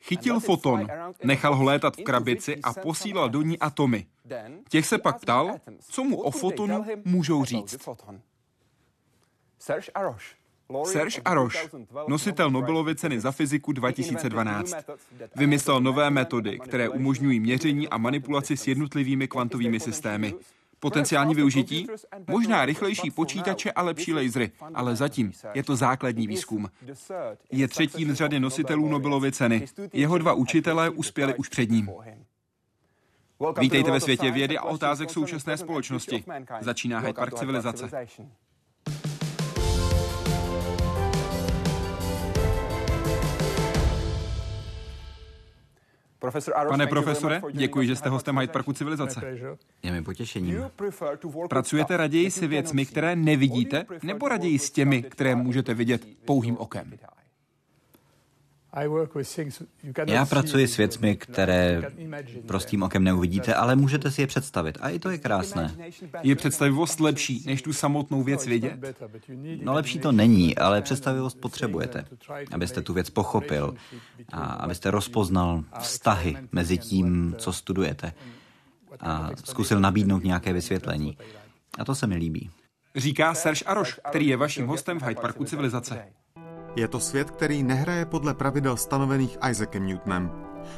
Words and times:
Chytil 0.00 0.40
foton, 0.40 0.86
nechal 1.24 1.56
ho 1.56 1.64
létat 1.64 1.96
v 1.96 2.02
krabici 2.02 2.56
a 2.62 2.74
posílal 2.74 3.30
do 3.30 3.42
ní 3.42 3.58
atomy. 3.58 4.06
Těch 4.68 4.86
se 4.86 4.98
pak 4.98 5.20
ptal, 5.20 5.56
co 5.80 6.04
mu 6.04 6.20
o 6.20 6.30
fotonu 6.30 6.84
můžou 7.04 7.44
říct. 7.44 7.88
Serge 10.84 11.22
Aroš, 11.24 11.68
nositel 12.08 12.50
Nobelovy 12.50 12.94
ceny 12.94 13.20
za 13.20 13.32
fyziku 13.32 13.72
2012, 13.72 14.74
vymyslel 15.36 15.80
nové 15.80 16.10
metody, 16.10 16.58
které 16.58 16.88
umožňují 16.88 17.40
měření 17.40 17.88
a 17.88 17.98
manipulaci 17.98 18.56
s 18.56 18.66
jednotlivými 18.66 19.28
kvantovými 19.28 19.80
systémy. 19.80 20.34
Potenciální 20.84 21.34
využití? 21.34 21.86
Možná 22.30 22.64
rychlejší 22.64 23.10
počítače 23.10 23.72
a 23.72 23.82
lepší 23.82 24.14
lasery, 24.14 24.50
ale 24.74 24.96
zatím 24.96 25.32
je 25.54 25.62
to 25.62 25.76
základní 25.76 26.26
výzkum. 26.26 26.70
Je 27.52 27.68
třetím 27.68 28.12
z 28.12 28.14
řady 28.14 28.40
nositelů 28.40 28.88
Nobelovy 28.88 29.32
ceny. 29.32 29.66
Jeho 29.92 30.18
dva 30.18 30.32
učitelé 30.32 30.90
uspěli 30.90 31.34
už 31.34 31.48
před 31.48 31.70
ním. 31.70 31.90
Vítejte 33.60 33.90
ve 33.90 34.00
světě 34.00 34.30
vědy 34.30 34.58
a 34.58 34.64
otázek 34.64 35.10
současné 35.10 35.56
společnosti. 35.56 36.24
Začíná 36.60 36.98
Hyde 36.98 37.12
Park 37.12 37.34
civilizace. 37.34 37.90
Pane 46.68 46.86
profesore, 46.86 47.42
děkuji, 47.52 47.86
že 47.86 47.96
jste 47.96 48.08
hostem 48.08 48.38
Hyde 48.38 48.52
Parku 48.52 48.72
civilizace. 48.72 49.20
Je 49.82 49.92
mi 49.92 50.02
potěšením. 50.02 50.64
Pracujete 51.48 51.96
raději 51.96 52.30
se 52.30 52.46
věcmi, 52.46 52.86
které 52.86 53.16
nevidíte, 53.16 53.86
nebo 54.02 54.28
raději 54.28 54.58
s 54.58 54.70
těmi, 54.70 55.02
které 55.02 55.34
můžete 55.34 55.74
vidět 55.74 56.08
pouhým 56.24 56.56
okem? 56.56 56.92
Já 60.06 60.26
pracuji 60.26 60.68
s 60.68 60.76
věcmi, 60.76 61.16
které 61.16 61.82
prostým 62.46 62.82
okem 62.82 63.04
neuvidíte, 63.04 63.54
ale 63.54 63.76
můžete 63.76 64.10
si 64.10 64.20
je 64.20 64.26
představit. 64.26 64.78
A 64.80 64.88
i 64.88 64.98
to 64.98 65.10
je 65.10 65.18
krásné. 65.18 65.76
Je 66.22 66.36
představivost 66.36 67.00
lepší, 67.00 67.42
než 67.46 67.62
tu 67.62 67.72
samotnou 67.72 68.22
věc 68.22 68.46
vidět? 68.46 69.04
No 69.62 69.72
lepší 69.72 69.98
to 69.98 70.12
není, 70.12 70.58
ale 70.58 70.82
představivost 70.82 71.40
potřebujete, 71.40 72.04
abyste 72.52 72.82
tu 72.82 72.92
věc 72.92 73.10
pochopil 73.10 73.74
a 74.32 74.40
abyste 74.40 74.90
rozpoznal 74.90 75.64
vztahy 75.80 76.36
mezi 76.52 76.78
tím, 76.78 77.34
co 77.38 77.52
studujete 77.52 78.12
a 79.00 79.30
zkusil 79.44 79.80
nabídnout 79.80 80.24
nějaké 80.24 80.52
vysvětlení. 80.52 81.18
A 81.78 81.84
to 81.84 81.94
se 81.94 82.06
mi 82.06 82.16
líbí. 82.16 82.50
Říká 82.96 83.34
Serge 83.34 83.64
Aroš, 83.64 84.00
který 84.08 84.26
je 84.26 84.36
vaším 84.36 84.66
hostem 84.66 85.00
v 85.00 85.02
Hyde 85.02 85.20
Parku 85.20 85.44
civilizace. 85.44 86.04
Je 86.76 86.88
to 86.88 87.00
svět, 87.00 87.30
který 87.30 87.62
nehraje 87.62 88.04
podle 88.04 88.34
pravidel 88.34 88.76
stanovených 88.76 89.38
Isaakem 89.50 89.86
Newtonem. 89.86 90.30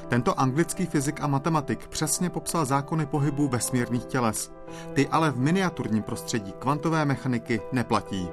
Tento 0.09 0.41
anglický 0.41 0.87
fyzik 0.87 1.21
a 1.21 1.27
matematik 1.27 1.89
přesně 1.89 2.31
popsal 2.31 2.65
zákony 2.65 3.07
pohybu 3.07 3.49
vesmírných 3.49 4.05
těles. 4.05 4.53
Ty 4.93 5.09
ale 5.09 5.31
v 5.31 5.39
miniaturním 5.39 6.03
prostředí 6.03 6.53
kvantové 6.59 7.05
mechaniky 7.05 7.61
neplatí. 7.73 8.29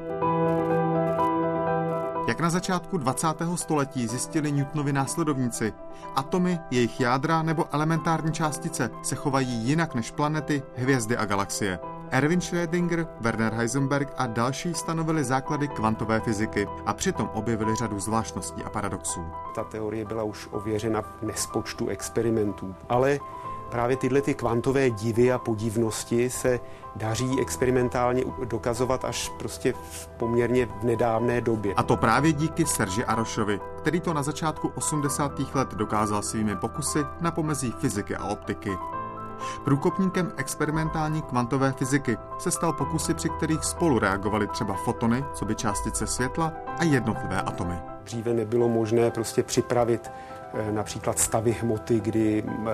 Jak 2.28 2.40
na 2.40 2.50
začátku 2.50 2.98
20. 2.98 3.28
století 3.56 4.08
zjistili 4.08 4.52
Newtonovi 4.52 4.94
následovníci, 4.94 5.74
atomy, 6.16 6.60
jejich 6.72 7.00
jádra 7.00 7.44
nebo 7.44 7.66
elementární 7.72 8.32
částice 8.32 8.90
se 9.04 9.16
chovají 9.16 9.54
jinak 9.54 9.96
než 9.96 10.12
planety, 10.12 10.64
hvězdy 10.76 11.18
a 11.18 11.26
galaxie. 11.26 11.80
Erwin 12.14 12.42
Schrödinger, 12.42 13.08
Werner 13.22 13.54
Heisenberg 13.54 14.14
a 14.18 14.28
další 14.28 14.74
stanovili 14.74 15.24
základy 15.24 15.68
kvantové 15.68 16.20
fyziky 16.20 16.68
a 16.86 16.94
přitom 16.94 17.30
objevili 17.34 17.76
řadu 17.76 18.00
zvláštností 18.00 18.64
a 18.64 18.70
paradoxů. 18.70 19.26
Ta 19.56 19.64
teorie 19.64 20.06
byla 20.06 20.24
už 20.24 20.48
ověřena 20.52 21.02
v 21.02 21.22
nespočtu 21.22 21.88
experimentů, 21.88 22.76
ale 22.90 23.20
právě 23.72 23.98
tyhle 23.98 24.22
ty 24.22 24.34
kvantové 24.34 24.90
divy 24.90 25.32
a 25.32 25.38
podivnosti 25.38 26.30
se 26.30 26.60
daří 26.96 27.40
experimentálně 27.42 28.24
dokazovat 28.46 29.06
až 29.06 29.30
prostě 29.30 29.74
v 29.74 30.08
poměrně 30.08 30.66
v 30.66 30.84
nedávné 30.84 31.42
době. 31.42 31.74
A 31.74 31.84
to 31.84 31.98
právě 31.98 32.34
díky 32.34 32.66
Serži 32.66 33.06
Arošovi, 33.06 33.60
který 33.78 34.00
to 34.00 34.14
na 34.14 34.24
začátku 34.24 34.72
80. 34.76 35.40
let 35.54 35.74
dokázal 35.74 36.22
svými 36.22 36.56
pokusy 36.56 37.00
na 37.22 37.32
pomezí 37.32 37.72
fyziky 37.72 38.16
a 38.16 38.28
optiky. 38.28 38.72
Průkopníkem 39.64 40.32
experimentální 40.38 41.22
kvantové 41.22 41.72
fyziky 41.72 42.18
se 42.38 42.52
stal 42.52 42.74
pokusy, 42.74 43.14
při 43.14 43.30
kterých 43.30 43.64
spolu 43.64 44.00
reagovaly 44.00 44.48
třeba 44.48 44.74
fotony, 44.74 45.26
co 45.34 45.46
by 45.46 45.56
částice 45.56 46.08
světla 46.08 46.54
a 46.80 46.84
jednotlivé 46.84 47.42
atomy. 47.42 47.93
Dříve 48.04 48.34
nebylo 48.34 48.70
možné 48.70 49.12
prostě 49.12 49.44
připravit 49.44 50.12
Eh, 50.56 50.72
například 50.72 51.20
stavy 51.20 51.52
hmoty, 51.52 52.00
kdy 52.00 52.44
eh, 52.48 52.72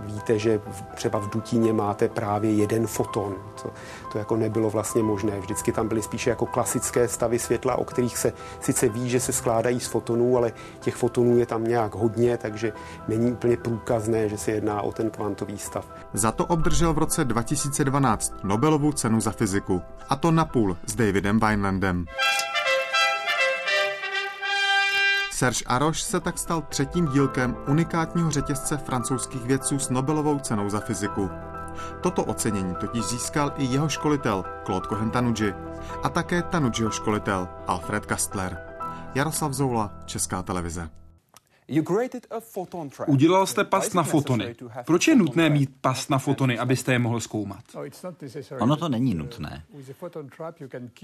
víte, 0.00 0.38
že 0.38 0.60
třeba 0.94 1.18
v 1.18 1.30
dutině 1.30 1.72
máte 1.72 2.08
právě 2.08 2.54
jeden 2.54 2.86
foton. 2.86 3.34
To, 3.62 3.70
to 4.12 4.18
jako 4.18 4.36
nebylo 4.36 4.70
vlastně 4.70 5.02
možné. 5.02 5.40
Vždycky 5.40 5.72
tam 5.72 5.88
byly 5.88 6.02
spíše 6.02 6.30
jako 6.30 6.46
klasické 6.46 7.08
stavy 7.08 7.38
světla, 7.38 7.76
o 7.76 7.84
kterých 7.84 8.18
se 8.18 8.32
sice 8.60 8.88
ví, 8.88 9.10
že 9.10 9.20
se 9.20 9.32
skládají 9.32 9.80
z 9.80 9.86
fotonů, 9.86 10.36
ale 10.36 10.52
těch 10.80 10.94
fotonů 10.94 11.38
je 11.38 11.46
tam 11.46 11.64
nějak 11.64 11.94
hodně, 11.94 12.36
takže 12.38 12.72
není 13.08 13.32
úplně 13.32 13.56
průkazné, 13.56 14.28
že 14.28 14.38
se 14.38 14.50
jedná 14.50 14.82
o 14.82 14.92
ten 14.92 15.10
kvantový 15.10 15.58
stav. 15.58 15.86
Za 16.12 16.32
to 16.32 16.46
obdržel 16.46 16.92
v 16.94 16.98
roce 16.98 17.24
2012 17.24 18.34
Nobelovu 18.44 18.92
cenu 18.92 19.20
za 19.20 19.30
fyziku. 19.30 19.82
A 20.08 20.16
to 20.16 20.30
napůl 20.30 20.76
s 20.86 20.94
Davidem 20.94 21.40
Weinlandem. 21.40 22.06
Serge 25.36 25.64
Aroš 25.66 26.02
se 26.02 26.20
tak 26.20 26.38
stal 26.38 26.62
třetím 26.62 27.06
dílkem 27.06 27.56
unikátního 27.68 28.30
řetězce 28.30 28.76
francouzských 28.76 29.42
vědců 29.42 29.78
s 29.78 29.90
Nobelovou 29.90 30.38
cenou 30.38 30.68
za 30.70 30.80
fyziku. 30.80 31.30
Toto 32.02 32.24
ocenění 32.24 32.74
totiž 32.80 33.04
získal 33.04 33.52
i 33.56 33.64
jeho 33.64 33.88
školitel 33.88 34.44
Claude 34.66 34.88
Cohen 34.88 35.10
Tanuji 35.10 35.54
a 36.02 36.08
také 36.08 36.42
Tanujiho 36.42 36.90
školitel 36.90 37.48
Alfred 37.66 38.06
Kastler. 38.06 38.58
Jaroslav 39.14 39.52
Zoula, 39.52 39.90
Česká 40.04 40.42
televize. 40.42 40.90
Udělal 43.06 43.46
jste 43.46 43.64
past 43.64 43.94
na 43.94 44.02
fotony. 44.02 44.54
Proč 44.86 45.08
je 45.08 45.16
nutné 45.16 45.50
mít 45.50 45.70
past 45.80 46.10
na 46.10 46.18
fotony, 46.18 46.58
abyste 46.58 46.92
je 46.92 46.98
mohl 46.98 47.20
zkoumat? 47.20 47.64
Ono 48.60 48.76
to 48.76 48.88
není 48.88 49.14
nutné. 49.14 49.64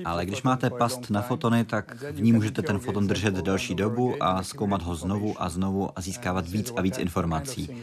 Ale 0.05 0.27
když 0.27 0.43
máte 0.43 0.71
past 0.71 1.11
na 1.11 1.23
fotony, 1.23 1.65
tak 1.65 2.03
v 2.03 2.23
ní 2.23 2.33
můžete 2.33 2.63
ten 2.63 2.79
foton 2.79 3.07
držet 3.07 3.35
delší 3.35 3.75
dobu 3.75 4.15
a 4.21 4.43
zkoumat 4.43 4.83
ho 4.83 4.95
znovu 4.95 5.43
a 5.43 5.49
znovu 5.49 5.99
a 5.99 6.01
získávat 6.01 6.49
víc 6.49 6.73
a 6.77 6.81
víc 6.81 6.99
informací. 6.99 7.83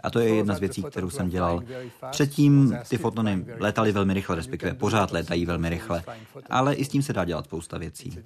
A 0.00 0.10
to 0.10 0.18
je 0.18 0.34
jedna 0.34 0.54
z 0.54 0.60
věcí, 0.60 0.82
kterou 0.82 1.10
jsem 1.10 1.28
dělal. 1.28 1.62
Předtím 2.10 2.76
ty 2.88 2.98
fotony 2.98 3.44
létaly 3.58 3.92
velmi 3.92 4.14
rychle, 4.14 4.36
respektive 4.36 4.74
pořád 4.74 5.12
létají 5.12 5.46
velmi 5.46 5.68
rychle, 5.68 6.02
ale 6.50 6.74
i 6.74 6.84
s 6.84 6.88
tím 6.88 7.02
se 7.02 7.12
dá 7.12 7.24
dělat 7.24 7.44
spousta 7.44 7.78
věcí. 7.78 8.18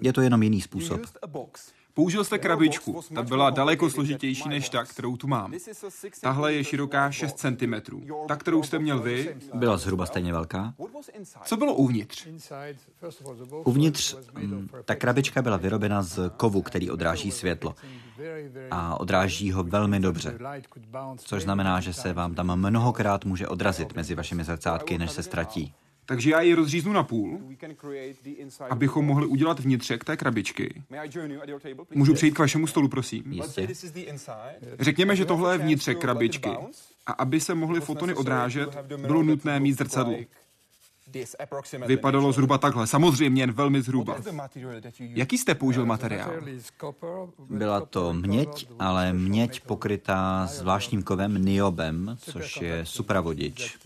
Je 0.00 0.12
to 0.12 0.20
jenom 0.20 0.42
jiný 0.42 0.60
způsob. 0.60 1.00
Použil 1.98 2.24
jste 2.24 2.38
krabičku, 2.38 3.00
ta 3.14 3.22
byla 3.22 3.50
daleko 3.50 3.90
složitější 3.90 4.48
než 4.48 4.68
ta, 4.68 4.84
kterou 4.84 5.16
tu 5.16 5.26
mám. 5.26 5.52
Tahle 6.20 6.54
je 6.54 6.64
široká 6.64 7.10
6 7.10 7.38
cm. 7.38 7.74
Ta, 8.28 8.36
kterou 8.36 8.62
jste 8.62 8.78
měl 8.78 9.00
vy, 9.00 9.36
byla 9.54 9.76
zhruba 9.76 10.06
stejně 10.06 10.32
velká. 10.32 10.74
Co 11.44 11.56
bylo 11.56 11.74
uvnitř? 11.74 12.28
Uvnitř 13.64 14.16
mm, 14.34 14.68
ta 14.84 14.94
krabička 14.94 15.42
byla 15.42 15.56
vyrobena 15.56 16.02
z 16.02 16.30
kovu, 16.36 16.62
který 16.62 16.90
odráží 16.90 17.30
světlo. 17.30 17.74
A 18.70 19.00
odráží 19.00 19.52
ho 19.52 19.62
velmi 19.62 20.00
dobře. 20.00 20.38
Což 21.16 21.42
znamená, 21.42 21.80
že 21.80 21.92
se 21.92 22.12
vám 22.12 22.34
tam 22.34 22.56
mnohokrát 22.56 23.24
může 23.24 23.48
odrazit 23.48 23.96
mezi 23.96 24.14
vašimi 24.14 24.44
zrcátky, 24.44 24.98
než 24.98 25.10
se 25.10 25.22
ztratí. 25.22 25.74
Takže 26.08 26.30
já 26.30 26.40
ji 26.40 26.54
rozříznu 26.54 26.92
na 26.92 27.02
půl, 27.02 27.40
abychom 28.70 29.04
mohli 29.04 29.26
udělat 29.26 29.60
vnitřek 29.60 30.04
té 30.04 30.16
krabičky. 30.16 30.82
Můžu 31.94 32.14
přijít 32.14 32.34
k 32.34 32.38
vašemu 32.38 32.66
stolu, 32.66 32.88
prosím? 32.88 33.32
Jistě. 33.32 33.68
Řekněme, 34.80 35.16
že 35.16 35.24
tohle 35.24 35.54
je 35.54 35.58
vnitřek 35.58 35.98
krabičky. 35.98 36.50
A 37.06 37.12
aby 37.12 37.40
se 37.40 37.54
mohly 37.54 37.80
fotony 37.80 38.14
odrážet, 38.14 38.76
bylo 38.96 39.22
nutné 39.22 39.60
mít 39.60 39.72
zrcadlo. 39.72 40.16
Vypadalo 41.86 42.32
zhruba 42.32 42.58
takhle, 42.58 42.86
samozřejmě 42.86 43.42
jen 43.42 43.52
velmi 43.52 43.82
zhruba. 43.82 44.16
Jaký 44.98 45.38
jste 45.38 45.54
použil 45.54 45.86
materiál? 45.86 46.32
Byla 47.50 47.80
to 47.80 48.12
měď, 48.12 48.68
ale 48.78 49.12
měď 49.12 49.60
pokrytá 49.60 50.46
zvláštním 50.46 51.02
kovem 51.02 51.44
niobem, 51.44 52.16
což 52.20 52.60
je 52.60 52.86
supravodič. 52.86 53.78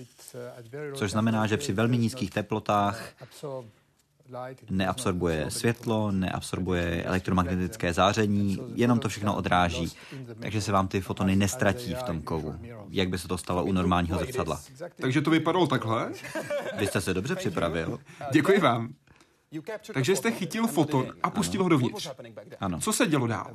Což 0.94 1.10
znamená, 1.10 1.46
že 1.46 1.56
při 1.56 1.72
velmi 1.72 1.98
nízkých 1.98 2.30
teplotách 2.30 3.08
neabsorbuje 4.70 5.50
světlo, 5.50 6.12
neabsorbuje 6.12 7.04
elektromagnetické 7.04 7.92
záření, 7.92 8.58
jenom 8.74 8.98
to 8.98 9.08
všechno 9.08 9.36
odráží, 9.36 9.92
takže 10.40 10.60
se 10.60 10.72
vám 10.72 10.88
ty 10.88 11.00
fotony 11.00 11.36
nestratí 11.36 11.94
v 11.94 12.02
tom 12.02 12.22
kovu, 12.22 12.54
jak 12.88 13.08
by 13.08 13.18
se 13.18 13.28
to 13.28 13.38
stalo 13.38 13.64
u 13.64 13.72
normálního 13.72 14.18
zrcadla. 14.18 14.60
Takže 15.00 15.20
to 15.20 15.30
vypadalo 15.30 15.66
takhle? 15.66 16.12
Vy 16.78 16.86
jste 16.86 17.00
se 17.00 17.14
dobře 17.14 17.34
připravil. 17.34 17.98
Děkuji 18.32 18.60
vám. 18.60 18.94
Takže 19.94 20.16
jste 20.16 20.30
chytil 20.30 20.66
foton 20.66 21.06
a 21.22 21.30
pustil 21.30 21.62
ho 21.62 21.68
dovnitř. 21.68 22.10
Ano. 22.60 22.80
Co 22.80 22.92
se 22.92 23.06
dělo 23.06 23.26
dál? 23.26 23.50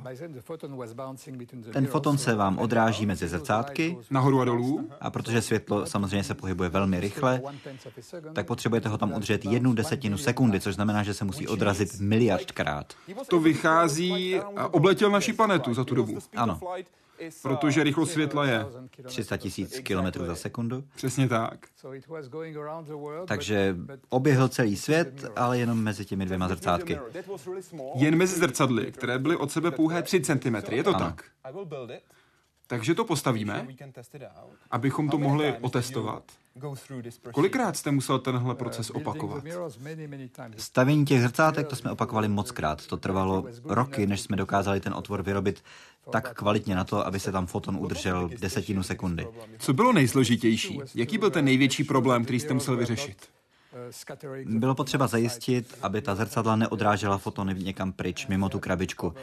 Ten 1.72 1.86
foton 1.86 2.18
se 2.18 2.34
vám 2.34 2.58
odráží 2.58 3.06
mezi 3.06 3.28
zrcátky. 3.28 3.96
Nahoru 4.10 4.40
a 4.40 4.44
dolů. 4.44 4.90
A 5.00 5.10
protože 5.10 5.42
světlo 5.42 5.86
samozřejmě 5.86 6.24
se 6.24 6.34
pohybuje 6.34 6.68
velmi 6.68 7.00
rychle, 7.00 7.42
tak 8.32 8.46
potřebujete 8.46 8.88
ho 8.88 8.98
tam 8.98 9.12
udržet 9.12 9.44
jednu 9.44 9.72
desetinu 9.72 10.18
sekundy, 10.18 10.60
což 10.60 10.74
znamená, 10.74 11.02
že 11.02 11.14
se 11.14 11.24
musí 11.24 11.48
odrazit 11.48 12.00
miliardkrát. 12.00 12.94
To 13.28 13.40
vychází 13.40 14.40
a 14.40 14.68
obletěl 14.68 15.10
naši 15.10 15.32
planetu 15.32 15.74
za 15.74 15.84
tu 15.84 15.94
dobu. 15.94 16.18
Ano. 16.36 16.60
Protože 17.42 17.84
rychlost 17.84 18.12
světla 18.12 18.46
je 18.46 18.66
300 19.04 19.36
tisíc 19.36 19.78
kilometrů 19.78 20.26
za 20.26 20.34
sekundu. 20.34 20.84
Přesně 20.96 21.28
tak. 21.28 21.66
Takže 23.26 23.76
oběhl 24.08 24.48
celý 24.48 24.76
svět, 24.76 25.24
ale 25.36 25.58
jenom 25.58 25.82
mezi 25.82 26.04
těmi 26.04 26.26
dvěma 26.26 26.48
zrcátky. 26.48 26.98
Jen 27.94 28.16
mezi 28.16 28.40
zrcadly, 28.40 28.92
které 28.92 29.18
byly 29.18 29.36
od 29.36 29.52
sebe 29.52 29.70
pouhé 29.70 30.02
3 30.02 30.20
cm. 30.20 30.56
Je 30.70 30.84
to 30.84 30.94
Ano. 30.94 30.98
tak? 30.98 31.24
Takže 32.66 32.94
to 32.94 33.04
postavíme, 33.04 33.66
abychom 34.70 35.08
to 35.08 35.18
mohli 35.18 35.54
otestovat. 35.60 36.22
Kolikrát 37.32 37.76
jste 37.76 37.90
musel 37.90 38.18
tenhle 38.18 38.54
proces 38.54 38.90
opakovat? 38.90 39.44
Stavění 40.56 41.04
těch 41.04 41.22
zrcátek 41.22 41.68
to 41.68 41.76
jsme 41.76 41.90
opakovali 41.90 42.28
moc 42.28 42.50
krát. 42.50 42.86
To 42.86 42.96
trvalo 42.96 43.44
roky, 43.64 44.06
než 44.06 44.20
jsme 44.20 44.36
dokázali 44.36 44.80
ten 44.80 44.94
otvor 44.94 45.22
vyrobit 45.22 45.62
tak 46.10 46.34
kvalitně 46.34 46.74
na 46.74 46.84
to, 46.84 47.06
aby 47.06 47.20
se 47.20 47.32
tam 47.32 47.46
foton 47.46 47.76
udržel 47.76 48.30
desetinu 48.40 48.82
sekundy. 48.82 49.28
Co 49.58 49.72
bylo 49.72 49.92
nejsložitější? 49.92 50.80
Jaký 50.94 51.18
byl 51.18 51.30
ten 51.30 51.44
největší 51.44 51.84
problém, 51.84 52.24
který 52.24 52.40
jste 52.40 52.54
musel 52.54 52.76
vyřešit? 52.76 53.16
Bylo 54.44 54.74
potřeba 54.74 55.06
zajistit, 55.06 55.78
aby 55.82 56.02
ta 56.02 56.14
zrcadla 56.14 56.56
neodrážela 56.56 57.18
fotony 57.18 57.54
někam 57.54 57.92
pryč, 57.92 58.26
mimo 58.26 58.48
tu 58.48 58.58
krabičku. 58.58 59.14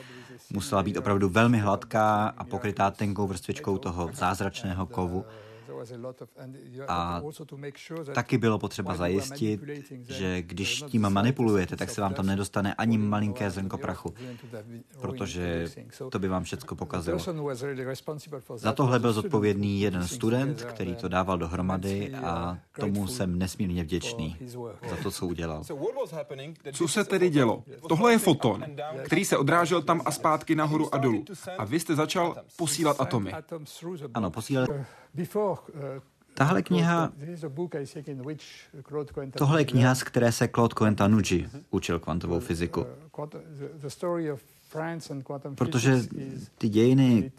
Musela 0.49 0.83
být 0.83 0.97
opravdu 0.97 1.29
velmi 1.29 1.57
hladká 1.57 2.33
a 2.37 2.43
pokrytá 2.43 2.91
tenkou 2.91 3.27
vrstvičkou 3.27 3.77
toho 3.77 4.09
zázračného 4.13 4.85
kovu. 4.85 5.25
A 6.88 7.22
taky 8.13 8.38
bylo 8.38 8.60
potřeba 8.60 8.95
zajistit, 8.95 9.62
že 10.07 10.42
když 10.42 10.83
tím 10.88 11.10
manipulujete, 11.10 11.75
tak 11.75 11.89
se 11.89 12.01
vám 12.01 12.13
tam 12.13 12.25
nedostane 12.25 12.74
ani 12.74 12.98
malinké 12.98 13.51
zrnko 13.51 13.77
prachu, 13.77 14.13
protože 15.01 15.68
to 16.10 16.19
by 16.19 16.27
vám 16.27 16.44
všecko 16.44 16.75
pokazilo. 16.75 17.19
Za 18.56 18.74
tohle 18.74 19.00
byl 19.00 19.13
zodpovědný 19.13 19.81
jeden 19.81 20.07
student, 20.07 20.63
který 20.63 20.95
to 20.95 21.07
dával 21.07 21.38
dohromady 21.38 22.13
a 22.13 22.57
tomu 22.80 23.07
jsem 23.07 23.39
nesmírně 23.39 23.83
vděčný 23.83 24.38
za 24.89 24.95
to, 25.04 25.12
co 25.12 25.28
udělal. 25.28 25.63
Co 26.74 26.88
se 26.88 27.04
tedy 27.04 27.30
dělo? 27.30 27.63
Tohle 27.89 28.12
je 28.12 28.18
foton, 28.19 28.66
který 29.04 29.25
se 29.25 29.38
odrážel 29.38 29.81
tam 29.81 30.01
a 30.06 30.12
zpátky 30.12 30.56
nahoru 30.56 30.95
a 30.95 30.98
dolů. 30.98 31.25
A 31.57 31.66
vy 31.66 31.80
jste 31.80 31.95
začal 31.95 32.36
posílat 32.57 33.01
atomy. 33.01 33.33
Ano, 34.13 34.31
posílali. 34.31 34.68
Tahle 36.33 36.62
kniha, 36.63 37.12
tohle 39.38 39.62
je 39.62 39.65
kniha, 39.65 39.95
z 39.95 40.03
které 40.03 40.31
se 40.31 40.47
Claude 40.47 40.73
Cohen-Tanuji 40.73 41.50
učil 41.71 42.00
kvantovou 42.00 42.39
fyziku. 42.39 42.85
Protože 45.56 46.01
ty 46.57 46.69
dějiny 46.69 47.31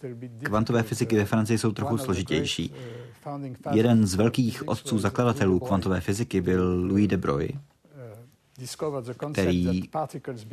kvantové 0.43 0.83
fyziky 0.83 1.17
ve 1.17 1.25
Francii 1.25 1.59
jsou 1.59 1.73
trochu 1.73 1.99
složitější. 1.99 2.75
Jeden 3.73 4.07
z 4.07 4.15
velkých 4.15 4.69
otců 4.69 4.99
zakladatelů 4.99 5.59
kvantové 5.59 6.01
fyziky 6.01 6.41
byl 6.41 6.87
Louis 6.87 7.09
de 7.09 7.17
Broglie, 7.17 7.53
který 9.33 9.83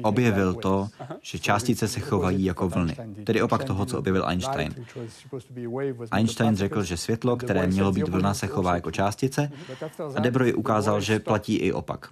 objevil 0.01 0.53
to, 0.53 0.87
že 1.21 1.39
částice 1.39 1.87
se 1.87 1.99
chovají 1.99 2.45
jako 2.45 2.69
vlny, 2.69 2.95
tedy 3.23 3.41
opak 3.41 3.63
toho, 3.63 3.85
co 3.85 3.99
objevil 3.99 4.25
Einstein. 4.27 4.75
Einstein 6.11 6.55
řekl, 6.55 6.83
že 6.83 6.97
světlo, 6.97 7.37
které 7.37 7.67
mělo 7.67 7.91
být 7.91 8.07
vlna, 8.07 8.33
se 8.33 8.47
chová 8.47 8.75
jako 8.75 8.91
částice 8.91 9.51
a 10.15 10.19
de 10.19 10.31
Broglie 10.31 10.55
ukázal, 10.55 11.01
že 11.01 11.19
platí 11.19 11.55
i 11.55 11.73
opak. 11.73 12.09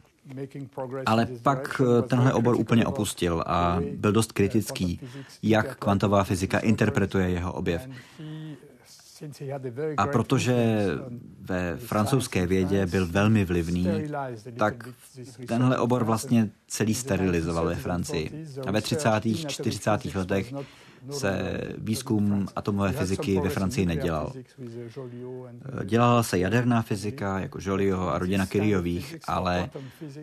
Ale 1.05 1.27
pak 1.43 1.81
eh, 1.81 2.01
tenhle 2.01 2.33
obor 2.33 2.55
úplně 2.55 2.85
opustil 2.85 3.43
a 3.47 3.79
byl 3.95 4.11
dost 4.11 4.31
kritický, 4.31 4.99
jak 5.43 5.75
kvantová 5.77 6.23
fyzika 6.23 6.59
interpretuje 6.59 7.29
jeho 7.29 7.53
objev. 7.53 7.87
A 9.97 10.07
protože 10.07 10.85
ve 11.39 11.77
francouzské 11.77 12.47
vědě 12.47 12.85
byl 12.85 13.07
velmi 13.07 13.45
vlivný, 13.45 13.87
tak 14.57 14.89
tenhle 15.47 15.77
obor 15.77 16.03
vlastně 16.03 16.49
celý 16.67 16.93
sterilizoval 16.93 17.65
ve 17.65 17.75
Francii. 17.75 18.45
A 18.67 18.71
ve 18.71 18.81
30. 18.81 19.09
40. 19.47 20.05
letech 20.15 20.53
se 21.09 21.61
výzkum 21.77 22.47
atomové 22.55 22.91
fyziky 22.91 23.39
ve 23.39 23.49
Francii 23.49 23.85
nedělal. 23.85 24.33
Dělala 25.85 26.23
se 26.23 26.39
jaderná 26.39 26.81
fyzika, 26.81 27.39
jako 27.39 27.59
Joliot 27.61 28.09
a 28.09 28.17
rodina 28.17 28.45
Curyových, 28.45 29.17
ale 29.27 29.69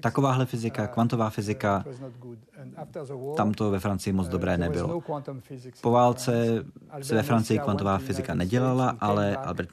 takováhle 0.01 0.47
fyzika, 0.47 0.87
kvantová 0.87 1.31
fyzika, 1.31 1.85
tam 3.37 3.55
to 3.55 3.71
ve 3.71 3.81
Francii 3.81 4.13
moc 4.13 4.29
dobré 4.29 4.59
nebylo. 4.59 5.03
Po 5.81 5.91
válce 5.91 6.65
se 7.03 7.15
ve 7.15 7.23
Francii 7.23 7.59
kvantová 7.59 7.99
fyzika 7.99 8.35
nedělala, 8.35 8.97
ale 9.01 9.37
Albert 9.37 9.71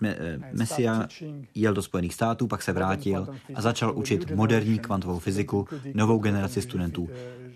Messiaen 0.54 1.08
jel 1.56 1.74
do 1.74 1.82
Spojených 1.82 2.14
států, 2.14 2.48
pak 2.48 2.62
se 2.62 2.74
vrátil 2.74 3.28
a 3.56 3.62
začal 3.62 3.98
učit 3.98 4.32
moderní 4.32 4.80
kvantovou 4.80 5.20
fyziku 5.20 5.68
novou 5.94 6.20
generaci 6.20 6.62
studentů, 6.62 7.10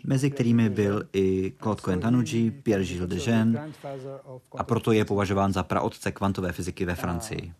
mezi 0.03 0.31
kterými 0.31 0.69
byl 0.69 1.03
i 1.13 1.53
Claude 1.61 1.81
Cohen-Tanuji, 1.81 2.51
Pierre-Gilles 2.63 3.09
Lejeune 3.09 3.71
a 4.57 4.63
proto 4.63 4.91
je 4.91 5.05
považován 5.05 5.53
za 5.53 5.63
praotce 5.63 6.11
kvantové 6.11 6.51
fyziky 6.51 6.85
ve 6.85 6.95
Francii. 6.95 7.53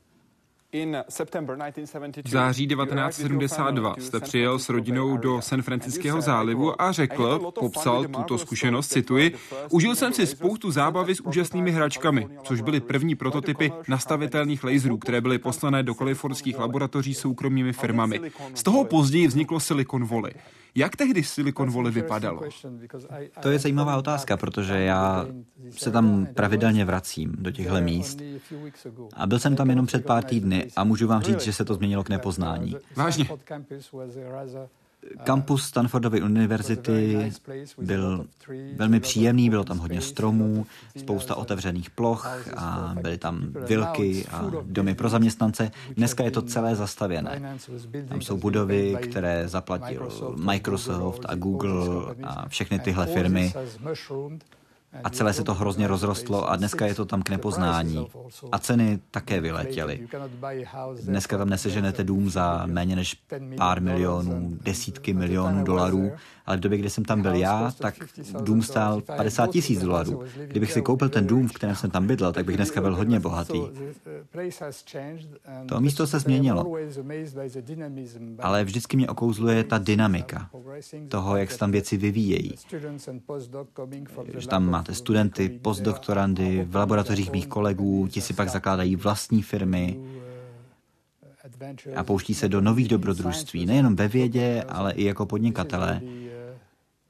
V 2.23 2.29
září 2.29 2.67
1972 2.67 3.95
jste 3.99 4.19
přijel 4.19 4.59
s 4.59 4.69
rodinou 4.69 5.17
do 5.17 5.41
San 5.41 5.61
Franciského 5.61 6.21
zálivu 6.21 6.81
a 6.81 6.91
řekl, 6.91 7.51
popsal 7.59 8.05
tuto 8.05 8.37
zkušenost, 8.37 8.87
cituji, 8.87 9.35
užil 9.69 9.95
jsem 9.95 10.13
si 10.13 10.27
spoustu 10.27 10.71
zábavy 10.71 11.15
s 11.15 11.21
úžasnými 11.21 11.71
hračkami, 11.71 12.27
což 12.43 12.61
byly 12.61 12.79
první 12.79 13.15
prototypy 13.15 13.71
nastavitelných 13.87 14.63
laserů, 14.63 14.97
které 14.97 15.21
byly 15.21 15.37
poslané 15.37 15.83
do 15.83 15.95
kalifornských 15.95 16.59
laboratoří 16.59 17.13
soukromými 17.13 17.73
firmami. 17.73 18.21
Z 18.53 18.63
toho 18.63 18.85
později 18.85 19.27
vzniklo 19.27 19.59
Silicon 19.59 20.05
Valley. 20.05 20.33
Jak 20.75 20.95
tehdy 20.95 21.23
Silicon 21.23 21.71
Valley 21.71 21.91
vypadalo? 21.91 22.41
To 23.41 23.49
je 23.49 23.59
zajímavá 23.59 23.97
otázka, 23.97 24.37
protože 24.37 24.79
já 24.79 25.27
se 25.71 25.91
tam 25.91 26.27
pravidelně 26.33 26.85
vracím 26.85 27.35
do 27.39 27.51
těchto 27.51 27.81
míst. 27.81 28.21
A 29.13 29.27
byl 29.27 29.39
jsem 29.39 29.55
tam 29.55 29.69
jenom 29.69 29.85
před 29.85 30.05
pár 30.05 30.23
týdny 30.23 30.67
a 30.75 30.83
můžu 30.83 31.07
vám 31.07 31.21
říct, 31.21 31.41
že 31.41 31.53
se 31.53 31.65
to 31.65 31.73
změnilo 31.73 32.03
k 32.03 32.09
nepoznání. 32.09 32.75
Vážně? 32.95 33.25
Kampus 35.23 35.63
Stanfordovy 35.63 36.21
univerzity 36.21 37.31
byl 37.81 38.25
velmi 38.75 38.99
příjemný, 38.99 39.49
bylo 39.49 39.63
tam 39.63 39.77
hodně 39.77 40.01
stromů, 40.01 40.65
spousta 40.97 41.35
otevřených 41.35 41.89
ploch 41.89 42.27
a 42.57 42.95
byly 43.01 43.17
tam 43.17 43.41
vilky 43.67 44.25
a 44.31 44.51
domy 44.63 44.95
pro 44.95 45.09
zaměstnance. 45.09 45.71
Dneska 45.95 46.23
je 46.23 46.31
to 46.31 46.41
celé 46.41 46.75
zastavěné. 46.75 47.57
Tam 48.07 48.21
jsou 48.21 48.37
budovy, 48.37 48.97
které 49.01 49.47
zaplatil 49.47 50.09
Microsoft 50.35 51.25
a 51.25 51.35
Google 51.35 52.15
a 52.23 52.49
všechny 52.49 52.79
tyhle 52.79 53.05
firmy. 53.07 53.53
A 55.03 55.09
celé 55.09 55.33
se 55.33 55.43
to 55.43 55.53
hrozně 55.53 55.87
rozrostlo 55.87 56.49
a 56.49 56.55
dneska 56.55 56.85
je 56.85 56.95
to 56.95 57.05
tam 57.05 57.21
k 57.21 57.29
nepoznání. 57.29 58.07
A 58.51 58.59
ceny 58.59 58.99
také 59.11 59.41
vyletěly. 59.41 60.07
Dneska 61.03 61.37
tam 61.37 61.49
neseženete 61.49 62.03
dům 62.03 62.29
za 62.29 62.65
méně 62.65 62.95
než 62.95 63.17
pár 63.57 63.81
milionů, 63.81 64.57
desítky 64.61 65.13
milionů 65.13 65.63
dolarů, 65.63 66.11
ale 66.45 66.57
v 66.57 66.59
době, 66.59 66.77
kdy 66.77 66.89
jsem 66.89 67.05
tam 67.05 67.21
byl 67.21 67.33
já, 67.33 67.71
tak 67.77 67.95
dům 68.41 68.61
stál 68.61 69.01
50 69.01 69.47
tisíc 69.47 69.81
dolarů. 69.81 70.23
Kdybych 70.47 70.71
si 70.71 70.81
koupil 70.81 71.09
ten 71.09 71.27
dům, 71.27 71.47
v 71.47 71.53
kterém 71.53 71.75
jsem 71.75 71.91
tam 71.91 72.07
bydlel, 72.07 72.33
tak 72.33 72.45
bych 72.45 72.55
dneska 72.55 72.81
byl 72.81 72.95
hodně 72.95 73.19
bohatý. 73.19 73.61
To 75.65 75.79
místo 75.79 76.07
se 76.07 76.19
změnilo. 76.19 76.75
Ale 78.39 78.63
vždycky 78.63 78.97
mě 78.97 79.09
okouzluje 79.09 79.63
ta 79.63 79.77
dynamika 79.77 80.49
toho, 81.07 81.37
jak 81.37 81.51
se 81.51 81.57
tam 81.57 81.71
věci 81.71 81.97
vyvíjejí. 81.97 82.55
Že 84.37 84.47
tam 84.47 84.78
máte 84.79 84.95
studenty, 84.95 85.49
postdoktorandy, 85.49 86.63
v 86.69 86.75
laboratořích 86.75 87.31
mých 87.31 87.47
kolegů, 87.47 88.07
ti 88.07 88.21
si 88.21 88.33
pak 88.33 88.49
zakládají 88.49 88.95
vlastní 88.95 89.41
firmy 89.41 89.99
a 91.95 92.03
pouští 92.03 92.33
se 92.33 92.49
do 92.49 92.61
nových 92.61 92.87
dobrodružství, 92.87 93.65
nejenom 93.65 93.95
ve 93.95 94.07
vědě, 94.07 94.63
ale 94.67 94.93
i 94.93 95.03
jako 95.03 95.25
podnikatelé. 95.25 96.01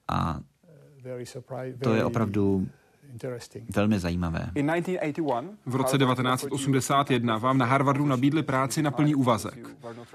A 0.08 0.40
to 1.84 1.94
je 1.94 2.06
opravdu 2.06 2.68
Velmi 3.76 4.00
zajímavé. 4.00 4.52
V 5.66 5.76
roce 5.76 5.98
1981 5.98 7.38
vám 7.38 7.58
na 7.58 7.66
Harvardu 7.66 8.06
nabídli 8.06 8.44
práci 8.44 8.82
na 8.82 8.92
plný 8.92 9.16
úvazek. 9.16 9.68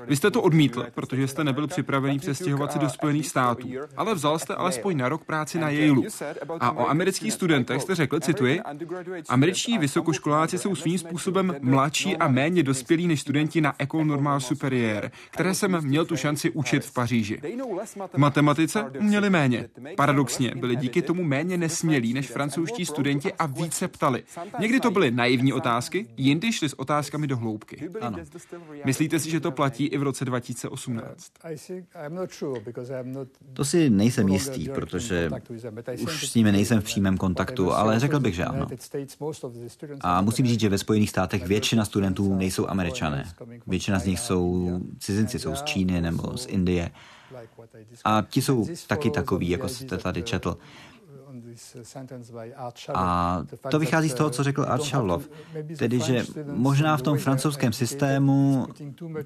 Vy 0.06 0.16
jste 0.16 0.30
to 0.30 0.42
odmítl, 0.42 0.86
protože 0.94 1.28
jste 1.28 1.44
nebyl 1.44 1.66
připravený 1.66 2.18
přestěhovat 2.18 2.72
se 2.72 2.78
do 2.78 2.88
Spojených 2.88 3.26
států, 3.28 3.68
ale 3.96 4.14
vzal 4.14 4.38
jste 4.38 4.54
alespoň 4.54 4.96
na 4.96 5.08
rok 5.08 5.24
práci 5.24 5.58
na 5.58 5.70
Yale. 5.70 6.02
A 6.60 6.72
o 6.72 6.88
amerických 6.88 7.32
studentech 7.32 7.82
jste 7.82 7.94
řekl, 7.94 8.20
cituji, 8.20 8.60
američtí 9.28 9.78
vysokoškoláci 9.78 10.58
jsou 10.58 10.74
svým 10.74 10.98
způsobem 10.98 11.56
mladší 11.60 12.16
a 12.16 12.28
méně 12.28 12.62
dospělí 12.62 13.06
než 13.06 13.20
studenti 13.20 13.60
na 13.60 13.74
École 13.78 14.04
Normale 14.04 14.40
Supérieure, 14.40 15.10
které 15.30 15.54
jsem 15.54 15.86
měl 15.86 16.04
tu 16.04 16.16
šanci 16.16 16.50
učit 16.50 16.84
v 16.84 16.92
Paříži. 16.92 17.40
V 18.12 18.18
matematice 18.18 18.84
měli 19.00 19.30
méně. 19.30 19.68
Paradoxně 19.96 20.52
byli 20.56 20.76
díky 20.76 21.02
tomu 21.02 21.24
méně 21.24 21.56
nesmělí 21.56 22.14
než 22.14 22.30
francouzští 22.30 22.83
studenti 22.86 23.32
a 23.32 23.46
více 23.46 23.88
ptali. 23.88 24.22
Někdy 24.60 24.80
to 24.80 24.90
byly 24.90 25.10
naivní 25.10 25.52
otázky, 25.52 26.06
jindy 26.16 26.52
šli 26.52 26.68
s 26.68 26.78
otázkami 26.78 27.26
do 27.26 27.36
hloubky. 27.36 27.90
Ano. 28.00 28.18
Myslíte 28.84 29.18
si, 29.18 29.30
že 29.30 29.40
to 29.40 29.52
platí 29.52 29.86
i 29.86 29.98
v 29.98 30.02
roce 30.02 30.24
2018? 30.24 31.32
To 33.52 33.64
si 33.64 33.90
nejsem 33.90 34.28
jistý, 34.28 34.68
protože 34.68 35.30
už 36.00 36.28
s 36.30 36.34
nimi 36.34 36.52
nejsem 36.52 36.80
v 36.80 36.84
přímém 36.84 37.16
kontaktu, 37.16 37.72
ale 37.72 38.00
řekl 38.00 38.20
bych, 38.20 38.34
že 38.34 38.44
ano. 38.44 38.66
A 40.00 40.20
musím 40.20 40.46
říct, 40.46 40.60
že 40.60 40.68
ve 40.68 40.78
Spojených 40.78 41.10
státech 41.10 41.46
většina 41.46 41.84
studentů 41.84 42.34
nejsou 42.34 42.68
američané. 42.68 43.32
Většina 43.66 43.98
z 43.98 44.06
nich 44.06 44.20
jsou 44.20 44.70
cizinci, 44.98 45.38
jsou 45.38 45.54
z 45.54 45.62
Číny 45.62 46.00
nebo 46.00 46.36
z 46.38 46.46
Indie. 46.46 46.90
A 48.04 48.22
ti 48.28 48.42
jsou 48.42 48.66
taky 48.86 49.10
takový, 49.10 49.50
jako 49.50 49.68
jste 49.68 49.98
tady 49.98 50.22
četl. 50.22 50.58
A 52.94 53.42
to 53.70 53.78
vychází 53.78 54.08
z 54.08 54.14
toho, 54.14 54.30
co 54.30 54.42
řekl 54.42 54.64
Art 54.68 54.84
Charlov, 54.84 55.28
tedy, 55.78 56.00
že 56.00 56.24
možná 56.52 56.96
v 56.96 57.02
tom 57.02 57.18
francouzském 57.18 57.72
systému 57.72 58.66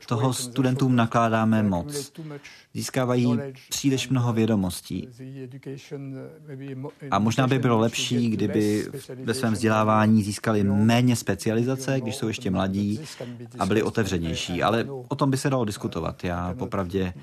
toho 0.07 0.33
studentům 0.33 0.97
nakládáme 0.97 1.63
moc. 1.63 2.13
Získávají 2.75 3.39
příliš 3.71 4.09
mnoho 4.09 4.33
vědomostí. 4.33 5.09
A 7.11 7.19
možná 7.19 7.47
by 7.47 7.59
bylo 7.59 7.79
lepší, 7.79 8.31
kdyby 8.31 8.87
ve 9.25 9.35
svém 9.35 9.53
vzdělávání 9.53 10.23
získali 10.23 10.65
méně 10.65 11.17
specializace, 11.17 12.01
když 12.01 12.17
jsou 12.17 12.29
ještě 12.29 12.51
mladí 12.51 13.01
a 13.59 13.67
byli 13.67 13.83
otevřenější. 13.83 14.63
Ale 14.63 14.87
o 15.09 15.15
tom 15.15 15.31
by 15.31 15.37
se 15.37 15.51
dalo 15.51 15.65
diskutovat. 15.65 16.25
Já 16.25 16.55
popravdě 16.59 17.15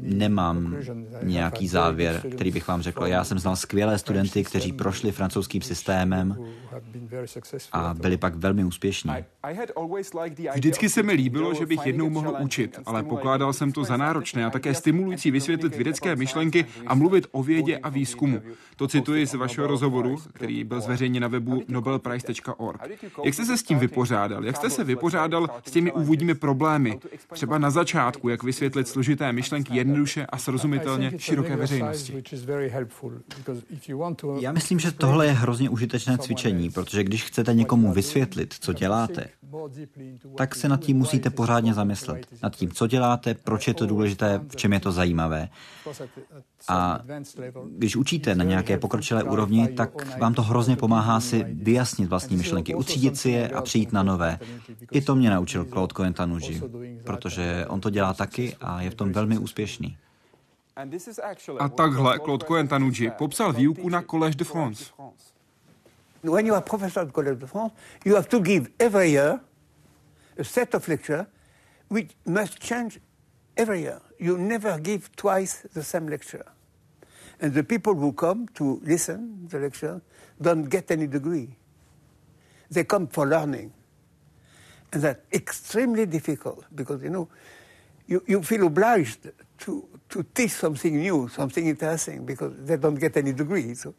nemám 0.00 0.76
nějaký 1.22 1.68
závěr, 1.68 2.22
který 2.32 2.50
bych 2.50 2.68
vám 2.68 2.82
řekl. 2.82 3.06
Já 3.06 3.24
jsem 3.24 3.38
znal 3.38 3.56
skvělé 3.56 3.98
studenty, 3.98 4.07
kteří 4.44 4.72
prošli 4.72 5.12
francouzským 5.12 5.62
systémem 5.62 6.36
a 7.72 7.94
byli 7.94 8.16
pak 8.16 8.34
velmi 8.34 8.64
úspěšní. 8.64 9.12
Vždycky 10.54 10.88
se 10.88 11.02
mi 11.02 11.12
líbilo, 11.12 11.54
že 11.54 11.66
bych 11.66 11.86
jednou 11.86 12.10
mohl 12.10 12.36
učit, 12.38 12.78
ale 12.86 13.02
pokládal 13.02 13.52
jsem 13.52 13.72
to 13.72 13.84
za 13.84 13.96
náročné 13.96 14.44
a 14.44 14.50
také 14.50 14.74
stimulující 14.74 15.30
vysvětlit 15.30 15.74
vědecké 15.74 16.16
myšlenky 16.16 16.66
a 16.86 16.94
mluvit 16.94 17.26
o 17.30 17.42
vědě 17.42 17.78
a 17.78 17.88
výzkumu. 17.88 18.42
To 18.76 18.88
cituji 18.88 19.26
z 19.26 19.34
vašeho 19.34 19.66
rozhovoru, 19.66 20.16
který 20.32 20.64
byl 20.64 20.80
zveřejněn 20.80 21.22
na 21.22 21.28
webu 21.28 21.62
nobelprice.org. 21.68 22.80
Jak 23.24 23.34
jste 23.34 23.44
se 23.44 23.56
s 23.56 23.62
tím 23.62 23.78
vypořádal? 23.78 24.44
Jak 24.44 24.56
jste 24.56 24.70
se 24.70 24.84
vypořádal 24.84 25.48
s 25.64 25.70
těmi 25.70 25.92
úvodními 25.92 26.34
problémy? 26.34 26.98
Třeba 27.32 27.58
na 27.58 27.70
začátku, 27.70 28.28
jak 28.28 28.42
vysvětlit 28.42 28.88
složité 28.88 29.32
myšlenky 29.32 29.76
jednoduše 29.76 30.26
a 30.26 30.38
srozumitelně 30.38 31.12
široké 31.16 31.56
veřejnosti. 31.56 32.22
Já 34.40 34.52
myslím, 34.52 34.78
že 34.78 34.92
tohle 34.92 35.26
je 35.26 35.32
hrozně 35.32 35.70
užitečné 35.70 36.18
cvičení, 36.18 36.70
protože 36.70 37.04
když 37.04 37.24
chcete 37.24 37.54
někomu 37.54 37.92
vysvětlit, 37.92 38.54
co 38.60 38.72
děláte, 38.72 39.28
tak 40.36 40.54
se 40.54 40.68
nad 40.68 40.80
tím 40.80 40.96
musíte 40.96 41.30
pořádně 41.30 41.74
zamyslet. 41.74 42.26
Nad 42.42 42.56
tím, 42.56 42.70
co 42.70 42.86
děláte, 42.86 43.34
proč 43.34 43.68
je 43.68 43.74
to 43.74 43.86
důležité, 43.86 44.40
v 44.48 44.56
čem 44.56 44.72
je 44.72 44.80
to 44.80 44.92
zajímavé. 44.92 45.48
A 46.68 47.00
když 47.76 47.96
učíte 47.96 48.34
na 48.34 48.44
nějaké 48.44 48.78
pokročilé 48.78 49.22
úrovni, 49.22 49.68
tak 49.68 50.18
vám 50.18 50.34
to 50.34 50.42
hrozně 50.42 50.76
pomáhá 50.76 51.20
si 51.20 51.44
vyjasnit 51.48 52.08
vlastní 52.08 52.36
myšlenky, 52.36 52.74
utřídit 52.74 53.16
si 53.16 53.30
je 53.30 53.48
a 53.48 53.62
přijít 53.62 53.92
na 53.92 54.02
nové. 54.02 54.38
I 54.92 55.00
to 55.00 55.14
mě 55.14 55.30
naučil 55.30 55.64
Claude 55.64 55.94
Coentanuji, 55.96 56.62
protože 57.04 57.66
on 57.68 57.80
to 57.80 57.90
dělá 57.90 58.14
taky 58.14 58.56
a 58.60 58.82
je 58.82 58.90
v 58.90 58.94
tom 58.94 59.12
velmi 59.12 59.38
úspěšný. 59.38 59.96
A 61.58 61.68
takhle 61.68 62.18
Claude 62.18 62.44
Coentanuji 62.44 63.10
popsal 63.10 63.52
výuku 63.52 63.88
na 63.88 64.02
Collège 64.02 64.36
de 64.36 64.44
France. 64.44 64.92
When 66.22 66.46
you 66.46 66.54
are 66.54 66.62
professor 66.62 67.02
at 67.02 67.12
Collège 67.12 67.38
de 67.38 67.46
France, 67.46 67.72
you 68.04 68.14
have 68.14 68.28
to 68.28 68.40
give 68.40 68.70
every 68.78 69.10
year 69.10 69.40
a 70.38 70.44
set 70.44 70.74
of 70.74 70.86
lecture 70.86 71.26
which 71.88 72.14
must 72.24 72.60
change 72.60 73.00
every 73.56 73.80
year. 73.80 74.00
You 74.20 74.38
never 74.38 74.78
give 74.78 75.10
twice 75.16 75.66
the 75.74 75.82
same 75.82 76.06
lecture. 76.08 76.44
And 77.40 77.52
the 77.54 77.64
people 77.64 77.94
who 77.94 78.12
come 78.12 78.46
to 78.54 78.80
listen 78.84 79.48
the 79.50 79.58
lecture 79.58 80.00
don't 80.40 80.70
get 80.70 80.92
any 80.92 81.08
degree. 81.08 81.56
They 82.70 82.84
come 82.84 83.08
for 83.08 83.26
learning. 83.26 83.72
And 84.92 85.02
that's 85.02 85.20
extremely 85.32 86.06
difficult 86.06 86.64
because, 86.72 87.02
you 87.02 87.10
know, 87.10 87.28
you, 88.06 88.22
you 88.26 88.42
feel 88.42 88.66
obliged 88.66 89.32
to, 89.58 89.88
to 90.08 90.22
teach 90.34 90.52
something 90.52 90.96
new, 90.96 91.28
something 91.28 91.66
interesting, 91.66 92.24
because 92.24 92.52
they 92.64 92.76
don't 92.76 92.94
get 92.94 93.16
any 93.16 93.32
degree. 93.32 93.74
So 93.74 93.94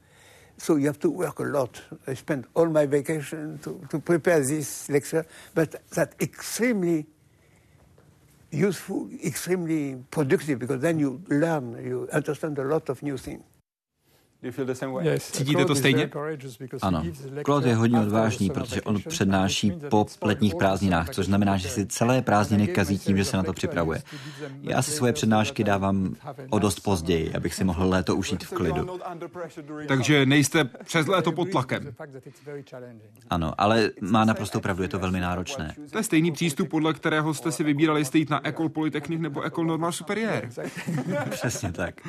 so 0.57 0.75
you 0.75 0.87
have 0.87 0.99
to 0.99 1.09
work 1.09 1.39
a 1.39 1.43
lot. 1.43 1.81
I 2.05 2.13
spent 2.15 2.45
all 2.53 2.67
my 2.67 2.85
vacation 2.85 3.59
to, 3.59 3.81
to 3.89 3.99
prepare 3.99 4.45
this 4.45 4.89
lecture, 4.89 5.25
but 5.55 5.73
that's 5.89 6.15
extremely 6.19 7.05
useful, 8.51 9.09
extremely 9.23 10.03
productive, 10.11 10.59
because 10.59 10.81
then 10.81 10.99
you 10.99 11.21
learn, 11.29 11.81
you 11.85 12.09
understand 12.11 12.57
a 12.59 12.63
lot 12.63 12.89
of 12.89 13.01
new 13.01 13.15
things. 13.17 13.43
Cítíte 15.19 15.65
to 15.65 15.75
stejně? 15.75 16.09
Ano. 16.81 17.03
Claude 17.45 17.69
je 17.69 17.75
hodně 17.75 17.99
odvážný, 17.99 18.49
protože 18.49 18.81
on 18.81 19.01
přednáší 19.07 19.71
po 19.89 20.05
letních 20.21 20.55
prázdninách, 20.55 21.09
což 21.09 21.25
znamená, 21.25 21.57
že 21.57 21.69
si 21.69 21.85
celé 21.85 22.21
prázdniny 22.21 22.67
kazí 22.67 22.99
tím, 22.99 23.17
že 23.17 23.25
se 23.25 23.37
na 23.37 23.43
to 23.43 23.53
připravuje. 23.53 24.01
Já 24.61 24.81
si 24.81 24.91
svoje 24.91 25.13
přednášky 25.13 25.63
dávám 25.63 26.15
o 26.49 26.59
dost 26.59 26.79
později, 26.79 27.33
abych 27.33 27.53
si 27.53 27.63
mohl 27.63 27.89
léto 27.89 28.15
užít 28.15 28.43
v 28.43 28.49
klidu. 28.49 28.99
Takže 29.87 30.25
nejste 30.25 30.63
přes 30.63 31.07
léto 31.07 31.31
pod 31.31 31.49
tlakem. 31.49 31.93
Ano, 33.29 33.53
ale 33.57 33.91
má 34.01 34.25
naprosto 34.25 34.59
pravdu, 34.59 34.83
je 34.83 34.89
to 34.89 34.99
velmi 34.99 35.19
náročné. 35.19 35.75
To 35.91 35.97
je 35.97 36.03
stejný 36.03 36.31
přístup, 36.31 36.69
podle 36.69 36.93
kterého 36.93 37.33
jste 37.33 37.51
si 37.51 37.63
vybírali, 37.63 38.01
jestli 38.01 38.19
jít 38.19 38.29
na 38.29 38.47
Ecole 38.47 38.69
Polytechnique 38.69 39.21
nebo 39.21 39.41
Ecole 39.41 39.67
Normale 39.67 39.93
Supérieure. 39.93 40.49
Přesně 41.29 41.71
tak. 41.71 42.01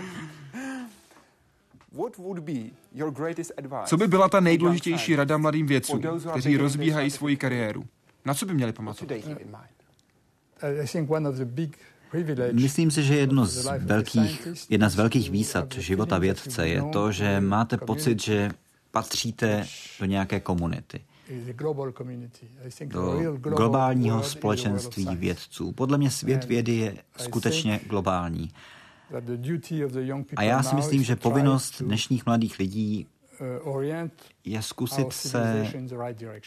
Co 3.85 3.97
by 3.97 4.09
byla 4.09 4.28
ta 4.28 4.40
nejdůležitější 4.40 5.16
rada 5.16 5.38
mladým 5.38 5.66
vědcům, 5.66 6.02
kteří 6.30 6.56
rozbíhají 6.56 7.11
svoji 7.11 7.37
kariéru? 7.37 7.85
Na 8.25 8.35
co 8.35 8.47
by 8.47 8.54
měli 8.54 8.73
pamatovat? 8.73 9.18
Myslím 12.52 12.90
si, 12.90 13.02
že 13.02 13.16
jedno 13.16 13.47
z 13.47 13.68
velkých, 13.78 14.49
jedna 14.68 14.88
z 14.88 14.94
velkých 14.94 15.30
výsad 15.30 15.75
života 15.75 16.18
vědce 16.18 16.68
je 16.68 16.82
to, 16.92 17.12
že 17.12 17.40
máte 17.40 17.76
pocit, 17.76 18.23
že 18.23 18.50
patříte 18.90 19.66
do 20.00 20.06
nějaké 20.06 20.40
komunity 20.40 21.00
do 22.87 23.37
globálního 23.37 24.23
společenství 24.23 25.16
vědců. 25.16 25.73
Podle 25.73 25.99
mě 25.99 26.11
svět 26.11 26.44
vědy 26.44 26.76
je 26.76 26.97
skutečně 27.16 27.80
globální. 27.87 28.50
A 30.37 30.43
já 30.43 30.62
si 30.62 30.75
myslím, 30.75 31.02
že 31.02 31.17
povinnost 31.17 31.83
dnešních 31.83 32.26
mladých 32.26 32.59
lidí 32.59 33.07
je 34.44 34.62
zkusit 34.62 35.12
se, 35.12 35.66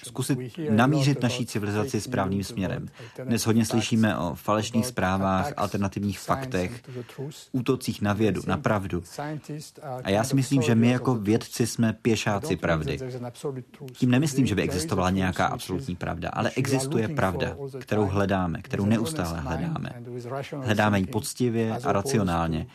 zkusit 0.03 0.39
namířit 0.69 1.21
naší 1.21 1.45
civilizaci 1.45 2.01
správným 2.01 2.43
směrem. 2.43 2.87
Dnes 3.23 3.45
hodně 3.45 3.65
slyšíme 3.65 4.17
o 4.17 4.35
falešných 4.35 4.85
zprávách, 4.85 5.53
alternativních 5.57 6.19
faktech, 6.19 6.81
útocích 7.51 8.01
na 8.01 8.13
vědu, 8.13 8.41
na 8.47 8.57
pravdu. 8.57 9.03
A 10.03 10.09
já 10.09 10.23
si 10.23 10.35
myslím, 10.35 10.61
že 10.61 10.75
my 10.75 10.89
jako 10.89 11.15
vědci 11.15 11.67
jsme 11.67 11.93
pěšáci 11.93 12.55
pravdy. 12.55 12.99
Tím 13.93 14.11
nemyslím, 14.11 14.45
že 14.45 14.55
by 14.55 14.61
existovala 14.61 15.09
nějaká 15.09 15.45
absolutní 15.45 15.95
pravda, 15.95 16.29
ale 16.29 16.51
existuje 16.55 17.07
pravda, 17.07 17.57
kterou 17.79 18.05
hledáme, 18.05 18.61
kterou 18.61 18.85
neustále 18.85 19.39
hledáme. 19.39 19.89
Hledáme 20.63 20.99
ji 20.99 21.05
poctivě 21.05 21.77
a 21.83 21.91
racionálně 21.91 22.67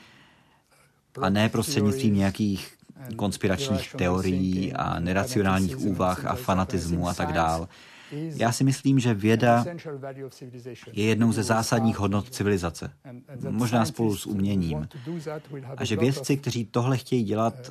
a 1.20 1.28
ne 1.28 1.48
prostřednictvím 1.48 2.14
nějakých 2.14 2.77
konspiračních 3.16 3.94
teorií 3.94 4.72
a 4.72 5.00
neracionálních 5.00 5.78
úvah 5.78 6.26
a 6.26 6.34
fanatismu 6.34 7.08
a 7.08 7.14
tak 7.14 7.32
dál. 7.32 7.68
Já 8.12 8.52
si 8.52 8.64
myslím, 8.64 8.98
že 8.98 9.14
věda 9.14 9.64
je 10.92 11.04
jednou 11.04 11.32
ze 11.32 11.42
zásadních 11.42 11.98
hodnot 11.98 12.30
civilizace, 12.30 12.90
možná 13.48 13.84
spolu 13.84 14.16
s 14.16 14.26
uměním. 14.26 14.88
A 15.76 15.84
že 15.84 15.96
vědci, 15.96 16.36
kteří 16.36 16.64
tohle 16.64 16.96
chtějí 16.96 17.24
dělat, 17.24 17.70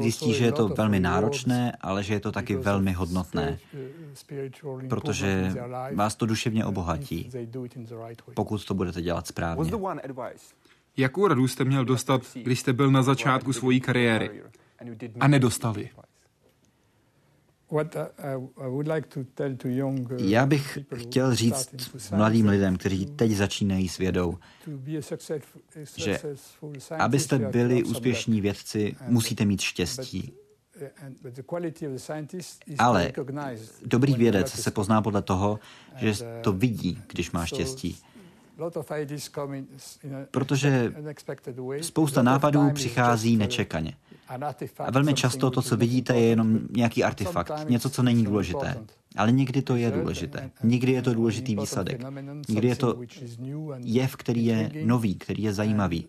zjistí, 0.00 0.34
že 0.34 0.44
je 0.44 0.52
to 0.52 0.68
velmi 0.68 1.00
náročné, 1.00 1.76
ale 1.80 2.02
že 2.02 2.14
je 2.14 2.20
to 2.20 2.32
taky 2.32 2.56
velmi 2.56 2.92
hodnotné, 2.92 3.58
protože 4.88 5.54
vás 5.94 6.16
to 6.16 6.26
duševně 6.26 6.64
obohatí, 6.64 7.30
pokud 8.34 8.64
to 8.64 8.74
budete 8.74 9.02
dělat 9.02 9.26
správně. 9.26 9.72
Jakou 10.96 11.28
radu 11.28 11.48
jste 11.48 11.64
měl 11.64 11.84
dostat, 11.84 12.22
když 12.34 12.60
jste 12.60 12.72
byl 12.72 12.90
na 12.90 13.02
začátku 13.02 13.52
svojí 13.52 13.80
kariéry 13.80 14.42
a 15.20 15.28
nedostali? 15.28 15.90
Uh, 17.70 17.82
Já 20.18 20.46
bych 20.46 20.78
chtěl 20.96 21.34
říct 21.34 21.74
mladým 22.16 22.48
lidem, 22.48 22.76
kteří 22.76 23.06
teď 23.06 23.30
začínají 23.30 23.88
s 23.88 23.98
vědou, 23.98 24.38
že 25.96 26.20
abyste 26.98 27.38
byli 27.38 27.84
úspěšní 27.84 28.40
vědci, 28.40 28.96
musíte 29.06 29.44
mít 29.44 29.60
štěstí. 29.60 30.32
Ale 32.78 33.12
dobrý 33.82 34.14
vědec 34.14 34.52
se 34.52 34.70
pozná 34.70 35.02
podle 35.02 35.22
toho, 35.22 35.58
že 35.96 36.14
to 36.42 36.52
vidí, 36.52 37.02
když 37.06 37.30
má 37.30 37.46
štěstí. 37.46 37.98
Protože 40.30 40.94
spousta 41.80 42.22
nápadů 42.22 42.70
přichází 42.70 43.36
nečekaně. 43.36 43.96
A 44.78 44.90
velmi 44.90 45.14
často 45.14 45.50
to, 45.50 45.62
co 45.62 45.76
vidíte, 45.76 46.16
je 46.16 46.26
jenom 46.26 46.58
nějaký 46.70 47.04
artefakt, 47.04 47.52
něco, 47.68 47.90
co 47.90 48.02
není 48.02 48.24
důležité. 48.24 48.84
Ale 49.16 49.32
někdy 49.32 49.62
to 49.62 49.76
je 49.76 49.90
důležité. 49.90 50.50
Někdy 50.62 50.92
je 50.92 51.02
to 51.02 51.14
důležitý 51.14 51.56
výsledek. 51.56 52.02
Někdy 52.48 52.68
je 52.68 52.76
to 52.76 53.00
jev, 53.78 54.16
který 54.16 54.46
je 54.46 54.70
nový, 54.84 55.14
který 55.14 55.42
je 55.42 55.52
zajímavý. 55.52 56.08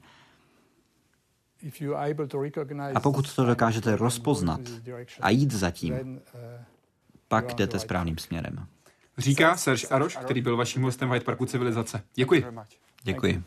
A 2.93 2.99
pokud 2.99 3.35
to 3.35 3.45
dokážete 3.45 3.95
rozpoznat 3.95 4.61
a 5.21 5.29
jít 5.29 5.51
za 5.51 5.71
tím, 5.71 6.21
pak 7.27 7.55
jdete 7.55 7.79
správným 7.79 8.17
směrem. 8.17 8.67
Říká 9.21 9.57
Serge 9.57 9.87
Aroš, 9.87 10.17
který 10.17 10.41
byl 10.41 10.57
vaším 10.57 10.81
hostem 10.81 11.09
v 11.09 11.11
Hyde 11.11 11.25
Parku 11.25 11.45
Civilizace. 11.45 12.03
Děkuji. 12.15 12.45
Děkuji. 13.03 13.43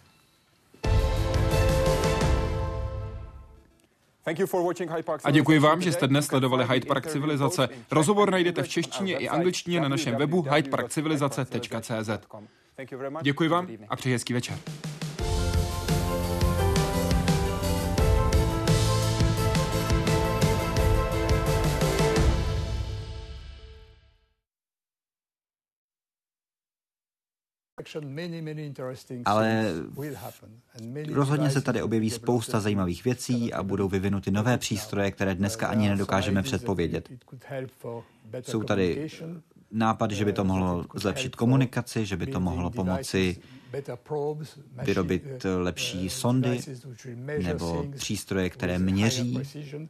A 5.25 5.31
děkuji 5.31 5.59
vám, 5.59 5.83
že 5.83 5.93
jste 5.93 6.07
dnes 6.09 6.27
sledovali 6.27 6.65
Hyde 6.65 6.87
Park 6.87 7.07
Civilizace. 7.07 7.69
Rozhovor 7.91 8.31
najdete 8.31 8.63
v 8.63 8.69
češtině 8.69 9.17
i 9.17 9.29
angličtině 9.29 9.81
na 9.81 9.89
našem 9.89 10.17
webu 10.17 10.47
hydeparkcivilizace.cz. 10.55 12.11
Děkuji 13.23 13.49
vám 13.49 13.69
a 13.89 13.97
přeji 13.97 14.13
hezký 14.13 14.33
večer. 14.33 14.59
Ale 29.25 29.73
rozhodně 31.13 31.51
se 31.51 31.61
tady 31.61 31.83
objeví 31.83 32.11
spousta 32.11 32.61
zajímavých 32.61 33.05
věcí 33.05 33.53
a 33.53 33.63
budou 33.63 33.89
vyvinuty 33.89 34.31
nové 34.31 34.59
přístroje, 34.59 35.11
které 35.11 35.35
dneska 35.35 35.69
ani 35.69 35.89
nedokážeme 35.89 36.43
předpovědět. 36.43 37.09
Jsou 38.41 38.63
tady 38.63 39.09
nápady, 39.71 40.15
že 40.15 40.25
by 40.25 40.33
to 40.33 40.45
mohlo 40.45 40.87
zlepšit 40.95 41.37
komunikaci, 41.37 42.07
že 42.07 42.17
by 42.17 42.27
to 42.27 42.41
mohlo 42.41 42.71
pomoci 42.71 43.37
vyrobit 44.83 45.47
lepší 45.57 46.11
sondy 46.11 46.61
nebo 47.43 47.87
přístroje, 47.97 48.51
které 48.51 48.79
měří, 48.79 49.41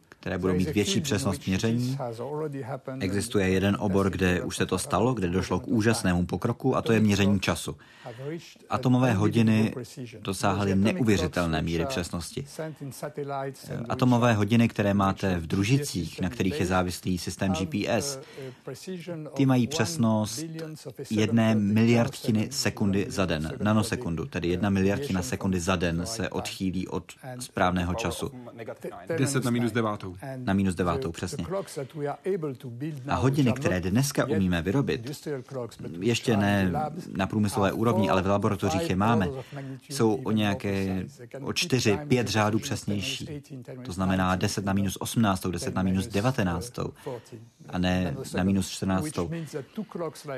které 0.09 0.39
budou 0.39 0.55
mít 0.55 0.75
větší 0.75 1.01
přesnost 1.01 1.47
měření. 1.47 1.99
Existuje 3.01 3.49
jeden 3.49 3.77
obor, 3.81 4.11
kde 4.11 4.43
už 4.43 4.57
se 4.57 4.67
to 4.67 4.79
stalo, 4.79 5.15
kde 5.15 5.29
došlo 5.29 5.61
k 5.61 5.69
úžasnému 5.69 6.27
pokroku 6.27 6.77
a 6.77 6.83
to 6.83 6.93
je 6.93 7.01
měření 7.01 7.41
času. 7.41 7.77
Atomové 8.71 9.13
hodiny 9.13 9.75
dosáhly 10.21 10.75
neuvěřitelné 10.75 11.63
míry 11.63 11.87
přesnosti. 11.87 12.45
Atomové 13.89 14.33
hodiny, 14.33 14.69
které 14.69 14.95
máte 14.95 15.39
v 15.39 15.47
družicích, 15.47 16.21
na 16.21 16.31
kterých 16.31 16.61
je 16.61 16.67
závislý 16.67 17.19
systém 17.19 17.53
GPS, 17.53 18.19
ty 19.35 19.47
mají 19.47 19.67
přesnost 19.67 20.45
jedné 21.11 21.55
miliardtiny 21.55 22.49
sekundy 22.51 23.07
za 23.09 23.27
den, 23.27 23.53
nanosekundu, 23.75 24.25
tedy 24.27 24.49
jedna 24.49 24.71
miliardina 24.71 25.23
sekundy 25.23 25.61
za 25.61 25.77
den 25.77 26.07
se 26.07 26.29
odchýlí 26.29 26.89
od 26.89 27.05
správného 27.39 27.95
času. 27.95 28.31
10 29.19 29.45
na 29.45 29.51
minus 29.51 29.73
devátou. 29.73 30.15
Na 30.37 30.53
minus 30.53 30.75
devátou, 30.75 31.13
přesně. 31.13 31.47
A 33.09 33.15
hodiny, 33.15 33.53
které 33.53 33.81
dneska 33.81 34.25
umíme 34.25 34.63
vyrobit, 34.63 35.27
ještě 36.01 36.37
ne 36.37 36.73
na 37.17 37.27
průmyslové 37.27 37.73
úrovni, 37.73 38.11
ale 38.11 38.23
v 38.23 38.27
laboratořích 38.27 38.91
je 38.91 38.97
máme, 38.97 39.29
jsou 39.91 40.15
o 40.15 40.31
nějaké 40.31 41.05
o 41.43 41.53
4, 41.53 41.99
5 42.09 42.29
řádů 42.29 42.59
přesnější. 42.59 43.43
To 43.83 43.93
znamená 43.93 44.37
10 44.37 44.65
na 44.65 44.73
minus 44.73 44.97
18, 45.01 45.47
10 45.47 45.75
na 45.75 45.83
minus 45.83 46.07
19 46.07 46.79
a 47.69 47.79
ne 47.79 48.17
na 48.37 48.43
minus 48.43 48.69
14. 48.69 49.07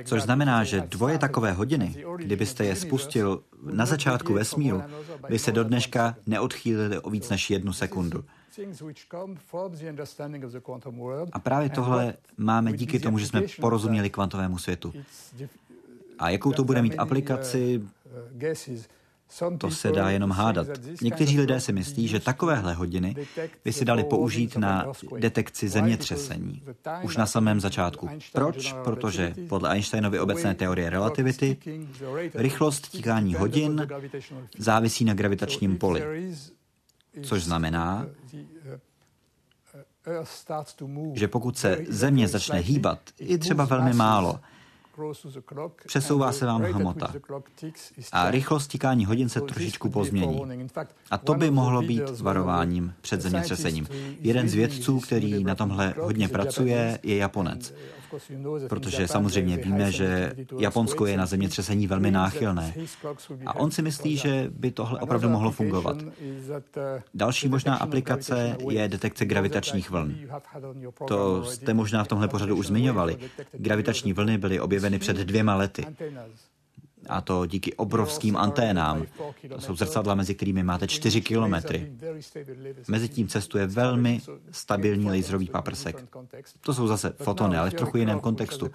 Což 0.05 0.22
znamená, 0.22 0.64
že 0.64 0.81
dvoje 0.81 1.18
takové 1.18 1.53
hodiny, 1.53 2.05
kdybyste 2.16 2.64
je 2.64 2.77
spustil 3.16 3.42
na 3.72 3.87
začátku 3.87 4.33
vesmíru, 4.33 4.83
by 5.29 5.38
se 5.38 5.52
do 5.52 5.64
dneška 5.64 6.16
neodchýlili 6.26 6.98
o 6.98 7.11
víc 7.11 7.31
než 7.31 7.50
jednu 7.50 7.72
sekundu. 7.72 8.24
A 11.33 11.38
právě 11.38 11.68
tohle 11.68 12.14
máme 12.37 12.72
díky 12.72 12.98
tomu, 13.00 13.18
že 13.18 13.26
jsme 13.26 13.42
porozuměli 13.61 14.11
kvantovému 14.11 14.59
světu. 14.59 14.92
A 16.18 16.31
jakou 16.31 16.52
to 16.52 16.64
bude 16.64 16.83
mít 16.83 16.98
aplikaci, 16.98 17.83
to 19.59 19.71
se 19.71 19.93
dá 19.93 20.11
jenom 20.11 20.31
hádat. 20.31 20.67
Někteří 21.03 21.41
lidé 21.41 21.61
si 21.61 21.73
myslí, 21.73 22.09
že 22.09 22.21
takovéhle 22.21 22.75
hodiny 22.75 23.17
by 23.65 23.73
si 23.73 23.85
dali 23.85 24.05
použít 24.05 24.57
na 24.57 24.93
detekci 25.19 25.69
zemětřesení. 25.69 26.62
Už 27.03 27.17
na 27.17 27.27
samém 27.27 27.61
začátku. 27.61 28.09
Proč? 28.33 28.75
Protože 28.85 29.35
podle 29.49 29.71
Einsteinovy 29.71 30.21
obecné 30.21 30.55
teorie 30.55 30.91
relativity 30.91 31.57
rychlost 32.35 32.89
tíkání 32.89 33.35
hodin 33.35 33.87
závisí 34.59 35.05
na 35.05 35.15
gravitačním 35.15 35.79
poli. 35.79 36.29
Což 37.23 37.45
znamená, 37.45 38.07
že 41.15 41.29
pokud 41.29 41.59
se 41.59 41.79
Země 41.89 42.29
začne 42.29 42.59
hýbat, 42.59 42.99
i 43.19 43.39
třeba 43.39 43.65
velmi 43.65 43.93
málo, 43.93 44.41
Přesouvá 45.87 46.33
se 46.33 46.47
vám 46.47 46.63
hmota 46.63 47.15
a 48.13 48.31
rychlost 48.31 48.69
tíkání 48.69 49.05
hodin 49.05 49.29
se 49.29 49.41
trošičku 49.41 49.91
pozmění. 49.91 50.43
A 51.11 51.19
to 51.19 51.35
by 51.35 51.51
mohlo 51.51 51.83
být 51.83 52.21
varováním 52.21 52.95
před 53.01 53.21
zemětřesením. 53.21 53.89
Jeden 54.21 54.49
z 54.49 54.55
vědců, 54.55 55.01
který 55.01 55.45
na 55.45 55.55
tomhle 55.55 55.95
hodně 56.01 56.29
pracuje, 56.29 56.99
je 57.03 57.17
Japonec 57.17 57.75
protože 58.69 59.09
samozřejmě 59.09 59.57
víme, 59.57 59.92
že 59.92 60.33
Japonsko 60.59 61.07
je 61.07 61.16
na 61.16 61.27
zemětřesení 61.27 61.87
velmi 61.87 62.11
náchylné. 62.11 62.75
A 63.47 63.57
on 63.57 63.71
si 63.71 63.83
myslí, 63.83 64.16
že 64.16 64.51
by 64.51 64.71
tohle 64.71 65.01
opravdu 65.01 65.29
mohlo 65.29 65.51
fungovat. 65.51 65.97
Další 67.14 67.49
možná 67.49 67.77
aplikace 67.77 68.57
je 68.71 68.88
detekce 68.88 69.25
gravitačních 69.25 69.90
vln. 69.90 70.14
To 71.09 71.45
jste 71.45 71.75
možná 71.75 72.05
v 72.05 72.09
tomhle 72.09 72.29
pořadu 72.29 72.57
už 72.57 72.66
zmiňovali. 72.66 73.16
Gravitační 73.53 74.12
vlny 74.12 74.38
byly 74.38 74.61
objeveny 74.61 74.99
před 74.99 75.16
dvěma 75.16 75.55
lety 75.55 75.87
a 77.09 77.21
to 77.21 77.47
díky 77.47 77.75
obrovským 77.75 78.37
anténám. 78.37 79.07
To 79.55 79.61
jsou 79.61 79.77
zrcadla, 79.77 80.14
mezi 80.14 80.35
kterými 80.35 80.62
máte 80.62 80.88
4 80.88 81.21
kilometry. 81.21 81.92
Mezi 82.88 83.09
tím 83.09 83.29
cestuje 83.29 83.66
velmi 83.66 84.21
stabilní 84.51 85.07
laserový 85.07 85.49
paprsek. 85.49 86.05
To 86.61 86.75
jsou 86.75 86.87
zase 86.87 87.12
fotony, 87.23 87.57
ale 87.57 87.71
v 87.71 87.75
trochu 87.75 87.97
jiném 87.97 88.21
kontextu. 88.21 88.71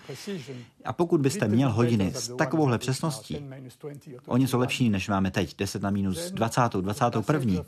A 0.86 0.94
pokud 0.94 1.22
byste 1.22 1.48
měl 1.48 1.72
hodiny 1.72 2.12
s 2.16 2.36
takovouhle 2.36 2.78
přesností, 2.78 3.46
o 4.26 4.38
něco 4.38 4.58
lepší, 4.58 4.90
než 4.90 5.10
máme 5.10 5.32
teď, 5.32 5.58
10 5.58 5.82
na 5.82 5.90
minus 5.90 6.32
20, 6.32 6.62
21, 6.82 7.64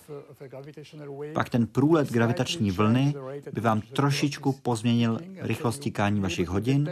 pak 1.33 1.49
ten 1.49 1.67
průlet 1.67 2.11
gravitační 2.11 2.71
vlny 2.71 3.13
by 3.53 3.61
vám 3.61 3.81
trošičku 3.81 4.51
pozměnil 4.51 5.19
rychlost 5.37 5.79
tíkání 5.79 6.19
vašich 6.19 6.49
hodin 6.49 6.91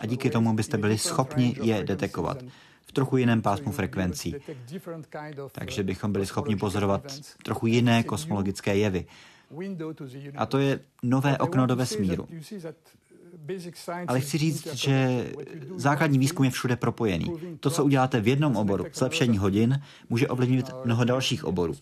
a 0.00 0.06
díky 0.06 0.30
tomu 0.30 0.54
byste 0.54 0.78
byli 0.78 0.98
schopni 0.98 1.56
je 1.62 1.84
detekovat 1.84 2.44
v 2.86 2.92
trochu 2.92 3.16
jiném 3.16 3.42
pásmu 3.42 3.72
frekvencí. 3.72 4.34
Takže 5.52 5.82
bychom 5.82 6.12
byli 6.12 6.26
schopni 6.26 6.56
pozorovat 6.56 7.02
trochu 7.44 7.66
jiné 7.66 8.02
kosmologické 8.02 8.76
jevy. 8.76 9.06
A 10.36 10.46
to 10.46 10.58
je 10.58 10.80
nové 11.02 11.38
okno 11.38 11.66
do 11.66 11.76
vesmíru. 11.76 12.28
Ale 14.06 14.20
chci 14.20 14.38
říct, 14.38 14.74
že 14.74 15.26
základní 15.76 16.18
výzkum 16.18 16.44
je 16.44 16.50
všude 16.50 16.76
propojený. 16.76 17.32
To, 17.60 17.70
co 17.70 17.84
uděláte 17.84 18.20
v 18.20 18.28
jednom 18.28 18.56
oboru, 18.56 18.84
zlepšení 18.94 19.38
hodin, 19.38 19.80
může 20.08 20.28
ovlivnit 20.28 20.70
mnoho 20.84 21.04
dalších 21.04 21.44
oborů. 21.44 21.74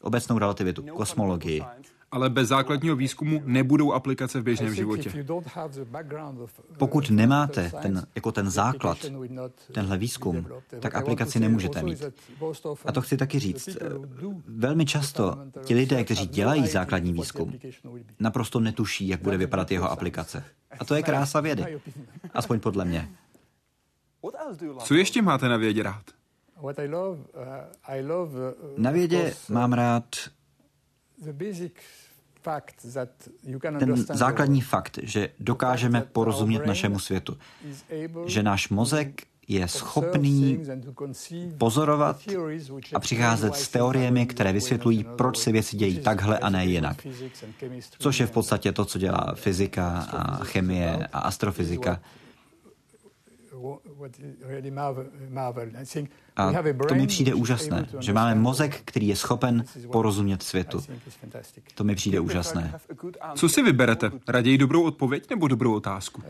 Obecnou 0.00 0.38
relativitu, 0.38 0.82
kosmologii, 0.82 1.62
ale 2.14 2.30
bez 2.30 2.48
základního 2.48 2.96
výzkumu 2.96 3.42
nebudou 3.44 3.92
aplikace 3.92 4.40
v 4.40 4.42
běžném 4.42 4.74
životě. 4.74 5.26
Pokud 6.78 7.10
nemáte 7.10 7.72
ten, 7.82 8.06
jako 8.14 8.32
ten 8.32 8.50
základ, 8.50 8.98
tenhle 9.72 9.98
výzkum, 9.98 10.46
tak 10.80 10.94
aplikaci 10.94 11.40
nemůžete 11.40 11.82
mít. 11.82 12.02
A 12.84 12.92
to 12.92 13.00
chci 13.00 13.16
taky 13.16 13.38
říct. 13.38 13.68
Velmi 14.46 14.86
často 14.86 15.38
ti 15.64 15.74
lidé, 15.74 16.04
kteří 16.04 16.26
dělají 16.26 16.66
základní 16.66 17.12
výzkum, 17.12 17.52
naprosto 18.20 18.60
netuší, 18.60 19.08
jak 19.08 19.22
bude 19.22 19.36
vypadat 19.36 19.70
jeho 19.70 19.90
aplikace. 19.90 20.44
A 20.80 20.84
to 20.84 20.94
je 20.94 21.02
krása 21.02 21.40
vědy. 21.40 21.80
Aspoň 22.34 22.60
podle 22.60 22.84
mě. 22.84 23.08
Co 24.78 24.94
ještě 24.94 25.22
máte 25.22 25.48
na 25.48 25.56
vědě 25.56 25.82
rád? 25.82 26.04
Na 28.76 28.90
vědě 28.90 29.34
mám 29.48 29.72
rád 29.72 30.04
ten 33.78 33.96
základní 33.96 34.60
fakt, 34.60 34.98
že 35.02 35.28
dokážeme 35.40 36.00
porozumět 36.00 36.66
našemu 36.66 36.98
světu, 36.98 37.38
že 38.26 38.42
náš 38.42 38.68
mozek 38.68 39.22
je 39.48 39.68
schopný 39.68 40.62
pozorovat 41.58 42.20
a 42.94 43.00
přicházet 43.00 43.56
s 43.56 43.68
teoriemi, 43.68 44.26
které 44.26 44.52
vysvětlují, 44.52 45.04
proč 45.16 45.38
se 45.38 45.52
věci 45.52 45.76
dějí 45.76 45.98
takhle 45.98 46.38
a 46.38 46.48
ne 46.50 46.66
jinak. 46.66 47.06
Což 47.98 48.20
je 48.20 48.26
v 48.26 48.30
podstatě 48.30 48.72
to, 48.72 48.84
co 48.84 48.98
dělá 48.98 49.34
fyzika 49.34 49.98
a 49.98 50.44
chemie 50.44 51.08
a 51.12 51.18
astrofyzika. 51.18 52.00
A 56.36 56.52
to 56.88 56.94
mi 56.94 57.06
přijde 57.06 57.34
úžasné, 57.34 57.86
že 58.00 58.12
máme 58.12 58.34
mozek, 58.34 58.80
který 58.84 59.08
je 59.08 59.16
schopen 59.16 59.64
porozumět 59.92 60.42
světu. 60.42 60.80
To 61.74 61.84
mi 61.84 61.94
přijde 61.94 62.20
úžasné. 62.20 62.80
Co 63.34 63.48
si 63.48 63.62
vyberete? 63.62 64.10
Raději 64.28 64.58
dobrou 64.58 64.82
odpověď 64.82 65.30
nebo 65.30 65.48
dobrou 65.48 65.74
otázku? 65.74 66.22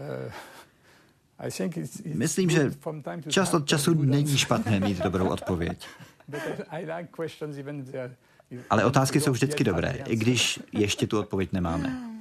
Myslím, 2.15 2.51
že 2.51 2.73
čas 3.29 3.55
od 3.55 3.69
času 3.69 3.95
není 3.95 4.39
špatné 4.39 4.81
mít 4.81 4.99
dobrou 5.03 5.29
odpověď. 5.29 5.87
Ale 8.71 8.85
otázky 8.85 9.21
jsou 9.21 9.33
vždycky 9.33 9.65
dobré, 9.65 9.99
i 10.07 10.17
když 10.17 10.61
ještě 10.73 11.07
tu 11.07 11.19
odpověď 11.19 11.53
nemáme. 11.53 12.11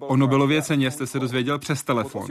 O 0.00 0.16
Nobelově 0.16 0.62
ceně 0.62 0.90
jste 0.90 1.06
se 1.06 1.18
dozvěděl 1.18 1.58
přes 1.58 1.82
telefon. 1.82 2.26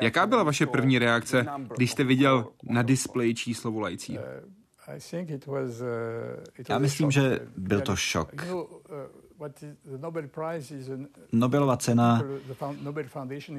Jaká 0.00 0.26
byla 0.26 0.42
vaše 0.42 0.66
první 0.66 0.98
reakce, 0.98 1.46
když 1.76 1.90
jste 1.90 2.04
viděl 2.04 2.48
na 2.62 2.82
displeji 2.82 3.34
číslo 3.34 3.70
volajícího? 3.70 4.22
Já 6.68 6.78
myslím, 6.78 7.10
že 7.10 7.40
byl 7.56 7.80
to 7.80 7.96
šok. 7.96 8.32
Nobelova 11.32 11.76
cena, 11.76 12.22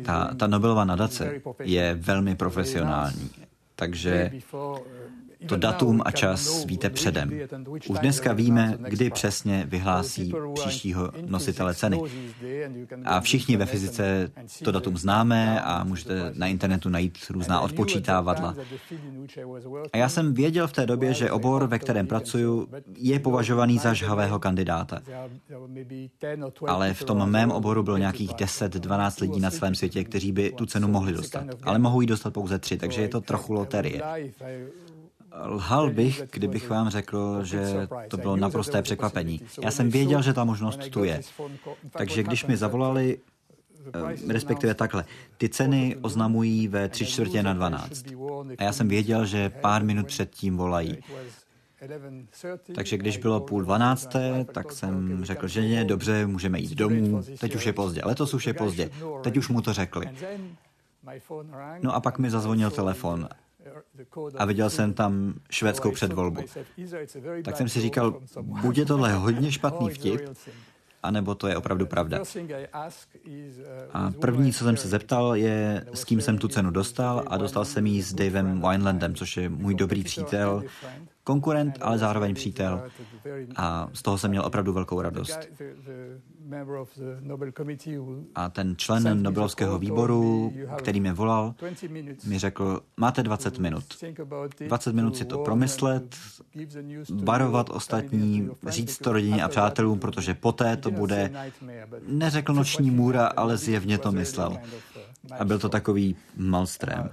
ta, 0.05 0.33
ta 0.35 0.47
Nobelova 0.47 0.85
nadace 0.85 1.41
je 1.63 1.95
velmi 1.99 2.35
profesionální. 2.35 3.29
Takže 3.75 4.31
to 5.45 5.57
datum 5.57 6.01
a 6.05 6.11
čas 6.11 6.65
víte 6.65 6.89
předem. 6.89 7.31
Už 7.89 7.99
dneska 7.99 8.33
víme, 8.33 8.77
kdy 8.87 9.09
přesně 9.09 9.65
vyhlásí 9.67 10.33
příštího 10.53 11.11
nositele 11.25 11.75
ceny. 11.75 12.01
A 13.05 13.19
všichni 13.19 13.57
ve 13.57 13.65
fyzice 13.65 14.31
to 14.63 14.71
datum 14.71 14.97
známe 14.97 15.61
a 15.61 15.83
můžete 15.83 16.31
na 16.33 16.47
internetu 16.47 16.89
najít 16.89 17.17
různá 17.29 17.59
odpočítávadla. 17.59 18.55
A 19.93 19.97
já 19.97 20.09
jsem 20.09 20.33
věděl 20.33 20.67
v 20.67 20.73
té 20.73 20.85
době, 20.85 21.13
že 21.13 21.31
obor, 21.31 21.67
ve 21.67 21.79
kterém 21.79 22.07
pracuju, 22.07 22.67
je 22.97 23.19
považovaný 23.19 23.77
za 23.77 23.93
žhavého 23.93 24.39
kandidáta. 24.39 25.01
Ale 26.67 26.93
v 26.93 27.03
tom 27.03 27.29
mém 27.29 27.51
oboru 27.51 27.83
bylo 27.83 27.97
nějakých 27.97 28.31
10-12 28.31 29.21
lidí 29.21 29.39
na 29.39 29.51
svém 29.51 29.75
světě, 29.75 30.03
kteří 30.03 30.31
by 30.31 30.51
tu 30.51 30.65
cenu 30.65 30.87
mohli 30.87 31.13
dostat. 31.13 31.43
Ale 31.63 31.79
mohou 31.79 32.01
ji 32.01 32.07
dostat 32.07 32.33
pouze 32.33 32.59
tři, 32.59 32.77
takže 32.77 33.01
je 33.01 33.07
to 33.07 33.21
trochu 33.21 33.53
loterie. 33.53 34.01
Lhal 35.45 35.89
bych, 35.89 36.23
kdybych 36.31 36.69
vám 36.69 36.89
řekl, 36.89 37.43
že 37.43 37.87
to 38.07 38.17
bylo 38.17 38.35
naprosté 38.35 38.81
překvapení. 38.81 39.41
Já 39.61 39.71
jsem 39.71 39.89
věděl, 39.89 40.21
že 40.21 40.33
ta 40.33 40.43
možnost 40.43 40.89
tu 40.89 41.03
je. 41.03 41.21
Takže 41.91 42.23
když 42.23 42.45
mi 42.45 42.57
zavolali, 42.57 43.17
eh, 43.93 44.33
respektive 44.33 44.73
takhle, 44.73 45.05
ty 45.37 45.49
ceny 45.49 45.95
oznamují 46.01 46.67
ve 46.67 46.89
tři 46.89 47.05
čtvrtě 47.05 47.43
na 47.43 47.53
dvanáct. 47.53 48.05
A 48.57 48.63
já 48.63 48.73
jsem 48.73 48.87
věděl, 48.87 49.25
že 49.25 49.49
pár 49.49 49.83
minut 49.83 50.07
předtím 50.07 50.57
volají. 50.57 50.97
Takže 52.75 52.97
když 52.97 53.17
bylo 53.17 53.39
půl 53.39 53.61
dvanácté, 53.61 54.45
tak 54.51 54.71
jsem 54.71 55.25
řekl, 55.25 55.47
že 55.47 55.61
ne, 55.61 55.85
dobře, 55.85 56.27
můžeme 56.27 56.59
jít 56.59 56.75
domů, 56.75 57.23
teď 57.39 57.55
už 57.55 57.65
je 57.65 57.73
pozdě, 57.73 58.01
letos 58.05 58.33
už 58.33 58.47
je 58.47 58.53
pozdě, 58.53 58.89
teď 59.23 59.37
už 59.37 59.49
mu 59.49 59.61
to 59.61 59.73
řekli. 59.73 60.09
No 61.81 61.95
a 61.95 61.99
pak 61.99 62.19
mi 62.19 62.29
zazvonil 62.29 62.71
telefon 62.71 63.29
a 64.37 64.45
viděl 64.45 64.69
jsem 64.69 64.93
tam 64.93 65.33
švédskou 65.49 65.91
předvolbu. 65.91 66.41
Tak 67.43 67.57
jsem 67.57 67.69
si 67.69 67.81
říkal, 67.81 68.21
buď 68.41 68.77
je 68.77 68.85
tohle 68.85 69.13
hodně 69.13 69.51
špatný 69.51 69.89
vtip, 69.89 70.21
anebo 71.03 71.35
to 71.35 71.47
je 71.47 71.57
opravdu 71.57 71.85
pravda. 71.85 72.19
A 73.93 74.11
první, 74.11 74.53
co 74.53 74.63
jsem 74.63 74.77
se 74.77 74.87
zeptal, 74.87 75.35
je, 75.35 75.85
s 75.93 76.05
kým 76.05 76.21
jsem 76.21 76.37
tu 76.37 76.47
cenu 76.47 76.71
dostal 76.71 77.23
a 77.27 77.37
dostal 77.37 77.65
jsem 77.65 77.85
ji 77.85 78.03
s 78.03 78.13
Davem 78.13 78.61
Winelandem, 78.61 79.15
což 79.15 79.37
je 79.37 79.49
můj 79.49 79.75
dobrý 79.75 80.03
přítel, 80.03 80.63
konkurent, 81.23 81.77
ale 81.81 81.97
zároveň 81.97 82.35
přítel. 82.35 82.83
A 83.55 83.89
z 83.93 84.01
toho 84.01 84.17
jsem 84.17 84.31
měl 84.31 84.45
opravdu 84.45 84.73
velkou 84.73 85.01
radost. 85.01 85.39
A 88.35 88.49
ten 88.49 88.75
člen 88.77 89.23
Nobelovského 89.23 89.79
výboru, 89.79 90.53
který 90.77 90.99
mě 90.99 91.13
volal, 91.13 91.55
mi 92.25 92.39
řekl, 92.39 92.81
máte 92.97 93.23
20 93.23 93.59
minut. 93.59 93.83
20 94.67 94.95
minut 94.95 95.17
si 95.17 95.25
to 95.25 95.37
promyslet, 95.37 96.15
barovat 97.11 97.69
ostatní, 97.69 98.49
říct 98.67 98.97
to 98.97 99.13
rodině 99.13 99.43
a 99.43 99.47
přátelům, 99.47 99.99
protože 99.99 100.33
poté 100.33 100.77
to 100.77 100.91
bude, 100.91 101.31
neřekl 102.07 102.53
noční 102.53 102.91
můra, 102.91 103.27
ale 103.27 103.57
zjevně 103.57 103.97
to 103.97 104.11
myslel. 104.11 104.57
A 105.39 105.45
byl 105.45 105.59
to 105.59 105.69
takový 105.69 106.15
malstrém. 106.35 107.09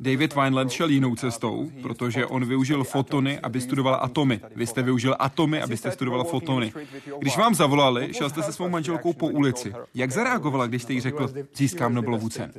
David 0.00 0.34
Wineland 0.34 0.70
šel 0.70 0.88
jinou 0.88 1.16
cestou, 1.16 1.70
protože 1.82 2.26
on 2.26 2.44
využil 2.44 2.84
fotony, 2.84 3.40
aby 3.40 3.60
studoval 3.60 3.98
atomy. 4.02 4.40
Vy 4.56 4.66
jste 4.66 4.82
využil 4.82 5.16
atomy, 5.18 5.62
abyste 5.62 5.90
studoval 5.90 6.24
fotony. 6.24 6.72
Když 7.18 7.36
vám 7.36 7.54
zavolali, 7.54 8.14
šel 8.14 8.30
jste 8.30 8.42
se 8.42 8.52
svou 8.52 8.68
manželkou 8.68 9.12
po 9.12 9.26
ulici. 9.26 9.74
Jak 9.94 10.10
zareagovala, 10.10 10.66
když 10.66 10.82
jste 10.82 10.92
jí 10.92 11.00
řekl, 11.00 11.28
získám 11.56 11.94
Nobelovu 11.94 12.28
cenu? 12.28 12.52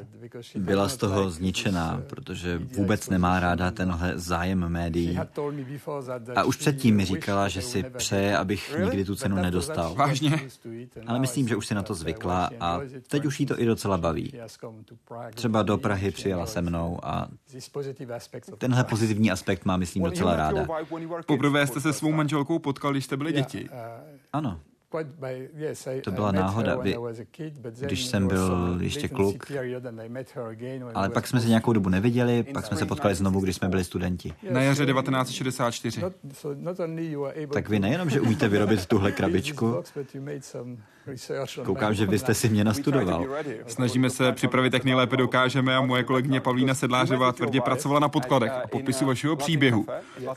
Byla 0.55 0.89
z 0.89 0.97
toho 0.97 1.29
zničená, 1.29 2.01
protože 2.09 2.57
vůbec 2.57 3.09
nemá 3.09 3.39
ráda 3.39 3.71
tenhle 3.71 4.11
zájem 4.15 4.69
médií. 4.69 5.19
A 6.35 6.43
už 6.43 6.55
předtím 6.55 6.95
mi 6.95 7.05
říkala, 7.05 7.47
že 7.47 7.61
si 7.61 7.83
přeje, 7.83 8.37
abych 8.37 8.75
nikdy 8.83 9.05
tu 9.05 9.15
cenu 9.15 9.35
nedostal. 9.35 9.95
Vážně? 9.95 10.41
Ale 11.07 11.19
myslím, 11.19 11.47
že 11.47 11.55
už 11.55 11.67
si 11.67 11.75
na 11.75 11.83
to 11.83 11.93
zvykla 11.93 12.49
a 12.59 12.79
teď 13.07 13.25
už 13.25 13.39
jí 13.39 13.45
to 13.45 13.61
i 13.61 13.65
docela 13.65 13.97
baví. 13.97 14.32
Třeba 15.33 15.63
do 15.63 15.77
Prahy 15.77 16.11
přijela 16.11 16.45
se 16.45 16.61
mnou 16.61 16.99
a 17.03 17.27
tenhle 18.57 18.83
pozitivní 18.83 19.31
aspekt 19.31 19.65
má, 19.65 19.77
myslím, 19.77 20.03
docela 20.03 20.35
ráda. 20.35 20.67
Poprvé 21.25 21.67
jste 21.67 21.81
se 21.81 21.93
svou 21.93 22.11
manželkou 22.11 22.59
potkal, 22.59 22.91
když 22.91 23.05
jste 23.05 23.17
byli 23.17 23.33
děti. 23.33 23.69
Ano. 24.33 24.59
To 26.03 26.11
byla 26.11 26.31
náhoda, 26.31 26.77
když 27.79 28.05
jsem 28.05 28.27
byl 28.27 28.77
ještě 28.81 29.07
kluk. 29.07 29.51
Ale 30.93 31.09
pak 31.09 31.27
jsme 31.27 31.41
se 31.41 31.47
nějakou 31.47 31.73
dobu 31.73 31.89
neviděli, 31.89 32.43
pak 32.43 32.65
jsme 32.65 32.77
se 32.77 32.85
potkali 32.85 33.15
znovu, 33.15 33.39
když 33.39 33.55
jsme 33.55 33.69
byli 33.69 33.83
studenti. 33.83 34.33
Na 34.51 34.61
jaře 34.61 34.85
1964. 34.85 36.01
Tak 37.53 37.69
vy 37.69 37.79
nejenom, 37.79 38.09
že 38.09 38.21
umíte 38.21 38.47
vyrobit 38.47 38.85
tuhle 38.85 39.11
krabičku, 39.11 39.83
Koukám, 41.65 41.93
že 41.93 42.05
vy 42.05 42.19
jste 42.19 42.33
si 42.33 42.49
mě 42.49 42.63
nastudoval. 42.63 43.25
Snažíme 43.67 44.09
se 44.09 44.31
připravit, 44.31 44.73
jak 44.73 44.83
nejlépe 44.83 45.17
dokážeme 45.17 45.75
a 45.75 45.81
moje 45.81 46.03
kolegyně 46.03 46.41
Pavlína 46.41 46.73
Sedlářová 46.73 47.31
tvrdě 47.31 47.61
pracovala 47.61 47.99
na 47.99 48.09
podkladech 48.09 48.51
a 48.51 48.67
popisu 48.67 49.05
vašeho 49.05 49.35
příběhu. 49.35 49.85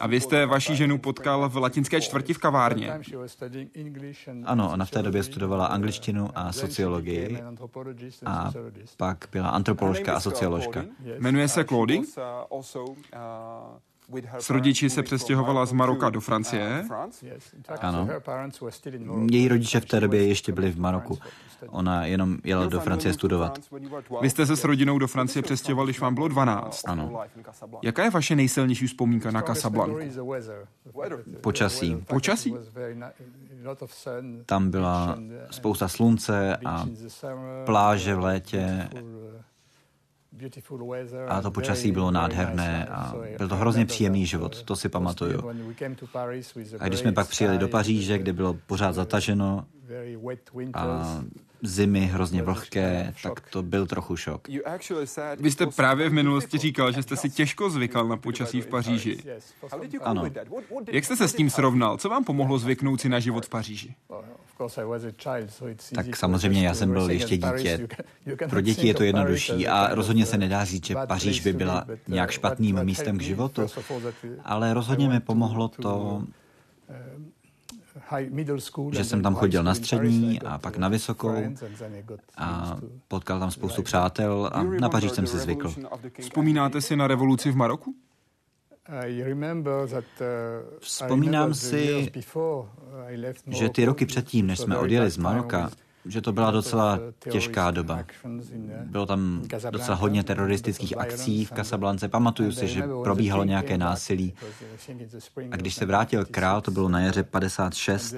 A 0.00 0.06
vy 0.06 0.20
jste 0.20 0.46
vaší 0.46 0.76
ženu 0.76 0.98
potkal 0.98 1.48
v 1.48 1.56
latinské 1.56 2.00
čtvrti 2.00 2.34
v 2.34 2.38
kavárně. 2.38 3.00
Ano, 4.44 4.70
ona 4.72 4.84
v 4.84 4.90
té 4.90 5.02
době 5.02 5.22
studovala 5.22 5.66
angličtinu 5.66 6.30
a 6.34 6.52
sociologii 6.52 7.42
a 8.26 8.52
pak 8.96 9.24
byla 9.32 9.48
antropoložka 9.48 10.14
a 10.14 10.20
socioložka. 10.20 10.84
Jmenuje 11.18 11.48
se 11.48 11.64
Claudie? 11.64 12.02
S 14.38 14.50
rodiči 14.50 14.90
se 14.90 15.02
přestěhovala 15.02 15.66
z 15.66 15.72
Maroka 15.72 16.10
do 16.10 16.20
Francie. 16.20 16.84
Ano. 17.80 18.08
Její 19.30 19.48
rodiče 19.48 19.80
v 19.80 19.84
té 19.84 20.00
době 20.00 20.26
ještě 20.26 20.52
byli 20.52 20.70
v 20.70 20.78
Maroku. 20.78 21.18
Ona 21.68 22.06
jenom 22.06 22.38
jela 22.44 22.66
do 22.66 22.80
Francie 22.80 23.14
studovat. 23.14 23.58
Vy 24.20 24.30
jste 24.30 24.46
se 24.46 24.56
s 24.56 24.64
rodinou 24.64 24.98
do 24.98 25.06
Francie 25.06 25.42
přestěhovali, 25.42 25.86
když 25.86 26.00
vám 26.00 26.14
bylo 26.14 26.28
12. 26.28 26.88
Ano. 26.88 27.20
Jaká 27.82 28.04
je 28.04 28.10
vaše 28.10 28.36
nejsilnější 28.36 28.86
vzpomínka 28.86 29.30
na 29.30 29.42
Casablanku? 29.42 29.98
Počasí. 31.40 31.96
Počasí? 31.96 32.54
Tam 34.46 34.70
byla 34.70 35.18
spousta 35.50 35.88
slunce 35.88 36.56
a 36.56 36.86
pláže 37.64 38.14
v 38.14 38.20
létě 38.20 38.88
a 41.28 41.40
to 41.42 41.50
počasí 41.50 41.92
bylo 41.92 42.10
nádherné 42.10 42.84
a 42.84 43.14
byl 43.38 43.48
to 43.48 43.56
hrozně 43.56 43.86
příjemný 43.86 44.26
život, 44.26 44.62
to 44.62 44.76
si 44.76 44.88
pamatuju. 44.88 45.42
A 46.78 46.88
když 46.88 47.00
jsme 47.00 47.12
pak 47.12 47.28
přijeli 47.28 47.58
do 47.58 47.68
Paříže, 47.68 48.18
kde 48.18 48.32
bylo 48.32 48.56
pořád 48.66 48.92
zataženo 48.92 49.64
a 50.74 51.22
zimy 51.62 52.00
hrozně 52.00 52.42
vlhké, 52.42 53.14
tak 53.22 53.40
to 53.50 53.62
byl 53.62 53.86
trochu 53.86 54.16
šok. 54.16 54.48
Vy 55.38 55.50
jste 55.50 55.66
právě 55.66 56.08
v 56.08 56.12
minulosti 56.12 56.58
říkal, 56.58 56.92
že 56.92 57.02
jste 57.02 57.16
si 57.16 57.30
těžko 57.30 57.70
zvykal 57.70 58.08
na 58.08 58.16
počasí 58.16 58.60
v 58.60 58.66
Paříži. 58.66 59.18
Ano. 60.02 60.24
Jak 60.92 61.04
jste 61.04 61.16
se 61.16 61.28
s 61.28 61.34
tím 61.34 61.50
srovnal? 61.50 61.96
Co 61.96 62.08
vám 62.08 62.24
pomohlo 62.24 62.58
zvyknout 62.58 63.00
si 63.00 63.08
na 63.08 63.20
život 63.20 63.46
v 63.46 63.48
Paříži? 63.48 63.94
Tak 65.94 66.16
samozřejmě 66.16 66.66
já 66.66 66.74
jsem 66.74 66.92
byl 66.92 67.10
ještě 67.10 67.36
dítě. 67.36 67.88
Pro 68.50 68.60
děti 68.60 68.86
je 68.86 68.94
to 68.94 69.02
jednodušší 69.02 69.68
a 69.68 69.94
rozhodně 69.94 70.26
se 70.26 70.38
nedá 70.38 70.64
říct, 70.64 70.86
že 70.86 70.94
Paříž 71.06 71.40
by 71.40 71.52
byla 71.52 71.86
nějak 72.08 72.30
špatným 72.30 72.84
místem 72.84 73.18
k 73.18 73.22
životu, 73.22 73.66
ale 74.44 74.74
rozhodně 74.74 75.08
mi 75.08 75.20
pomohlo 75.20 75.68
to, 75.68 76.22
že 78.92 79.04
jsem 79.04 79.22
tam 79.22 79.34
chodil 79.34 79.62
na 79.62 79.74
střední 79.74 80.42
a 80.42 80.58
pak 80.58 80.76
na 80.76 80.88
vysokou 80.88 81.36
a 82.36 82.78
potkal 83.08 83.40
tam 83.40 83.50
spoustu 83.50 83.82
přátel 83.82 84.50
a 84.52 84.62
na 84.62 84.88
Paříž 84.88 85.12
jsem 85.12 85.26
si 85.26 85.38
zvykl. 85.38 85.74
Vzpomínáte 86.20 86.80
si 86.80 86.96
na 86.96 87.06
revoluci 87.06 87.50
v 87.50 87.56
Maroku? 87.56 87.94
Vzpomínám 90.80 91.54
si, 91.54 92.12
že 93.46 93.68
ty 93.68 93.84
roky 93.84 94.06
předtím, 94.06 94.46
než 94.46 94.58
jsme 94.58 94.78
odjeli 94.78 95.10
z 95.10 95.16
Maroka, 95.16 95.70
že 96.06 96.20
to 96.20 96.32
byla 96.32 96.50
docela 96.50 96.98
těžká 97.30 97.70
doba. 97.70 98.04
Bylo 98.84 99.06
tam 99.06 99.42
docela 99.70 99.96
hodně 99.96 100.24
teroristických 100.24 100.98
akcí 100.98 101.44
v 101.44 101.52
Casablance. 101.52 102.08
Pamatuju 102.08 102.52
si, 102.52 102.68
že 102.68 102.82
probíhalo 103.02 103.44
nějaké 103.44 103.78
násilí. 103.78 104.34
A 105.50 105.56
když 105.56 105.74
se 105.74 105.86
vrátil 105.86 106.24
král, 106.24 106.60
to 106.60 106.70
bylo 106.70 106.88
na 106.88 107.00
jaře 107.00 107.22
56, 107.22 108.14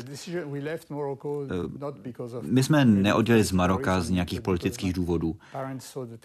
my 2.43 2.63
jsme 2.63 2.85
neodjeli 2.85 3.45
z 3.45 3.53
Maroka 3.53 4.01
z 4.01 4.11
nějakých 4.11 4.41
politických 4.41 4.93
důvodů, 4.93 5.37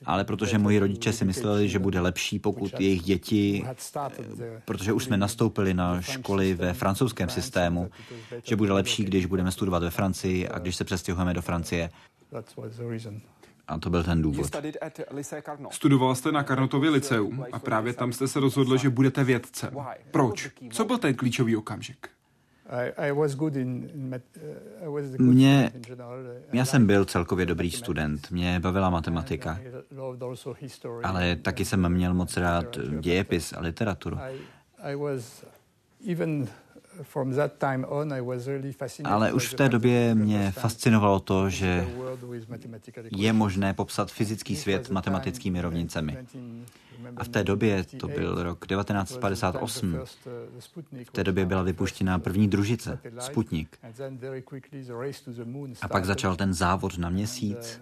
ale 0.05 0.23
protože 0.23 0.57
moji 0.57 0.79
rodiče 0.79 1.13
si 1.13 1.25
mysleli, 1.25 1.69
že 1.69 1.79
bude 1.79 1.99
lepší, 1.99 2.39
pokud 2.39 2.79
jejich 2.79 3.01
děti, 3.01 3.65
protože 4.65 4.93
už 4.93 5.03
jsme 5.03 5.17
nastoupili 5.17 5.73
na 5.73 6.01
školy 6.01 6.53
ve 6.53 6.73
francouzském 6.73 7.29
systému, 7.29 7.89
že 8.43 8.55
bude 8.55 8.73
lepší, 8.73 9.03
když 9.05 9.25
budeme 9.25 9.51
studovat 9.51 9.83
ve 9.83 9.89
Francii 9.89 10.49
a 10.49 10.59
když 10.59 10.75
se 10.75 10.83
přestěhujeme 10.83 11.33
do 11.33 11.41
Francie 11.41 11.52
Francie. 11.53 11.89
A 13.67 13.77
to 13.79 13.89
byl 13.89 14.03
ten 14.03 14.21
důvod. 14.21 14.49
Studoval 15.71 16.15
jste 16.15 16.31
na 16.31 16.43
Karnotově 16.43 16.89
liceum 16.89 17.45
a 17.51 17.59
právě 17.59 17.93
tam 17.93 18.13
jste 18.13 18.27
se 18.27 18.39
rozhodl, 18.39 18.77
že 18.77 18.89
budete 18.89 19.23
vědcem. 19.23 19.73
Proč? 20.11 20.49
Co 20.69 20.85
byl 20.85 20.97
ten 20.97 21.15
klíčový 21.15 21.55
okamžik? 21.55 22.09
Mě, 25.17 25.71
já 26.53 26.65
jsem 26.65 26.87
byl 26.87 27.05
celkově 27.05 27.45
dobrý 27.45 27.71
student, 27.71 28.31
mě 28.31 28.59
bavila 28.59 28.89
matematika, 28.89 29.59
ale 31.03 31.35
taky 31.35 31.65
jsem 31.65 31.89
měl 31.89 32.13
moc 32.13 32.37
rád 32.37 32.77
dějepis 32.99 33.53
a 33.53 33.61
literaturu. 33.61 34.17
Ale 39.03 39.33
už 39.33 39.47
v 39.47 39.53
té 39.53 39.69
době 39.69 40.15
mě 40.15 40.51
fascinovalo 40.51 41.19
to, 41.19 41.49
že 41.49 41.87
je 43.11 43.33
možné 43.33 43.73
popsat 43.73 44.11
fyzický 44.11 44.55
svět 44.55 44.89
matematickými 44.89 45.61
rovnicemi. 45.61 46.17
A 47.17 47.23
v 47.23 47.27
té 47.27 47.43
době, 47.43 47.83
to 47.83 48.07
byl 48.07 48.43
rok 48.43 48.67
1958, 48.67 49.99
v 51.03 51.11
té 51.11 51.23
době 51.23 51.45
byla 51.45 51.61
vypuštěna 51.61 52.19
první 52.19 52.47
družice, 52.47 52.99
Sputnik. 53.19 53.77
A 55.81 55.87
pak 55.87 56.05
začal 56.05 56.35
ten 56.35 56.53
závod 56.53 56.97
na 56.97 57.09
měsíc. 57.09 57.81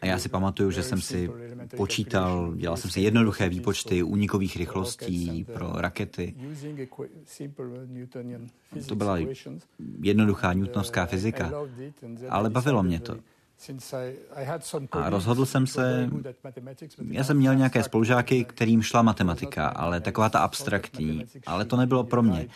A 0.00 0.06
já 0.06 0.18
si 0.18 0.28
pamatuju, 0.28 0.70
že 0.70 0.82
jsem 0.82 1.00
si 1.00 1.30
počítal, 1.76 2.52
dělal 2.56 2.76
jsem 2.76 2.90
si 2.90 3.00
jednoduché 3.00 3.48
výpočty 3.48 4.02
únikových 4.02 4.56
rychlostí 4.56 5.44
pro 5.44 5.72
rakety. 5.74 6.34
To 8.88 8.94
byla 8.94 9.18
jednoduchá 10.00 10.52
newtonovská 10.52 11.06
fyzika, 11.06 11.52
ale 12.28 12.50
bavilo 12.50 12.82
mě 12.82 13.00
to. 13.00 13.16
A 14.92 15.10
rozhodl 15.10 15.46
jsem 15.46 15.66
se, 15.66 16.10
já 17.10 17.24
jsem 17.24 17.36
měl 17.36 17.54
nějaké 17.54 17.82
spolužáky, 17.82 18.44
kterým 18.44 18.82
šla 18.82 19.02
matematika, 19.02 19.68
ale 19.68 20.00
taková 20.00 20.28
ta 20.28 20.38
abstraktní, 20.38 21.24
ale 21.46 21.64
to 21.64 21.76
nebylo 21.76 22.04
pro 22.04 22.22
mě. 22.22 22.48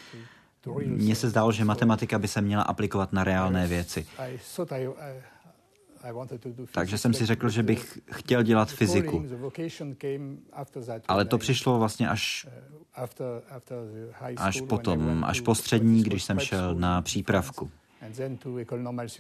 Mně 0.87 1.15
se 1.15 1.29
zdálo, 1.29 1.53
že 1.53 1.65
matematika 1.65 2.19
by 2.19 2.29
se 2.29 2.41
měla 2.41 2.63
aplikovat 2.63 3.13
na 3.13 3.25
reálné 3.25 3.67
věci. 3.67 4.07
Takže 6.73 6.99
jsem 6.99 7.15
si 7.15 7.27
řekl, 7.27 7.49
že 7.49 7.63
bych 7.63 7.99
chtěl 8.13 8.43
dělat 8.43 8.71
fyziku. 8.71 9.25
Ale 11.09 11.25
to 11.25 11.39
přišlo 11.39 11.79
vlastně 11.79 12.09
až, 12.09 12.47
až 14.37 14.61
potom, 14.61 15.25
až 15.25 15.41
po 15.41 15.55
střední, 15.55 16.03
když 16.03 16.25
jsem 16.25 16.39
šel 16.39 16.75
na 16.75 17.03
přípravku. 17.03 17.71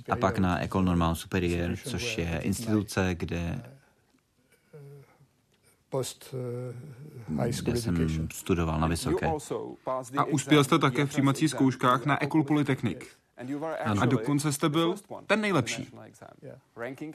A 0.09 0.17
pak 0.17 0.39
na 0.39 0.63
École 0.63 0.85
Normale 0.85 1.17
Supérieure, 1.17 1.77
což 1.77 2.19
je 2.19 2.41
instituce, 2.43 3.15
kde 3.15 3.63
kde 7.63 7.77
jsem 7.77 8.29
studoval 8.33 8.81
na 8.81 8.87
vysoké. 8.87 9.33
A 10.17 10.25
uspěl 10.25 10.65
jste 10.65 10.79
také 10.79 11.07
v 11.07 11.09
přijímacích 11.09 11.51
zkouškách 11.51 12.07
na 12.07 12.23
École 12.23 12.45
Polytechnique. 12.45 13.07
A 14.01 14.07
dokonce 14.07 14.53
jste 14.53 14.69
byl 14.69 14.95
ten 15.27 15.41
nejlepší. 15.41 15.89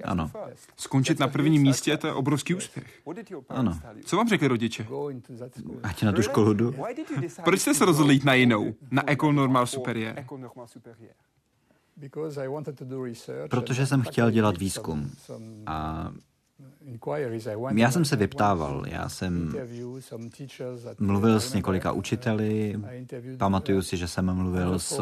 Ano. 0.03 0.31
Skončit 0.77 1.19
na 1.19 1.27
prvním 1.27 1.61
místě, 1.61 1.97
to 1.97 2.07
je 2.07 2.13
obrovský 2.13 2.55
úspěch. 2.55 3.01
Ano. 3.49 3.79
Co 4.05 4.17
vám 4.17 4.29
řekli 4.29 4.47
rodiče? 4.47 4.87
Ať 5.83 6.03
na 6.03 6.11
tu 6.11 6.21
školu 6.21 6.53
jdu. 6.53 6.75
Proč 7.43 7.59
jste 7.61 7.73
se 7.73 7.85
rozhodli 7.85 8.13
jít 8.13 8.25
na 8.25 8.33
jinou, 8.33 8.73
na 8.91 9.09
École 9.09 9.33
Normale 9.33 9.67
Supérieure? 9.67 10.25
Protože 13.49 13.85
jsem 13.85 14.01
chtěl 14.01 14.31
dělat 14.31 14.57
výzkum. 14.57 15.11
A 15.65 16.11
já 17.75 17.91
jsem 17.91 18.05
se 18.05 18.15
vyptával, 18.15 18.83
já 18.87 19.09
jsem 19.09 19.53
mluvil 20.99 21.39
s 21.39 21.53
několika 21.53 21.91
učiteli, 21.91 22.79
pamatuju 23.37 23.81
si, 23.81 23.97
že 23.97 24.07
jsem 24.07 24.33
mluvil 24.33 24.79
s, 24.79 25.01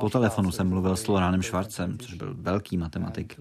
po 0.00 0.10
telefonu 0.10 0.52
jsem 0.52 0.68
mluvil 0.68 0.96
s 0.96 1.06
Loranem 1.06 1.42
Schwarzem, 1.42 1.98
což 1.98 2.14
byl 2.14 2.34
velký 2.38 2.76
matematik. 2.76 3.40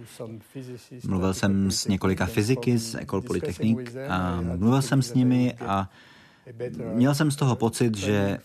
Mluvil 1.08 1.34
jsem 1.34 1.72
s 1.72 1.88
několika 1.88 2.26
fyziky 2.26 2.78
z 2.78 2.96
Ecole 2.96 3.22
Polytechnique 3.22 3.96
a 4.10 4.42
mluvil 4.42 4.82
jsem 4.82 5.02
s 5.02 5.14
nimi 5.14 5.54
a 5.54 5.90
Měl 6.94 7.16
jsem 7.16 7.32
z 7.32 7.36
toho 7.36 7.56
pocit, 7.56 7.98
že 7.98 8.40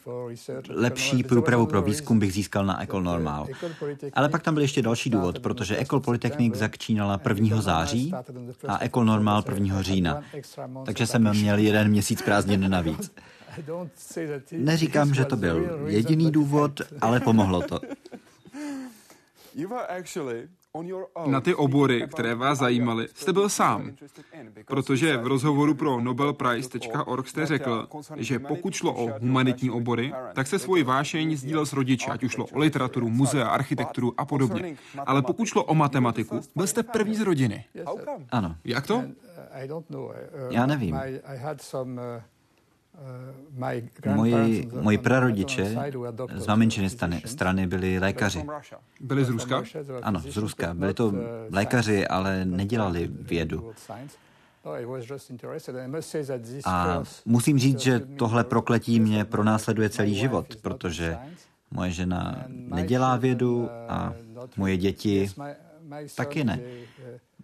lepší 0.69 1.23
průpravu 1.23 1.67
pro 1.67 1.83
výzkum 1.83 2.19
bych 2.19 2.33
získal 2.33 2.67
na 2.67 2.83
Ecole 2.83 3.03
Normale. 3.03 3.49
Ale 4.12 4.29
pak 4.29 4.43
tam 4.43 4.55
byl 4.55 4.62
ještě 4.62 4.83
další 4.83 5.11
důvod, 5.11 5.38
protože 5.38 5.79
Ecole 5.79 6.01
Polytechnique 6.03 6.57
začínala 6.57 7.21
1. 7.29 7.61
září 7.61 8.12
a 8.69 8.85
Ecole 8.85 9.07
Normale 9.07 9.43
1. 9.55 9.83
října. 9.83 10.23
Takže 10.85 11.07
jsem 11.07 11.35
měl 11.35 11.59
jeden 11.59 11.88
měsíc 11.88 12.23
prázdnin 12.23 12.71
navíc. 12.71 13.12
Neříkám, 14.53 15.15
že 15.15 15.25
to 15.25 15.37
byl 15.37 15.81
jediný 15.87 16.31
důvod, 16.31 16.81
ale 17.01 17.21
pomohlo 17.21 17.62
to. 17.62 17.81
Na 21.26 21.40
ty 21.40 21.54
obory, 21.54 22.06
které 22.08 22.35
vás 22.35 22.58
zajímaly, 22.58 23.08
jste 23.14 23.32
byl 23.32 23.48
sám, 23.48 23.92
protože 24.66 25.16
v 25.16 25.26
rozhovoru 25.26 25.74
pro 25.74 26.00
nobelprice.org 26.00 27.28
jste 27.28 27.46
řekl, 27.46 27.88
že 28.16 28.38
pokud 28.38 28.74
šlo 28.74 28.94
o 28.94 29.18
humanitní 29.18 29.70
obory, 29.70 30.12
tak 30.35 30.46
se 30.46 30.58
svoji 30.58 30.82
vášeň 30.82 31.37
sdílel 31.37 31.66
s 31.66 31.72
rodiči, 31.72 32.11
ať 32.11 32.24
už 32.24 32.32
šlo 32.32 32.46
o 32.52 32.58
literaturu, 32.58 33.08
muzea, 33.08 33.48
architekturu 33.48 34.14
a 34.16 34.24
podobně. 34.24 34.76
Ale 35.06 35.22
pokud 35.22 35.44
šlo 35.44 35.64
o 35.64 35.74
matematiku, 35.74 36.40
byl 36.56 36.66
jste 36.66 36.82
první 36.82 37.14
z 37.14 37.20
rodiny. 37.20 37.64
Ano. 38.30 38.56
Jak 38.64 38.87
to? 38.87 39.02
Já 40.50 40.66
nevím. 40.66 40.98
Moji, 44.14 44.70
moji 44.81 44.98
prarodiče 44.98 45.76
z 46.37 46.46
maminčiny 46.46 46.90
strany, 46.90 47.22
strany 47.24 47.66
byli 47.66 47.98
lékaři. 47.98 48.44
Byli 49.00 49.24
z 49.24 49.28
Ruska? 49.28 49.62
Ano, 50.02 50.20
z 50.20 50.37
Ruska. 50.37 50.74
Byli 50.74 50.94
to 50.94 51.12
lékaři, 51.50 52.07
ale 52.07 52.44
nedělali 52.44 53.11
vědu. 53.12 53.72
A 56.64 57.02
musím 57.24 57.59
říct, 57.59 57.78
že 57.81 58.00
tohle 58.00 58.44
prokletí 58.44 59.00
mě 59.00 59.24
pronásleduje 59.24 59.90
celý 59.90 60.14
život, 60.14 60.57
protože 60.57 61.18
moje 61.70 61.90
žena 61.90 62.44
nedělá 62.48 63.16
vědu 63.16 63.68
a 63.88 64.14
moje 64.57 64.76
děti 64.76 65.31
taky 66.16 66.44
ne. 66.44 66.61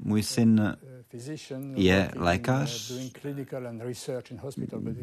Můj 0.01 0.23
syn 0.23 0.77
je 1.75 2.11
lékař, 2.17 2.93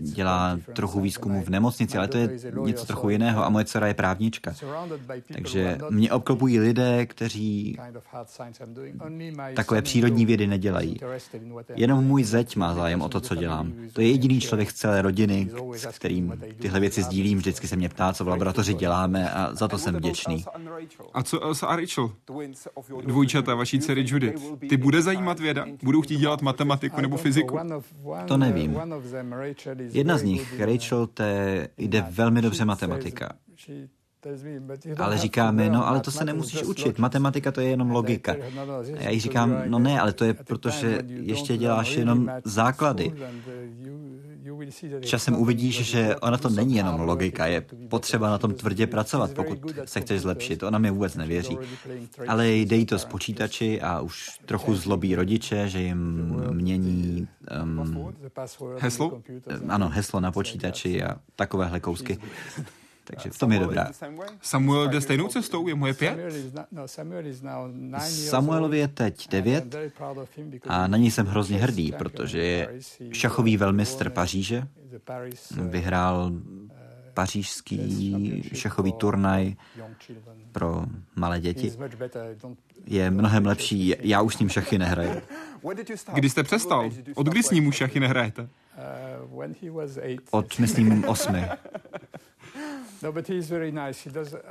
dělá 0.01 0.59
trochu 0.73 1.01
výzkumu 1.01 1.43
v 1.43 1.49
nemocnici, 1.49 1.97
ale 1.97 2.07
to 2.07 2.17
je 2.17 2.29
něco 2.65 2.85
trochu 2.85 3.09
jiného 3.09 3.45
a 3.45 3.49
moje 3.49 3.65
dcera 3.65 3.87
je 3.87 3.93
právnička. 3.93 4.53
Takže 5.33 5.77
mě 5.89 6.11
obklopují 6.11 6.59
lidé, 6.59 7.05
kteří 7.05 7.77
takové 9.55 9.81
přírodní 9.81 10.25
vědy 10.25 10.47
nedělají. 10.47 10.97
Jenom 11.75 12.05
můj 12.05 12.23
zeď 12.23 12.55
má 12.55 12.73
zájem 12.73 13.01
o 13.01 13.09
to, 13.09 13.21
co 13.21 13.35
dělám. 13.35 13.73
To 13.93 14.01
je 14.01 14.07
jediný 14.07 14.41
člověk 14.41 14.71
z 14.71 14.73
celé 14.73 15.01
rodiny, 15.01 15.49
s 15.73 15.97
kterým 15.97 16.33
tyhle 16.59 16.79
věci 16.79 17.03
sdílím. 17.03 17.37
Vždycky 17.37 17.67
se 17.67 17.75
mě 17.75 17.89
ptá, 17.89 18.13
co 18.13 18.25
v 18.25 18.27
laboratoři 18.27 18.73
děláme 18.73 19.31
a 19.31 19.55
za 19.55 19.67
to 19.67 19.77
jsem 19.77 19.95
vděčný. 19.95 20.45
A 21.13 21.23
co 21.23 21.43
Elsa 21.43 21.67
a 21.67 21.75
Rachel? 21.75 22.11
Dvojčata 23.05 23.55
vaší 23.55 23.79
dcery 23.79 24.05
Judith. 24.07 24.41
Ty 24.69 24.77
bude 24.77 25.01
zajímat 25.01 25.39
věda? 25.39 25.65
Budou 25.95 26.01
chtít 26.01 26.17
dělat 26.17 26.41
matematiku 26.41 27.01
nebo 27.01 27.17
fyziku? 27.17 27.59
To 28.27 28.37
nevím. 28.37 28.81
Jedna 29.77 30.17
z 30.17 30.23
nich, 30.23 30.59
Rachel, 30.59 31.07
té 31.07 31.67
jde 31.77 32.05
velmi 32.09 32.41
dobře 32.41 32.65
matematika. 32.65 33.29
Ale 34.97 35.17
říká 35.17 35.51
mi, 35.51 35.69
no 35.69 35.87
ale 35.87 35.99
to 35.99 36.11
se 36.11 36.25
nemusíš 36.25 36.63
učit, 36.63 36.99
matematika 36.99 37.51
to 37.51 37.61
je 37.61 37.69
jenom 37.69 37.91
logika. 37.91 38.35
A 38.97 39.01
já 39.01 39.09
jí 39.09 39.19
říkám, 39.19 39.61
no 39.65 39.79
ne, 39.79 39.99
ale 39.99 40.13
to 40.13 40.25
je 40.25 40.33
proto, 40.33 40.69
že 40.69 41.01
ještě 41.07 41.57
děláš 41.57 41.95
jenom 41.95 42.31
základy. 42.43 43.13
Časem 45.01 45.35
uvidíš, 45.35 45.85
že 45.85 46.15
ona 46.15 46.37
to 46.37 46.49
není 46.49 46.75
jenom 46.75 47.01
logika, 47.01 47.45
je 47.45 47.65
potřeba 47.89 48.29
na 48.29 48.37
tom 48.37 48.53
tvrdě 48.53 48.87
pracovat, 48.87 49.31
pokud 49.31 49.59
se 49.85 50.01
chceš 50.01 50.21
zlepšit. 50.21 50.63
Ona 50.63 50.79
mi 50.79 50.91
vůbec 50.91 51.15
nevěří. 51.15 51.57
Ale 52.27 52.51
jde 52.51 52.75
jí 52.75 52.85
to 52.85 52.99
z 52.99 53.05
počítači 53.05 53.81
a 53.81 54.01
už 54.01 54.39
trochu 54.45 54.75
zlobí 54.75 55.15
rodiče, 55.15 55.69
že 55.69 55.81
jim 55.81 56.35
mění 56.51 57.27
um, 57.63 58.13
heslo? 58.77 59.21
Ano, 59.69 59.89
heslo 59.89 60.19
na 60.19 60.31
počítači 60.31 61.03
a 61.03 61.15
takovéhle 61.35 61.79
kousky. 61.79 62.17
Takže 63.05 63.29
v 63.29 63.37
tom 63.37 63.51
je 63.51 63.59
dobrá. 63.59 63.87
Samuel 64.41 64.87
jde 64.87 65.01
stejnou 65.01 65.27
cestou, 65.27 65.67
je 65.67 65.75
moje 65.75 65.93
pět? 65.93 66.19
Samuelovi 67.99 68.77
je 68.77 68.87
teď 68.87 69.29
devět 69.29 69.75
a 70.67 70.87
na 70.87 70.97
něj 70.97 71.11
jsem 71.11 71.25
hrozně 71.25 71.57
hrdý, 71.57 71.91
protože 71.91 72.39
je 72.39 72.79
šachový 73.11 73.57
velmistr 73.57 74.09
Paříže. 74.09 74.67
Vyhrál 75.51 76.31
pařížský 77.15 78.43
šachový 78.53 78.93
turnaj 78.93 79.55
pro 80.51 80.85
malé 81.15 81.39
děti. 81.41 81.71
Je 82.85 83.11
mnohem 83.11 83.45
lepší, 83.45 83.95
já 83.99 84.21
už 84.21 84.35
s 84.35 84.39
ním 84.39 84.49
šachy 84.49 84.77
nehraju. 84.77 85.21
Kdy 86.13 86.29
jste 86.29 86.43
přestal? 86.43 86.89
Od 87.15 87.27
kdy 87.27 87.43
s 87.43 87.51
ním 87.51 87.67
už 87.67 87.75
šachy 87.75 87.99
nehrajete? 87.99 88.49
Od, 90.31 90.59
myslím, 90.59 91.05
osmi. 91.07 91.45
No, 93.03 93.13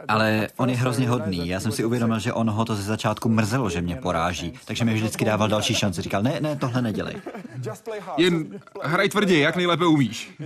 Ale 0.09 0.49
on 0.57 0.71
je 0.71 0.77
hrozně 0.77 1.09
hodný. 1.09 1.49
Já 1.49 1.61
jsem 1.61 1.73
si 1.73 1.85
uvědomil, 1.85 2.19
že 2.19 2.33
on 2.33 2.51
ho 2.51 2.65
to 2.65 2.77
ze 2.77 2.83
začátku 2.83 3.29
mrzelo, 3.29 3.71
že 3.71 3.81
mě 3.81 3.97
poráží. 3.97 4.53
Takže 4.65 4.85
mi 4.85 4.95
vždycky 4.95 5.25
dával 5.25 5.49
další 5.49 5.75
šanci. 5.75 6.03
Říkal, 6.03 6.23
ne, 6.23 6.41
ne, 6.41 6.57
tohle 6.57 6.83
nedělej. 6.83 7.15
Jen 8.17 8.61
hraj 8.83 9.09
tvrdě, 9.09 9.39
jak 9.39 9.57
nejlépe 9.57 9.87
umíš. 9.87 10.35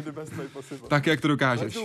Tak, 0.89 1.07
jak 1.07 1.21
to 1.21 1.29
dokážeš. 1.29 1.79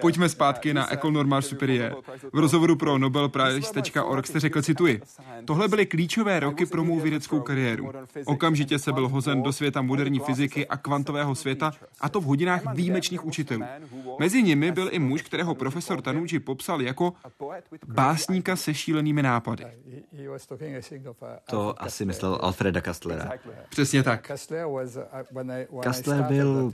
Pojďme 0.00 0.28
zpátky 0.28 0.74
na 0.74 0.92
Ecole 0.92 1.12
Normale 1.12 1.42
Supérieure. 1.42 1.94
V 2.32 2.38
rozhovoru 2.38 2.76
pro 2.76 2.98
nobelprize.org 2.98 4.26
jste 4.26 4.40
řekl, 4.40 4.62
cituji, 4.62 5.02
tohle 5.44 5.68
byly 5.68 5.86
klíčové 5.86 6.40
roky 6.40 6.66
pro 6.66 6.84
mou 6.84 7.00
vědeckou 7.00 7.40
kariéru. 7.40 7.92
Okamžitě 8.24 8.78
se 8.78 8.92
byl 8.92 9.08
hozen 9.08 9.42
do 9.42 9.52
světa 9.52 9.82
moderní 9.82 10.18
fyziky 10.18 10.66
a 10.66 10.76
kvantového 10.76 11.34
světa, 11.34 11.72
a 12.00 12.08
to 12.08 12.20
v 12.20 12.24
hodinách 12.24 12.74
výjimečných 12.74 13.24
učitelů. 13.24 13.64
Mezi 14.18 14.42
nimi 14.42 14.72
byl 14.72 14.79
i 14.88 14.98
muž, 14.98 15.22
kterého 15.22 15.54
profesor 15.54 16.02
Tanuji 16.02 16.40
popsal 16.40 16.82
jako 16.82 17.12
básníka 17.86 18.56
se 18.56 18.74
šílenými 18.74 19.22
nápady. 19.22 19.64
To 21.50 21.82
asi 21.82 22.04
myslel 22.04 22.38
Alfreda 22.42 22.80
Kastlera. 22.80 23.30
Přesně 23.68 24.02
tak. 24.02 24.30
Kastler 25.82 26.22
byl 26.22 26.72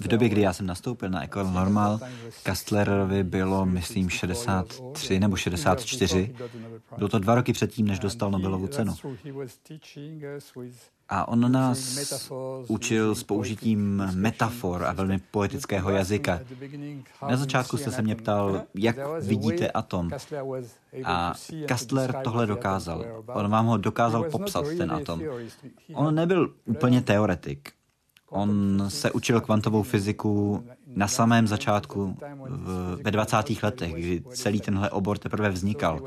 v 0.00 0.08
době, 0.08 0.28
kdy 0.28 0.40
já 0.40 0.52
jsem 0.52 0.66
nastoupil 0.66 1.10
na 1.10 1.24
Ecole 1.24 1.52
Normal, 1.52 2.00
Kastlerovi 2.42 3.24
bylo, 3.24 3.66
myslím, 3.66 4.10
63 4.10 5.20
nebo 5.20 5.36
64. 5.36 6.34
Bylo 6.96 7.08
to 7.08 7.18
dva 7.18 7.34
roky 7.34 7.52
předtím, 7.52 7.86
než 7.86 7.98
dostal 7.98 8.30
Nobelovu 8.30 8.66
cenu. 8.66 8.94
A 11.12 11.28
on 11.28 11.52
nás 11.52 12.08
učil 12.68 13.14
s 13.14 13.22
použitím 13.22 14.08
metafor 14.14 14.84
a 14.84 14.92
velmi 14.92 15.18
poetického 15.30 15.90
jazyka. 15.90 16.40
Na 17.28 17.36
začátku 17.36 17.76
jste 17.76 17.90
se 17.90 18.02
mě 18.02 18.14
ptal, 18.14 18.62
jak 18.74 18.96
vidíte 19.20 19.70
atom. 19.70 20.10
A 21.04 21.34
Kastler 21.68 22.14
tohle 22.24 22.46
dokázal. 22.46 23.04
On 23.34 23.50
vám 23.50 23.66
ho 23.66 23.76
dokázal 23.76 24.24
popsat, 24.30 24.64
ten 24.76 24.92
atom. 24.92 25.22
On 25.94 26.14
nebyl 26.14 26.54
úplně 26.64 27.00
teoretik. 27.00 27.72
On 28.30 28.84
se 28.88 29.10
učil 29.10 29.40
kvantovou 29.40 29.82
fyziku 29.82 30.64
na 30.94 31.08
samém 31.08 31.46
začátku 31.46 32.16
v, 32.48 32.98
ve 33.04 33.10
20. 33.10 33.36
letech, 33.62 33.94
kdy 33.94 34.22
celý 34.30 34.60
tenhle 34.60 34.90
obor 34.90 35.18
teprve 35.18 35.50
vznikal. 35.50 36.00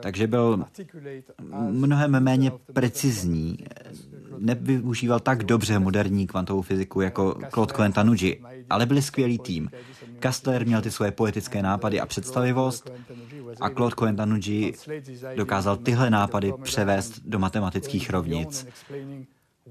Takže 0.00 0.26
byl 0.26 0.64
mnohem 1.70 2.20
méně 2.20 2.52
precizní. 2.72 3.58
Nevyužíval 4.38 5.20
tak 5.20 5.44
dobře 5.44 5.78
moderní 5.78 6.26
kvantovou 6.26 6.62
fyziku 6.62 7.00
jako 7.00 7.38
Claude 7.52 7.74
Cohen-Tanuji, 7.74 8.36
ale 8.70 8.86
byli 8.86 9.02
skvělý 9.02 9.38
tým. 9.38 9.70
Kastler 10.18 10.66
měl 10.66 10.82
ty 10.82 10.90
svoje 10.90 11.10
poetické 11.10 11.62
nápady 11.62 12.00
a 12.00 12.06
představivost 12.06 12.90
a 13.60 13.70
Claude 13.70 13.94
Cohen-Tanuji 13.94 14.72
dokázal 15.36 15.76
tyhle 15.76 16.10
nápady 16.10 16.52
převést 16.62 17.20
do 17.24 17.38
matematických 17.38 18.10
rovnic 18.10 18.66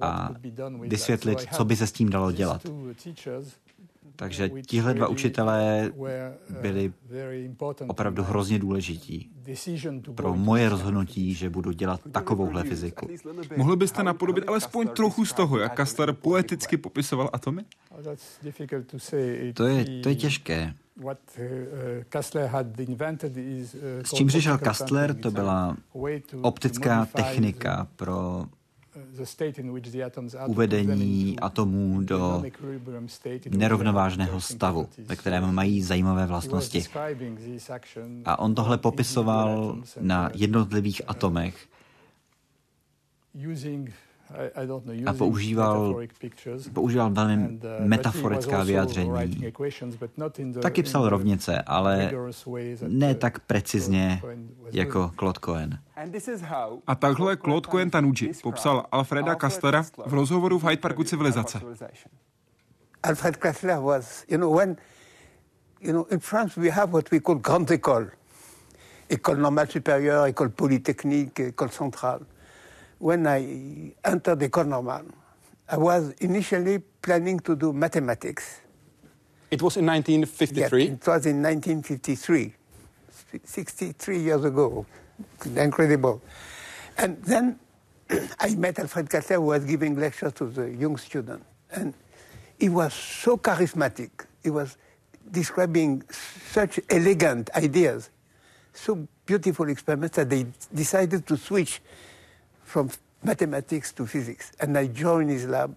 a 0.02 0.30
vysvětlit, 0.80 1.48
co 1.56 1.66
by 1.66 1.76
se 1.76 1.88
s 1.88 1.92
tím 1.92 2.10
dalo 2.10 2.32
dělat. 2.32 2.62
Takže 4.20 4.50
tihle 4.50 4.94
dva 4.94 5.08
učitelé 5.08 5.92
byli 6.62 6.94
opravdu 7.88 8.24
hrozně 8.24 8.60
důležití 8.60 9.30
pro 10.16 10.36
moje 10.36 10.70
rozhodnutí, 10.70 11.34
že 11.34 11.50
budu 11.50 11.72
dělat 11.72 12.02
takovouhle 12.12 12.64
fyziku. 12.64 13.08
Mohli 13.58 13.76
byste 13.76 14.04
napodobit 14.04 14.44
alespoň 14.48 14.88
trochu 14.88 15.26
z 15.26 15.34
toho, 15.34 15.60
jak 15.60 15.74
Kastler 15.74 16.14
poeticky 16.14 16.78
popisoval 16.78 17.30
atomy? 17.34 17.62
To 19.54 19.66
je, 19.66 20.02
to 20.02 20.10
je 20.10 20.16
těžké. 20.16 20.74
S 24.04 24.14
čím 24.14 24.28
přišel 24.28 24.58
Kastler, 24.58 25.16
to 25.16 25.32
byla 25.32 25.78
optická 26.42 27.06
technika 27.06 27.88
pro 27.96 28.46
uvedení 30.48 31.40
atomů 31.40 32.02
do 32.02 32.44
nerovnovážného 33.50 34.42
stavu, 34.42 34.90
ve 34.98 35.16
kterém 35.16 35.56
mají 35.56 35.82
zajímavé 35.84 36.26
vlastnosti. 36.26 36.84
A 38.26 38.40
on 38.40 38.56
tohle 38.56 38.78
popisoval 38.78 39.78
na 40.02 40.32
jednotlivých 40.34 41.02
atomech 41.08 41.68
a 45.06 45.14
používal, 45.14 45.96
používal 46.74 47.10
velmi 47.10 47.38
uh, 47.38 47.88
metaforická 47.88 48.64
vyjádření. 48.64 49.12
Taky 50.62 50.84
psal 50.84 51.10
rovnice, 51.10 51.62
ale 51.62 52.12
ne 52.88 53.16
tak 53.16 53.40
precizně 53.40 54.22
jako 54.72 55.12
Claude 55.20 55.40
Cohen. 55.40 55.80
A 56.88 56.96
takhle 56.96 57.38
Claude 57.38 57.68
Cohen 57.70 57.90
Tanuji 57.90 58.32
popsal 58.44 58.86
Alfreda 58.92 59.36
Kastlera 59.36 59.84
v 60.06 60.14
rozhovoru 60.14 60.60
v 60.60 60.64
Hyde 60.64 60.82
Parku 60.82 61.04
civilizace. 61.04 61.62
Alfred 63.04 63.38
Kastler 63.38 63.80
was, 63.80 64.26
you 64.28 64.38
know, 64.38 64.58
when, 64.58 64.76
you 65.82 65.92
know, 65.92 66.06
in 66.12 66.20
France 66.20 66.60
we 66.62 66.70
have 66.72 66.92
what 66.92 67.12
we 67.12 67.20
call 67.20 67.36
grande 67.36 67.72
école. 67.72 68.12
École 69.10 69.38
normale 69.38 69.68
supérieure, 69.68 70.28
école 70.28 70.50
polytechnique, 70.50 71.40
école 71.40 71.70
centrale. 71.70 72.26
When 73.00 73.28
I 73.28 73.94
entered 74.04 74.40
the 74.40 74.50
Cornerman, 74.50 75.12
I 75.70 75.78
was 75.78 76.12
initially 76.20 76.80
planning 76.80 77.40
to 77.42 77.56
do 77.56 77.74
mathematics. 77.74 78.62
It 79.52 79.62
was 79.62 79.78
in 79.78 79.86
1953? 79.86 80.84
Yes, 80.84 80.94
it 80.94 81.08
was 81.08 81.26
in 81.26 81.42
1953, 81.42 82.54
63 83.44 84.20
years 84.20 84.44
ago. 84.44 84.86
Incredible. 85.56 86.22
And 86.98 87.22
then 87.24 87.60
I 88.40 88.56
met 88.56 88.80
Alfred 88.80 89.10
Kastler, 89.10 89.36
who 89.36 89.42
was 89.42 89.64
giving 89.66 90.00
lectures 90.00 90.34
to 90.34 90.46
the 90.46 90.70
young 90.70 90.98
students. 90.98 91.46
And 91.72 91.94
he 92.60 92.70
was 92.70 92.94
so 92.94 93.38
charismatic. 93.38 94.10
He 94.44 94.50
was 94.50 94.78
describing 95.30 96.04
such 96.10 96.80
elegant 96.90 97.50
ideas, 97.56 98.10
so 98.74 99.08
beautiful 99.26 99.70
experiments 99.70 100.16
that 100.16 100.30
they 100.30 100.46
decided 100.74 101.28
to 101.28 101.38
switch 101.38 101.82
from 102.68 102.92
mathematics 103.24 103.94
to 103.94 104.06
physics. 104.06 104.52
And 104.60 104.78
I 104.78 104.88
joined 104.88 105.30
his 105.30 105.46
lab. 105.46 105.76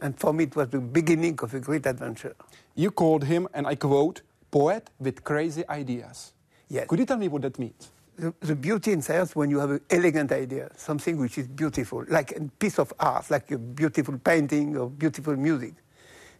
And 0.00 0.18
for 0.18 0.32
me, 0.32 0.44
it 0.44 0.56
was 0.56 0.68
the 0.68 0.80
beginning 0.80 1.38
of 1.42 1.54
a 1.54 1.60
great 1.60 1.86
adventure. 1.86 2.34
You 2.74 2.90
called 2.90 3.24
him, 3.24 3.46
and 3.54 3.66
I 3.66 3.76
quote, 3.76 4.22
poet 4.50 4.88
with 4.98 5.22
crazy 5.22 5.62
ideas. 5.68 6.32
Yes. 6.68 6.86
Could 6.88 6.98
you 6.98 7.06
tell 7.06 7.18
me 7.18 7.28
what 7.28 7.42
that 7.42 7.58
means? 7.58 7.90
The, 8.16 8.32
the 8.40 8.56
beauty 8.56 8.92
in 8.92 9.02
science 9.02 9.36
when 9.36 9.50
you 9.50 9.58
have 9.58 9.70
an 9.70 9.80
elegant 9.90 10.32
idea, 10.32 10.70
something 10.76 11.18
which 11.18 11.36
is 11.38 11.46
beautiful, 11.48 12.04
like 12.08 12.32
a 12.32 12.40
piece 12.58 12.78
of 12.78 12.92
art, 12.98 13.30
like 13.30 13.50
a 13.50 13.58
beautiful 13.58 14.18
painting 14.18 14.76
or 14.76 14.88
beautiful 14.90 15.36
music. 15.36 15.74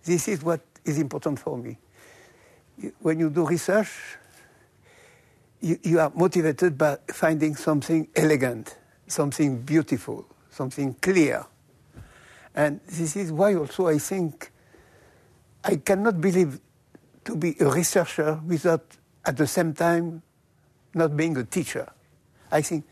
This 0.03 0.27
is 0.27 0.43
what 0.43 0.61
is 0.85 0.99
important 0.99 1.39
for 1.39 1.57
me. 1.57 1.79
When 3.01 3.21
you 3.21 3.31
do 3.31 3.47
research, 3.47 3.91
you, 5.61 5.79
you 5.83 6.01
are 6.01 6.11
motivated 6.15 6.77
by 6.77 6.99
finding 7.13 7.55
something 7.57 8.09
elegant, 8.17 8.77
something 9.13 9.63
beautiful, 9.63 10.27
something 10.51 10.95
clear. 10.95 11.45
And 12.55 12.81
this 12.87 13.17
is 13.17 13.33
why 13.33 13.55
also 13.55 13.89
I 13.89 13.99
think 13.99 14.51
I 15.65 15.77
cannot 15.77 16.21
believe 16.21 16.61
to 17.25 17.37
be 17.37 17.57
a 17.61 17.71
researcher 17.71 18.41
without 18.47 18.85
at 19.25 19.37
the 19.37 19.47
same 19.47 19.73
time 19.73 20.23
not 20.95 21.17
being 21.17 21.37
a 21.37 21.45
teacher. 21.45 21.89
I 22.51 22.61
think 22.63 22.85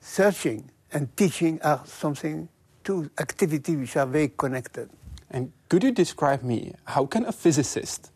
searching 0.00 0.70
and 0.92 1.16
teaching 1.16 1.60
are 1.62 1.82
something, 1.86 2.48
two 2.84 3.10
activities 3.18 3.76
which 3.76 3.96
are 3.96 4.06
very 4.06 4.32
connected. 4.36 4.90
And 5.30 5.52
could 5.68 5.82
you 5.82 5.92
describe 5.92 6.42
me 6.42 6.74
how 6.84 7.06
can 7.06 7.24
a 7.24 7.32
physicist 7.32 8.10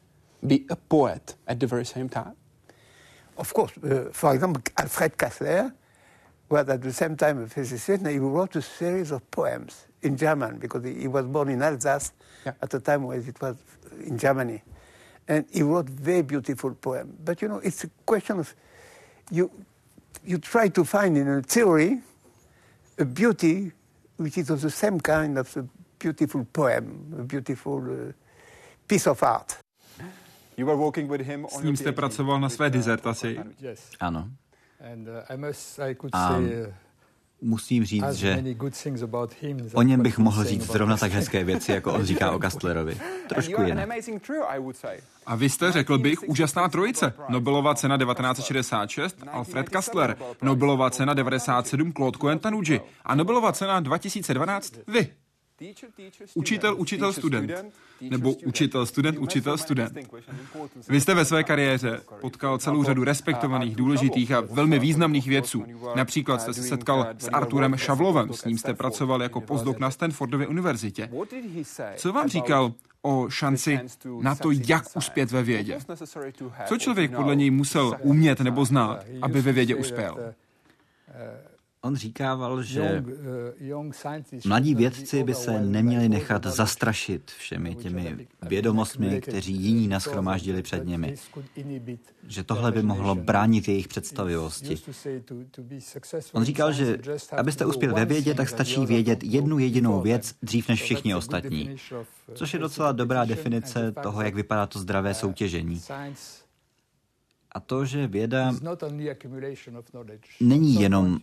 be 0.47 0.67
a 0.69 0.77
poet 0.77 1.35
at 1.47 1.61
the 1.61 1.67
very 1.67 1.87
same 1.87 2.09
time? 2.09 2.35
Of 3.39 3.55
course, 3.55 3.73
uh, 3.79 4.11
for 4.13 4.35
example, 4.35 4.63
Alfred 4.77 5.17
Kastler 5.17 5.73
was 6.49 6.69
at 6.69 6.83
the 6.83 6.93
same 6.93 7.17
time 7.17 7.43
a 7.43 7.47
physicist, 7.47 8.03
and 8.03 8.07
he 8.07 8.19
wrote 8.19 8.57
a 8.57 8.63
series 8.63 9.11
of 9.13 9.21
poems 9.31 9.87
in 10.03 10.17
German 10.17 10.59
because 10.59 10.85
he, 10.85 10.95
he 10.95 11.09
was 11.09 11.27
born 11.27 11.49
in 11.49 11.63
Alsace 11.63 12.13
Yeah. 12.45 12.53
at 12.63 12.71
the 12.71 12.81
time 12.81 13.05
when 13.07 13.19
it 13.29 13.41
was 13.41 13.57
in 14.07 14.17
Germany. 14.19 14.63
And 15.29 15.45
he 15.53 15.63
wrote 15.63 15.89
very 15.91 16.23
beautiful 16.23 16.75
poems. 16.75 17.13
But 17.25 17.43
you 17.43 17.49
know, 17.49 17.59
it's 17.59 17.85
a 17.85 17.91
question 18.05 18.39
of 18.39 18.55
you, 19.31 19.51
you 20.25 20.39
try 20.39 20.69
to 20.69 20.85
find 20.85 21.17
in 21.17 21.29
a 21.29 21.43
theory 21.43 22.01
a 22.99 23.05
beauty 23.05 23.73
which 24.19 24.39
is 24.39 24.51
of 24.51 24.61
the 24.61 24.71
same 24.71 25.01
kind 25.01 25.39
of 25.39 25.57
a 25.57 25.65
beautiful 25.99 26.45
poem, 26.53 27.15
a 27.19 27.23
beautiful 27.25 27.79
uh, 27.83 28.13
piece 28.87 29.07
of 29.09 29.23
art. 29.23 29.59
You 30.57 30.67
were 30.67 30.77
working 30.77 31.09
with 31.09 31.21
him 31.21 31.47
S 31.47 31.61
ním 31.63 31.77
jste 31.77 31.93
pracoval 31.93 32.41
na 32.41 32.49
své 32.49 32.71
dizertaci. 32.71 33.41
Ano. 34.01 34.29
And 34.81 35.09
uh, 35.09 35.15
I 35.29 35.37
must, 35.37 35.79
I 35.79 35.95
could 35.95 36.15
say 36.15 36.63
uh, 36.63 36.75
Musím 37.41 37.85
říct, 37.85 38.13
že 38.13 38.45
o 39.75 39.83
něm 39.83 40.03
bych 40.03 40.19
mohl 40.19 40.45
říct 40.45 40.67
zrovna 40.73 40.97
tak 40.97 41.13
hezké 41.13 41.45
věci, 41.45 41.73
jako 41.73 41.93
on 41.93 42.03
říká 42.05 42.31
o 42.31 42.39
Kastlerovi. 42.39 42.97
Trošku 43.29 43.63
jinak. 43.63 43.89
A 45.27 45.35
vy 45.35 45.49
jste, 45.49 45.73
řekl 45.73 45.99
bych, 45.99 46.29
úžasná 46.29 46.69
trojice. 46.69 47.13
Nobelova 47.29 47.75
cena 47.75 47.99
1966, 47.99 49.17
Alfred 49.33 49.69
Kastler. 49.69 50.17
Nobelova 50.43 50.91
cena 50.91 51.15
97, 51.15 51.93
Claude 51.93 52.19
Cohen 52.19 52.39
Tanuji. 52.39 52.81
A 53.05 53.15
Nobelova 53.15 53.53
cena 53.53 53.81
2012, 53.81 54.75
vy. 54.87 55.09
Učitel, 56.35 56.75
učitel, 56.79 57.13
student. 57.13 57.53
Nebo 58.01 58.33
učitel, 58.33 58.87
student, 58.87 59.19
učitel, 59.19 59.59
student. 59.59 59.99
Vy 60.89 61.01
jste 61.01 61.15
ve 61.15 61.25
své 61.25 61.45
kariéře 61.45 62.01
potkal 62.21 62.59
celou 62.59 62.85
řadu 62.85 63.05
respektovaných, 63.05 63.77
důležitých 63.77 64.33
a 64.33 64.41
velmi 64.41 64.79
významných 64.79 65.29
vědců. 65.29 65.65
Například 65.95 66.43
jste 66.43 66.55
se 66.55 66.63
setkal 66.63 67.07
s 67.19 67.29
Arturem 67.29 67.77
Šavlovem, 67.77 68.33
s 68.33 68.45
ním 68.45 68.59
jste 68.59 68.75
pracoval 68.75 69.23
jako 69.23 69.41
postdoc 69.41 69.79
na 69.79 69.91
Stanfordově 69.91 70.47
univerzitě. 70.47 71.11
Co 71.97 72.13
vám 72.13 72.29
říkal 72.29 72.73
o 73.03 73.31
šanci 73.31 73.81
na 74.21 74.35
to, 74.35 74.51
jak 74.51 74.97
uspět 74.97 75.31
ve 75.31 75.43
vědě? 75.43 75.79
Co 76.67 76.79
člověk 76.79 77.17
podle 77.17 77.37
něj 77.37 77.51
musel 77.51 77.97
umět 78.01 78.41
nebo 78.41 78.65
znát, 78.65 79.05
aby 79.23 79.41
ve 79.41 79.53
vědě 79.53 79.75
uspěl? 79.75 80.35
On 81.87 81.97
říkával, 81.97 82.63
že 82.63 83.05
scientists 83.93 84.47
mladí 84.47 84.75
be 84.75 84.79
vědci 84.79 85.25
by 85.25 85.35
se 85.35 85.61
neměli 85.61 86.09
nechat 86.09 86.47
zastrašit 86.47 87.31
všemi 87.31 87.75
těmi 87.75 88.29
vědomostmi, 88.43 89.21
kteří 89.21 89.53
jiní 89.53 89.89
nashromáždili 89.89 90.63
před 90.63 90.87
nimi. 90.87 91.15
Že 92.29 92.45
tohle 92.45 92.73
by 92.73 92.83
mohlo 92.83 93.15
bránit 93.15 93.69
jejich 93.69 93.89
představivosti. 93.89 94.77
On 96.33 96.45
říkal, 96.45 96.73
že 96.73 96.99
abyste 97.37 97.67
uspěl 97.67 97.95
ve 97.95 98.05
vědě, 98.05 98.35
tak 98.35 98.49
stačí 98.49 98.87
vědět 98.87 99.25
jednu 99.25 99.59
jedinou 99.59 100.01
věc 100.01 100.35
dřív 100.43 100.69
než 100.69 100.83
všichni 100.83 101.15
ostatní. 101.15 101.77
Což 102.35 102.53
je 102.53 102.59
docela 102.59 102.93
dobrá 102.93 103.25
definice 103.25 103.93
toho, 104.03 104.23
jak 104.23 104.35
vypadá 104.35 104.67
to 104.67 104.79
zdravé 104.79 105.15
soutěžení. 105.15 105.83
A 107.57 107.61
to, 107.61 107.85
že 107.85 108.07
věda 108.07 108.53
není 110.41 110.75
jenom 110.75 111.21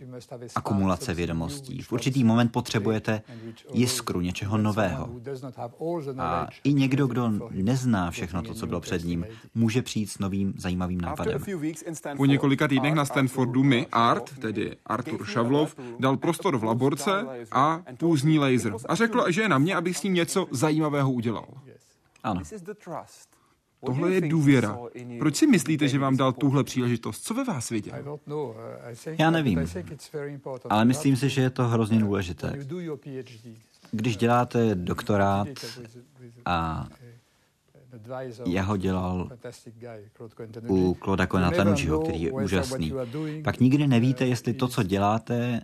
akumulace 0.54 1.14
vědomostí. 1.14 1.82
V 1.82 1.92
určitý 1.92 2.24
moment 2.24 2.52
potřebujete 2.52 3.22
jiskru 3.72 4.20
něčeho 4.20 4.58
nového. 4.58 5.10
A 6.18 6.48
i 6.64 6.74
někdo, 6.74 7.06
kdo 7.06 7.30
nezná 7.50 8.10
všechno 8.10 8.42
to, 8.42 8.54
co 8.54 8.66
bylo 8.66 8.80
před 8.80 9.04
ním, 9.04 9.26
může 9.54 9.82
přijít 9.82 10.10
s 10.10 10.18
novým 10.18 10.54
zajímavým 10.56 11.00
nápadem. 11.00 11.42
Po 12.16 12.24
několika 12.24 12.68
týdnech 12.68 12.94
na 12.94 13.04
Stanfordu 13.04 13.62
mi 13.62 13.86
Art, 13.92 14.38
tedy 14.38 14.76
Artur 14.86 15.26
Šavlov, 15.26 15.76
dal 15.98 16.16
prostor 16.16 16.56
v 16.56 16.64
laborce 16.64 17.26
a 17.52 17.82
půzní 17.98 18.38
laser. 18.38 18.74
A 18.88 18.94
řekl, 18.94 19.32
že 19.32 19.42
je 19.42 19.48
na 19.48 19.58
mě, 19.58 19.76
abych 19.76 19.98
s 19.98 20.02
ním 20.02 20.14
něco 20.14 20.46
zajímavého 20.50 21.12
udělal. 21.12 21.46
Ano. 22.22 22.40
Tohle 23.86 24.12
je 24.12 24.20
důvěra. 24.20 24.78
Proč 25.18 25.36
si 25.36 25.46
myslíte, 25.46 25.88
že 25.88 25.98
vám 25.98 26.16
dal 26.16 26.32
tuhle 26.32 26.64
příležitost? 26.64 27.20
Co 27.20 27.34
ve 27.34 27.44
vás 27.44 27.70
viděl? 27.70 28.18
Uh, 28.26 28.54
Já 29.18 29.30
nevím. 29.30 29.60
Ale 30.68 30.84
myslím 30.84 31.16
si, 31.16 31.28
že 31.28 31.40
je 31.40 31.50
to 31.50 31.68
hrozně 31.68 31.98
důležité. 31.98 32.58
Když 33.90 34.16
děláte 34.16 34.74
doktorát 34.74 35.48
with- 35.48 35.80
with 36.20 36.32
a 36.44 36.88
advisor, 37.94 38.48
já 38.48 38.62
ho 38.62 38.76
dělal 38.76 39.28
u 40.68 40.96
Tanujiho, 41.50 41.96
know 41.96 42.02
který 42.04 42.22
je 42.22 42.32
úžasný, 42.32 42.92
pak 43.44 43.60
nikdy 43.60 43.86
nevíte, 43.86 44.24
uh, 44.24 44.30
jestli 44.30 44.54
to, 44.54 44.68
co 44.68 44.82
děláte, 44.82 45.60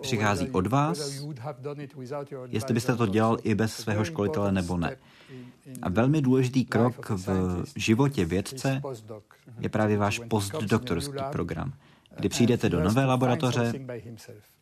přichází 0.00 0.50
od 0.50 0.66
vás, 0.66 1.22
jestli 2.48 2.74
byste 2.74 2.96
to 2.96 3.06
dělal 3.06 3.36
i 3.42 3.54
bez 3.54 3.74
svého 3.74 4.04
školitele 4.04 4.52
nebo 4.52 4.76
ne. 4.76 4.96
A 5.82 5.88
velmi 5.88 6.22
důležitý 6.22 6.64
krok 6.64 7.10
v 7.10 7.64
životě 7.76 8.24
vědce 8.24 8.82
je 9.58 9.68
právě 9.68 9.98
váš 9.98 10.20
postdoktorský 10.28 11.18
program, 11.32 11.68
uh, 11.68 11.74
kdy 12.18 12.28
přijdete 12.28 12.68
do 12.68 12.84
nové 12.84 13.04
laboratoře 13.04 13.72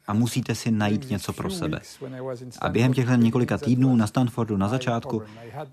a 0.06 0.14
musíte 0.14 0.54
si 0.54 0.70
najít 0.70 1.10
něco 1.10 1.32
pro 1.32 1.50
sebe. 1.50 1.80
A 2.60 2.68
během 2.68 2.92
těchto 2.92 3.14
několika 3.14 3.58
týdnů 3.58 3.96
na 3.96 4.06
Stanfordu 4.06 4.56
na 4.56 4.68
začátku 4.68 5.22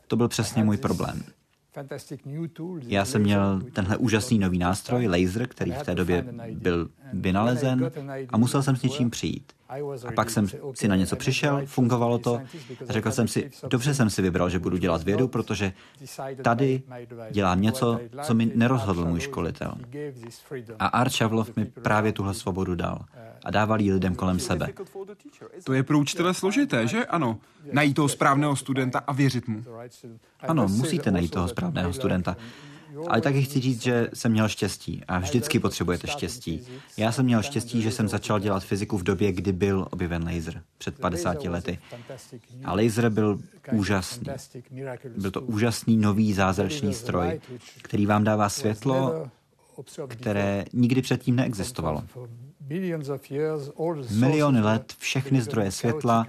to 0.08 0.16
byl 0.16 0.28
přesně 0.28 0.64
můj 0.64 0.78
problém. 0.78 1.24
Já 2.88 3.06
jsem 3.06 3.22
měl 3.22 3.62
tenhle 3.74 3.98
úžasný 3.98 4.40
nový 4.40 4.58
nástroj, 4.58 5.08
laser, 5.08 5.48
který 5.48 5.72
v 5.72 5.84
té 5.84 5.96
době 5.96 6.26
byl 6.52 6.90
vynalezen 7.14 7.92
a 8.30 8.38
musel 8.38 8.64
jsem 8.64 8.76
s 8.76 8.82
něčím 8.82 9.10
přijít. 9.10 9.54
A 10.08 10.12
pak 10.16 10.30
jsem 10.30 10.48
si 10.74 10.88
na 10.88 10.96
něco 10.96 11.16
přišel, 11.16 11.62
fungovalo 11.66 12.18
to 12.18 12.42
a 12.90 12.94
řekl 12.94 13.12
jsem 13.12 13.28
si, 13.28 13.52
dobře 13.70 13.94
jsem 13.94 14.10
si 14.10 14.22
vybral, 14.22 14.50
že 14.50 14.60
budu 14.60 14.78
dělat 14.78 15.04
vědu, 15.04 15.28
protože 15.28 15.74
tady 16.42 16.82
dělám 17.32 17.62
něco, 17.62 18.00
co 18.24 18.34
mi 18.34 18.52
nerozhodl 18.56 19.06
můj 19.06 19.20
školitel. 19.20 19.74
A 20.80 20.88
Art 20.88 21.14
the 21.20 21.52
mi 21.56 21.66
právě 21.66 22.12
tuhle 22.12 22.34
svobodu 22.34 22.76
dal 22.76 23.00
a 23.46 23.52
dával 23.52 23.82
ji 23.82 23.94
lidem 23.94 24.16
kolem 24.16 24.40
sebe. 24.40 24.68
To 25.64 25.74
je 25.74 25.84
pro 25.84 26.00
učitele 26.00 26.34
složité, 26.34 26.88
že? 26.88 27.06
Ano. 27.06 27.38
Najít 27.72 27.94
toho 27.94 28.10
správného 28.10 28.56
studenta 28.56 29.00
a 29.08 29.14
věřit 29.14 29.48
mu. 29.48 29.64
Ano, 30.42 30.68
musíte 30.68 31.12
najít 31.12 31.32
toho 31.32 31.48
správného 31.48 31.94
studenta. 31.94 32.38
Ale 33.08 33.22
taky 33.22 33.44
chci 33.44 33.60
říct, 33.60 33.82
že 33.82 34.10
jsem 34.14 34.32
měl 34.32 34.50
štěstí 34.50 35.02
a 35.08 35.20
vždycky 35.20 35.60
potřebujete 35.60 36.08
štěstí. 36.08 36.62
Já 36.98 37.12
jsem 37.12 37.26
měl 37.26 37.42
štěstí, 37.42 37.82
že 37.82 37.92
jsem 37.92 38.08
začal 38.08 38.40
dělat 38.40 38.64
fyziku 38.64 38.98
v 38.98 39.04
době, 39.04 39.32
kdy 39.32 39.52
byl 39.52 39.88
objeven 39.92 40.24
laser, 40.24 40.64
před 40.78 41.00
50 41.00 41.44
lety. 41.44 41.80
A 42.66 42.74
laser 42.74 43.10
byl 43.10 43.40
úžasný. 43.72 44.28
Byl 45.18 45.32
to 45.32 45.42
úžasný 45.42 45.98
nový 45.98 46.34
zázračný 46.34 46.94
stroj, 46.94 47.42
který 47.82 48.06
vám 48.06 48.24
dává 48.24 48.50
světlo, 48.50 49.28
které 50.08 50.66
nikdy 50.74 51.02
předtím 51.02 51.36
neexistovalo. 51.36 52.04
Miliony 54.12 54.62
let 54.62 54.94
všechny 54.98 55.42
zdroje 55.42 55.72
světla 55.72 56.28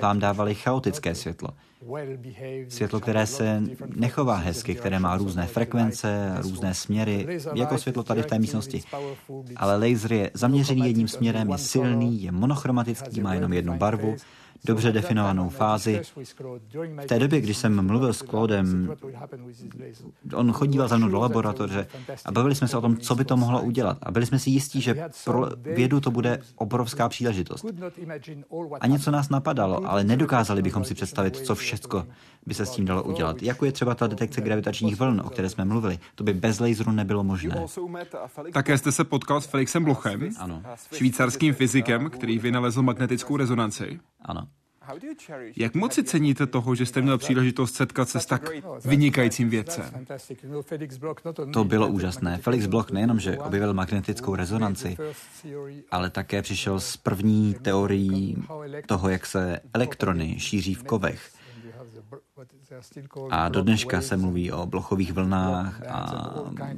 vám 0.00 0.18
dávaly 0.18 0.54
chaotické 0.54 1.14
světlo. 1.14 1.48
Světlo, 2.68 3.00
které 3.00 3.26
se 3.26 3.62
nechová 3.96 4.36
hezky, 4.36 4.74
které 4.74 4.98
má 4.98 5.16
různé 5.16 5.46
frekvence, 5.46 6.34
různé 6.40 6.74
směry, 6.74 7.38
jako 7.54 7.78
světlo 7.78 8.02
tady 8.02 8.22
v 8.22 8.26
té 8.26 8.38
místnosti. 8.38 8.82
Ale 9.56 9.76
laser 9.76 10.12
je 10.12 10.30
zaměřený 10.34 10.86
jedním 10.86 11.08
směrem, 11.08 11.50
je 11.50 11.58
silný, 11.58 12.22
je 12.22 12.32
monochromatický, 12.32 13.20
má 13.20 13.34
jenom 13.34 13.52
jednu 13.52 13.78
barvu, 13.78 14.16
dobře 14.64 14.92
definovanou 14.92 15.48
fázi. 15.48 16.02
V 17.02 17.06
té 17.06 17.18
době, 17.18 17.40
když 17.40 17.56
jsem 17.56 17.86
mluvil 17.86 18.12
s 18.12 18.18
Claudem, 18.18 18.94
on 20.34 20.52
chodíval 20.52 20.88
za 20.88 20.96
mnou 20.96 21.08
do 21.08 21.18
laboratoře 21.18 21.86
a 22.24 22.32
bavili 22.32 22.54
jsme 22.54 22.68
se 22.68 22.76
o 22.76 22.80
tom, 22.80 22.96
co 22.96 23.14
by 23.14 23.24
to 23.24 23.36
mohlo 23.36 23.62
udělat. 23.62 23.98
A 24.02 24.10
byli 24.10 24.26
jsme 24.26 24.38
si 24.38 24.50
jistí, 24.50 24.80
že 24.80 25.08
pro 25.24 25.48
vědu 25.56 26.00
to 26.00 26.10
bude 26.10 26.40
obrovská 26.56 27.08
příležitost. 27.08 27.64
A 28.80 28.86
něco 28.86 29.10
nás 29.10 29.28
napadalo, 29.28 29.90
ale 29.90 30.04
nedokázali 30.04 30.62
bychom 30.62 30.84
si 30.84 30.94
představit, 30.94 31.36
co 31.36 31.54
všechno 31.54 32.06
by 32.46 32.54
se 32.54 32.66
s 32.66 32.70
tím 32.70 32.84
dalo 32.84 33.02
udělat. 33.02 33.42
Jako 33.42 33.64
je 33.64 33.72
třeba 33.72 33.94
ta 33.94 34.06
detekce 34.06 34.40
gravitačních 34.40 34.96
vln, 34.96 35.22
o 35.24 35.30
které 35.30 35.48
jsme 35.48 35.64
mluvili. 35.64 35.98
To 36.14 36.24
by 36.24 36.32
bez 36.32 36.60
laseru 36.60 36.92
nebylo 36.92 37.24
možné. 37.24 37.66
Také 38.52 38.78
jste 38.78 38.92
se 38.92 39.04
potkal 39.04 39.40
s 39.40 39.46
Felixem 39.46 39.84
Blochem, 39.84 40.28
Ano. 40.38 40.62
švýcarským 40.92 41.54
fyzikem, 41.54 42.10
který 42.10 42.38
vynalezl 42.38 42.82
magnetickou 42.82 43.36
rezonanci. 43.36 44.00
Ano. 44.22 44.47
Jak 45.56 45.74
moc 45.74 45.94
si 45.94 46.04
ceníte 46.04 46.46
toho, 46.46 46.74
že 46.74 46.86
jste 46.86 47.02
měl 47.02 47.18
příležitost 47.18 47.74
setkat 47.74 48.08
se 48.08 48.20
s 48.20 48.26
tak 48.26 48.50
vynikajícím 48.84 49.50
vědcem? 49.50 50.06
To 51.52 51.64
bylo 51.64 51.88
úžasné. 51.88 52.38
Felix 52.38 52.66
Bloch 52.66 52.90
nejenom, 52.90 53.20
že 53.20 53.38
objevil 53.38 53.74
magnetickou 53.74 54.34
rezonanci, 54.34 54.96
ale 55.90 56.10
také 56.10 56.42
přišel 56.42 56.80
s 56.80 56.96
první 56.96 57.54
teorií 57.54 58.36
toho, 58.86 59.08
jak 59.08 59.26
se 59.26 59.60
elektrony 59.74 60.34
šíří 60.38 60.74
v 60.74 60.84
kovech. 60.84 61.30
A 63.30 63.48
do 63.48 63.62
dneška 63.62 64.00
se 64.00 64.16
mluví 64.16 64.52
o 64.52 64.66
blochových 64.66 65.12
vlnách 65.12 65.82
a 65.88 66.34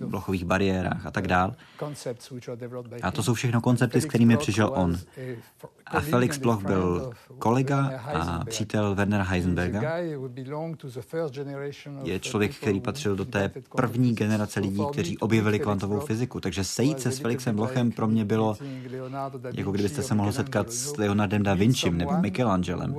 blochových 0.07 0.45
bariérách 0.45 1.07
a 1.07 1.11
tak 1.11 1.29
dál. 1.29 1.55
A 3.03 3.11
to 3.11 3.23
jsou 3.23 3.35
všechno 3.35 3.61
koncepty, 3.61 4.01
s 4.01 4.05
kterými 4.05 4.37
přišel 4.37 4.73
on. 4.75 4.99
A 5.87 6.01
Felix 6.01 6.39
Bloch 6.39 6.63
byl 6.63 7.13
kolega 7.39 8.01
a 8.07 8.45
přítel 8.45 8.95
Wernera 8.95 9.25
Heisenberga. 9.25 9.97
Je 12.03 12.21
člověk, 12.21 12.57
který 12.57 12.81
patřil 12.81 13.17
do 13.17 13.25
té 13.25 13.51
první 13.77 14.15
generace 14.15 14.61
lidí, 14.61 14.83
kteří 14.93 15.19
objevili 15.19 15.59
kvantovou 15.59 16.01
fyziku. 16.01 16.41
Takže 16.41 16.65
sejít 16.65 17.01
se 17.01 17.13
s 17.13 17.19
Felixem 17.19 17.57
Blochem 17.57 17.93
pro 17.93 18.07
mě 18.07 18.25
bylo, 18.25 18.57
jako 19.53 19.71
kdybyste 19.71 20.03
se 20.03 20.15
mohl 20.15 20.33
setkat 20.33 20.73
s 20.73 20.97
Leonardem 20.97 21.43
da 21.43 21.55
Vincim 21.55 21.99
nebo 21.99 22.21
Michelangelem. 22.21 22.97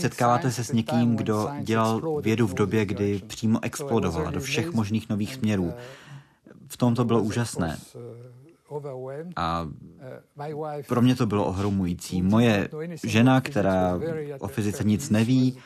Setkáváte 0.00 0.50
se 0.50 0.64
s 0.64 0.72
někým, 0.72 1.16
kdo 1.16 1.48
dělal 1.60 2.20
vědu 2.20 2.46
v 2.46 2.54
době, 2.54 2.84
kdy 2.84 3.22
přímo 3.26 3.58
explodovala 3.62 4.30
do 4.30 4.40
všech 4.40 4.72
možných 4.72 5.08
nových 5.08 5.34
směrů. 5.34 5.72
V 6.66 6.76
tom 6.76 6.94
to 6.94 7.04
bylo 7.04 7.22
úžasné. 7.22 7.78
A 9.36 9.68
pro 10.88 11.02
mě 11.02 11.14
to 11.16 11.26
bylo 11.26 11.46
ohromující. 11.46 12.22
Moje 12.22 12.68
žena, 13.04 13.40
která 13.40 14.00
o 14.38 14.48
fyzice 14.48 14.84
nic 14.84 15.10
neví, 15.10 15.58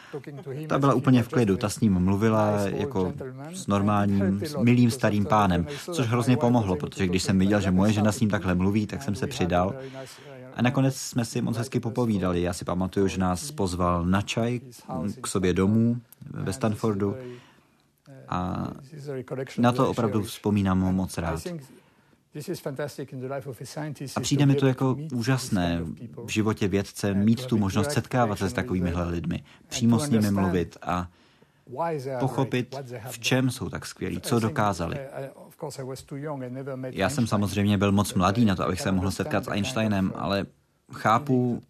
ta 0.69 0.79
byla 0.79 0.95
úplně 0.95 1.23
v 1.23 1.29
klidu. 1.29 1.57
Ta 1.57 1.69
s 1.69 1.81
ním 1.81 1.93
mluvila 1.93 2.61
jako 2.61 3.13
s 3.55 3.67
normálním, 3.67 4.41
s 4.45 4.57
milým 4.57 4.91
starým 4.91 5.25
pánem, 5.25 5.67
což 5.93 6.07
hrozně 6.07 6.37
pomohlo, 6.37 6.77
protože 6.77 7.07
když 7.07 7.23
jsem 7.23 7.39
viděl, 7.39 7.61
že 7.61 7.71
moje 7.71 7.93
žena 7.93 8.13
s 8.13 8.21
ním 8.21 8.31
takhle 8.31 8.55
mluví, 8.55 8.87
tak 8.87 9.03
jsem 9.03 9.15
se 9.15 9.27
přidal. 9.27 9.75
A 10.57 10.63
nakonec 10.63 10.97
jsme 10.97 11.25
si 11.25 11.43
moc 11.43 11.57
hezky 11.57 11.81
popovídali. 11.81 12.43
Já 12.43 12.53
si 12.53 12.65
pamatuju, 12.65 13.09
že 13.09 13.19
nás 13.19 13.51
pozval 13.51 14.05
na 14.07 14.23
čaj 14.23 14.61
k 15.21 15.27
sobě 15.27 15.55
domů 15.55 16.01
ve 16.31 16.53
Stanfordu 16.53 17.17
a 18.29 18.69
na 19.59 19.73
to 19.73 19.91
opravdu 19.91 20.23
vzpomínám 20.23 20.79
moc 20.79 21.19
rád. 21.19 21.43
A 24.17 24.21
přijde 24.21 24.47
mi 24.47 24.55
to 24.55 24.67
jako 24.67 24.97
úžasné 25.15 25.81
v 26.25 26.29
životě 26.29 26.69
vědce 26.69 27.15
mít 27.15 27.47
tu 27.47 27.59
možnost 27.59 27.93
setkávat 27.93 28.39
se 28.39 28.49
s 28.49 28.53
takovýmihle 28.53 29.09
lidmi, 29.11 29.45
přímo 29.69 29.99
s 29.99 30.11
nimi 30.11 30.31
mluvit 30.31 30.77
a 30.83 31.09
pochopit, 32.21 32.77
v 33.11 33.19
čem 33.19 33.51
jsou 33.51 33.69
tak 33.69 33.87
skvělí, 33.87 34.21
co 34.21 34.41
dokázali. 34.41 34.99
Já 36.91 37.11
jsem 37.11 37.27
samozřejmě 37.27 37.79
byl 37.79 37.93
moc 37.93 38.15
mladý 38.15 38.45
na 38.45 38.57
to, 38.57 38.65
abych 38.65 38.81
se 38.81 38.93
mohl 38.93 39.11
setkat 39.11 39.45
s 39.45 39.51
Einsteinem, 39.51 40.13
ale 40.15 40.47
chápu, 40.93 41.63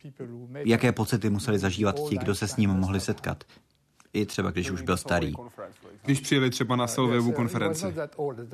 jaké 0.54 0.92
pocity 0.92 1.30
museli 1.30 1.58
zažívat 1.58 1.96
ti, 2.08 2.18
kdo 2.18 2.34
se 2.34 2.48
s 2.48 2.56
ním 2.56 2.70
mohli 2.70 3.00
setkat. 3.00 3.44
I 4.12 4.26
třeba, 4.26 4.50
když 4.50 4.70
už 4.70 4.82
byl 4.82 4.96
starý. 4.96 5.34
Když 6.02 6.20
přijeli 6.20 6.50
třeba 6.50 6.76
na 6.76 6.86
Solvejovu 6.86 7.32
konferenci. 7.32 7.94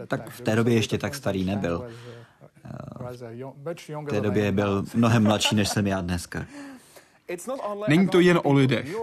Tak 0.07 0.31
v 0.31 0.41
té 0.41 0.57
době 0.57 0.75
ještě 0.75 0.99
tak 0.99 1.15
starý 1.15 1.45
nebyl. 1.45 1.89
V 4.07 4.11
té 4.11 4.21
době 4.21 4.53
byl 4.53 4.85
mnohem 4.95 5.23
mladší, 5.23 5.57
než 5.57 5.69
jsem 5.73 5.87
já 5.87 6.01
dneska. 6.01 6.47
Není 7.89 8.09
to 8.09 8.21
jen 8.21 8.41
o 8.43 8.53
lidech. 8.53 8.97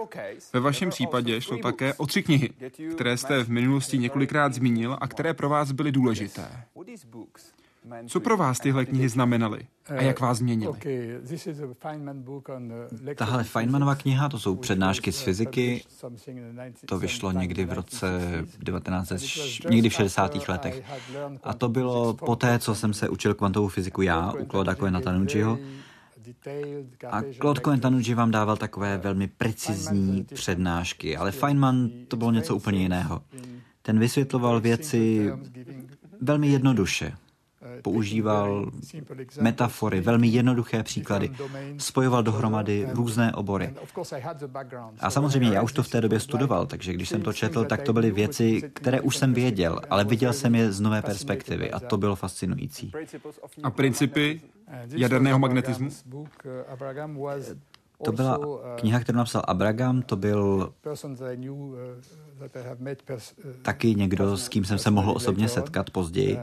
Ve 0.52 0.60
vašem 0.60 0.90
případě 0.90 1.40
šlo 1.40 1.58
také 1.58 1.94
o 1.94 2.06
tři 2.06 2.22
knihy, 2.22 2.50
které 2.94 3.16
jste 3.16 3.44
v 3.44 3.48
minulosti 3.48 3.98
několikrát 3.98 4.54
zmínil 4.54 4.96
a 5.00 5.08
které 5.08 5.34
pro 5.34 5.48
vás 5.48 5.72
byly 5.72 5.92
důležité. 5.92 6.48
Co 8.06 8.20
pro 8.20 8.36
vás 8.36 8.58
tyhle 8.58 8.86
knihy 8.86 9.08
znamenaly 9.08 9.66
a 9.96 10.02
jak 10.02 10.20
vás 10.20 10.38
změnily? 10.38 10.78
Tahle 13.14 13.44
Feynmanova 13.44 13.94
kniha, 13.94 14.28
to 14.28 14.38
jsou 14.38 14.56
přednášky 14.56 15.12
z 15.12 15.20
fyziky, 15.20 15.84
to 16.86 16.98
vyšlo 16.98 17.32
někdy 17.32 17.64
v 17.64 17.72
roce 17.72 18.06
19, 18.58 19.12
někdy 19.70 19.88
v 19.88 19.92
60. 19.92 20.48
letech. 20.48 20.82
A 21.42 21.54
to 21.54 21.68
bylo 21.68 22.14
poté, 22.14 22.58
co 22.58 22.74
jsem 22.74 22.94
se 22.94 23.08
učil 23.08 23.34
kvantovou 23.34 23.68
fyziku 23.68 24.02
já 24.02 24.32
u 24.32 24.46
Claude 24.46 24.74
Cohena 24.74 25.00
Tanucciho. 25.00 25.58
A 27.10 27.22
Claude 27.40 27.60
Cohen 27.60 27.80
Tanucci 27.80 28.14
vám 28.14 28.30
dával 28.30 28.56
takové 28.56 28.98
velmi 28.98 29.28
precizní 29.28 30.24
přednášky, 30.34 31.16
ale 31.16 31.32
Feynman 31.32 31.90
to 32.08 32.16
bylo 32.16 32.30
něco 32.30 32.56
úplně 32.56 32.82
jiného. 32.82 33.22
Ten 33.82 33.98
vysvětloval 33.98 34.60
věci 34.60 35.32
velmi 36.20 36.48
jednoduše 36.48 37.12
používal 37.82 38.70
metafory, 39.40 40.00
velmi 40.00 40.28
jednoduché 40.28 40.82
příklady, 40.82 41.30
spojoval 41.78 42.22
dohromady 42.22 42.88
různé 42.92 43.32
obory. 43.32 43.74
A 45.00 45.10
samozřejmě 45.10 45.48
já 45.48 45.62
už 45.62 45.72
to 45.72 45.82
v 45.82 45.88
té 45.88 46.00
době 46.00 46.20
studoval, 46.20 46.66
takže 46.66 46.92
když 46.92 47.08
jsem 47.08 47.22
to 47.22 47.32
četl, 47.32 47.64
tak 47.64 47.82
to 47.82 47.92
byly 47.92 48.10
věci, 48.10 48.70
které 48.74 49.00
už 49.00 49.16
jsem 49.16 49.34
věděl, 49.34 49.80
ale 49.90 50.04
viděl 50.04 50.32
jsem 50.32 50.54
je 50.54 50.72
z 50.72 50.80
nové 50.80 51.02
perspektivy 51.02 51.70
a 51.70 51.80
to 51.80 51.96
bylo 51.96 52.16
fascinující. 52.16 52.92
A 53.62 53.70
principy 53.70 54.40
jaderného 54.90 55.38
magnetismu? 55.38 55.88
To 58.04 58.12
byla 58.12 58.38
kniha, 58.76 59.00
kterou 59.00 59.16
napsal 59.16 59.42
Abraham, 59.46 60.02
to 60.02 60.16
byl 60.16 60.72
taky 63.62 63.94
někdo, 63.94 64.36
s 64.36 64.48
kým 64.48 64.64
jsem 64.64 64.78
se 64.78 64.90
mohl 64.90 65.10
osobně 65.10 65.48
setkat 65.48 65.90
později. 65.90 66.38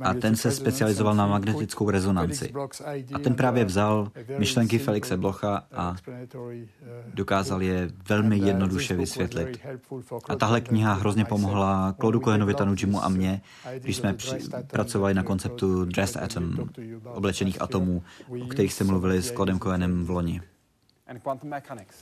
A 0.00 0.14
ten 0.14 0.36
se 0.36 0.52
specializoval 0.52 1.14
na 1.14 1.26
magnetickou 1.26 1.90
rezonanci. 1.90 2.52
A 3.12 3.18
ten 3.18 3.34
právě 3.34 3.64
vzal 3.64 4.10
myšlenky 4.38 4.78
Felixe 4.78 5.16
Blocha 5.16 5.62
a 5.72 5.96
dokázal 7.14 7.62
je 7.62 7.90
velmi 8.08 8.38
jednoduše 8.38 8.94
vysvětlit. 8.94 9.60
A 10.28 10.36
tahle 10.36 10.60
kniha 10.60 10.94
hrozně 10.94 11.24
pomohla 11.24 11.94
Claudu 12.00 12.20
Cohenovi 12.20 12.54
Tanuccimu 12.54 13.04
a 13.04 13.08
mně, 13.08 13.40
když 13.78 13.96
jsme 13.96 14.14
při, 14.14 14.36
pracovali 14.66 15.14
na 15.14 15.22
konceptu 15.22 15.84
dressed 15.84 16.22
atom, 16.22 16.68
oblečených 17.04 17.62
atomů, 17.62 18.02
o 18.42 18.46
kterých 18.46 18.72
jste 18.72 18.84
mluvili 18.84 19.22
s 19.22 19.32
Claudem 19.32 19.60
Cohenem 19.60 20.04
v 20.04 20.10
loni. 20.10 20.40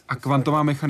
A 0.09 0.17
kvantová 0.17 0.63
mechanika? 0.63 0.87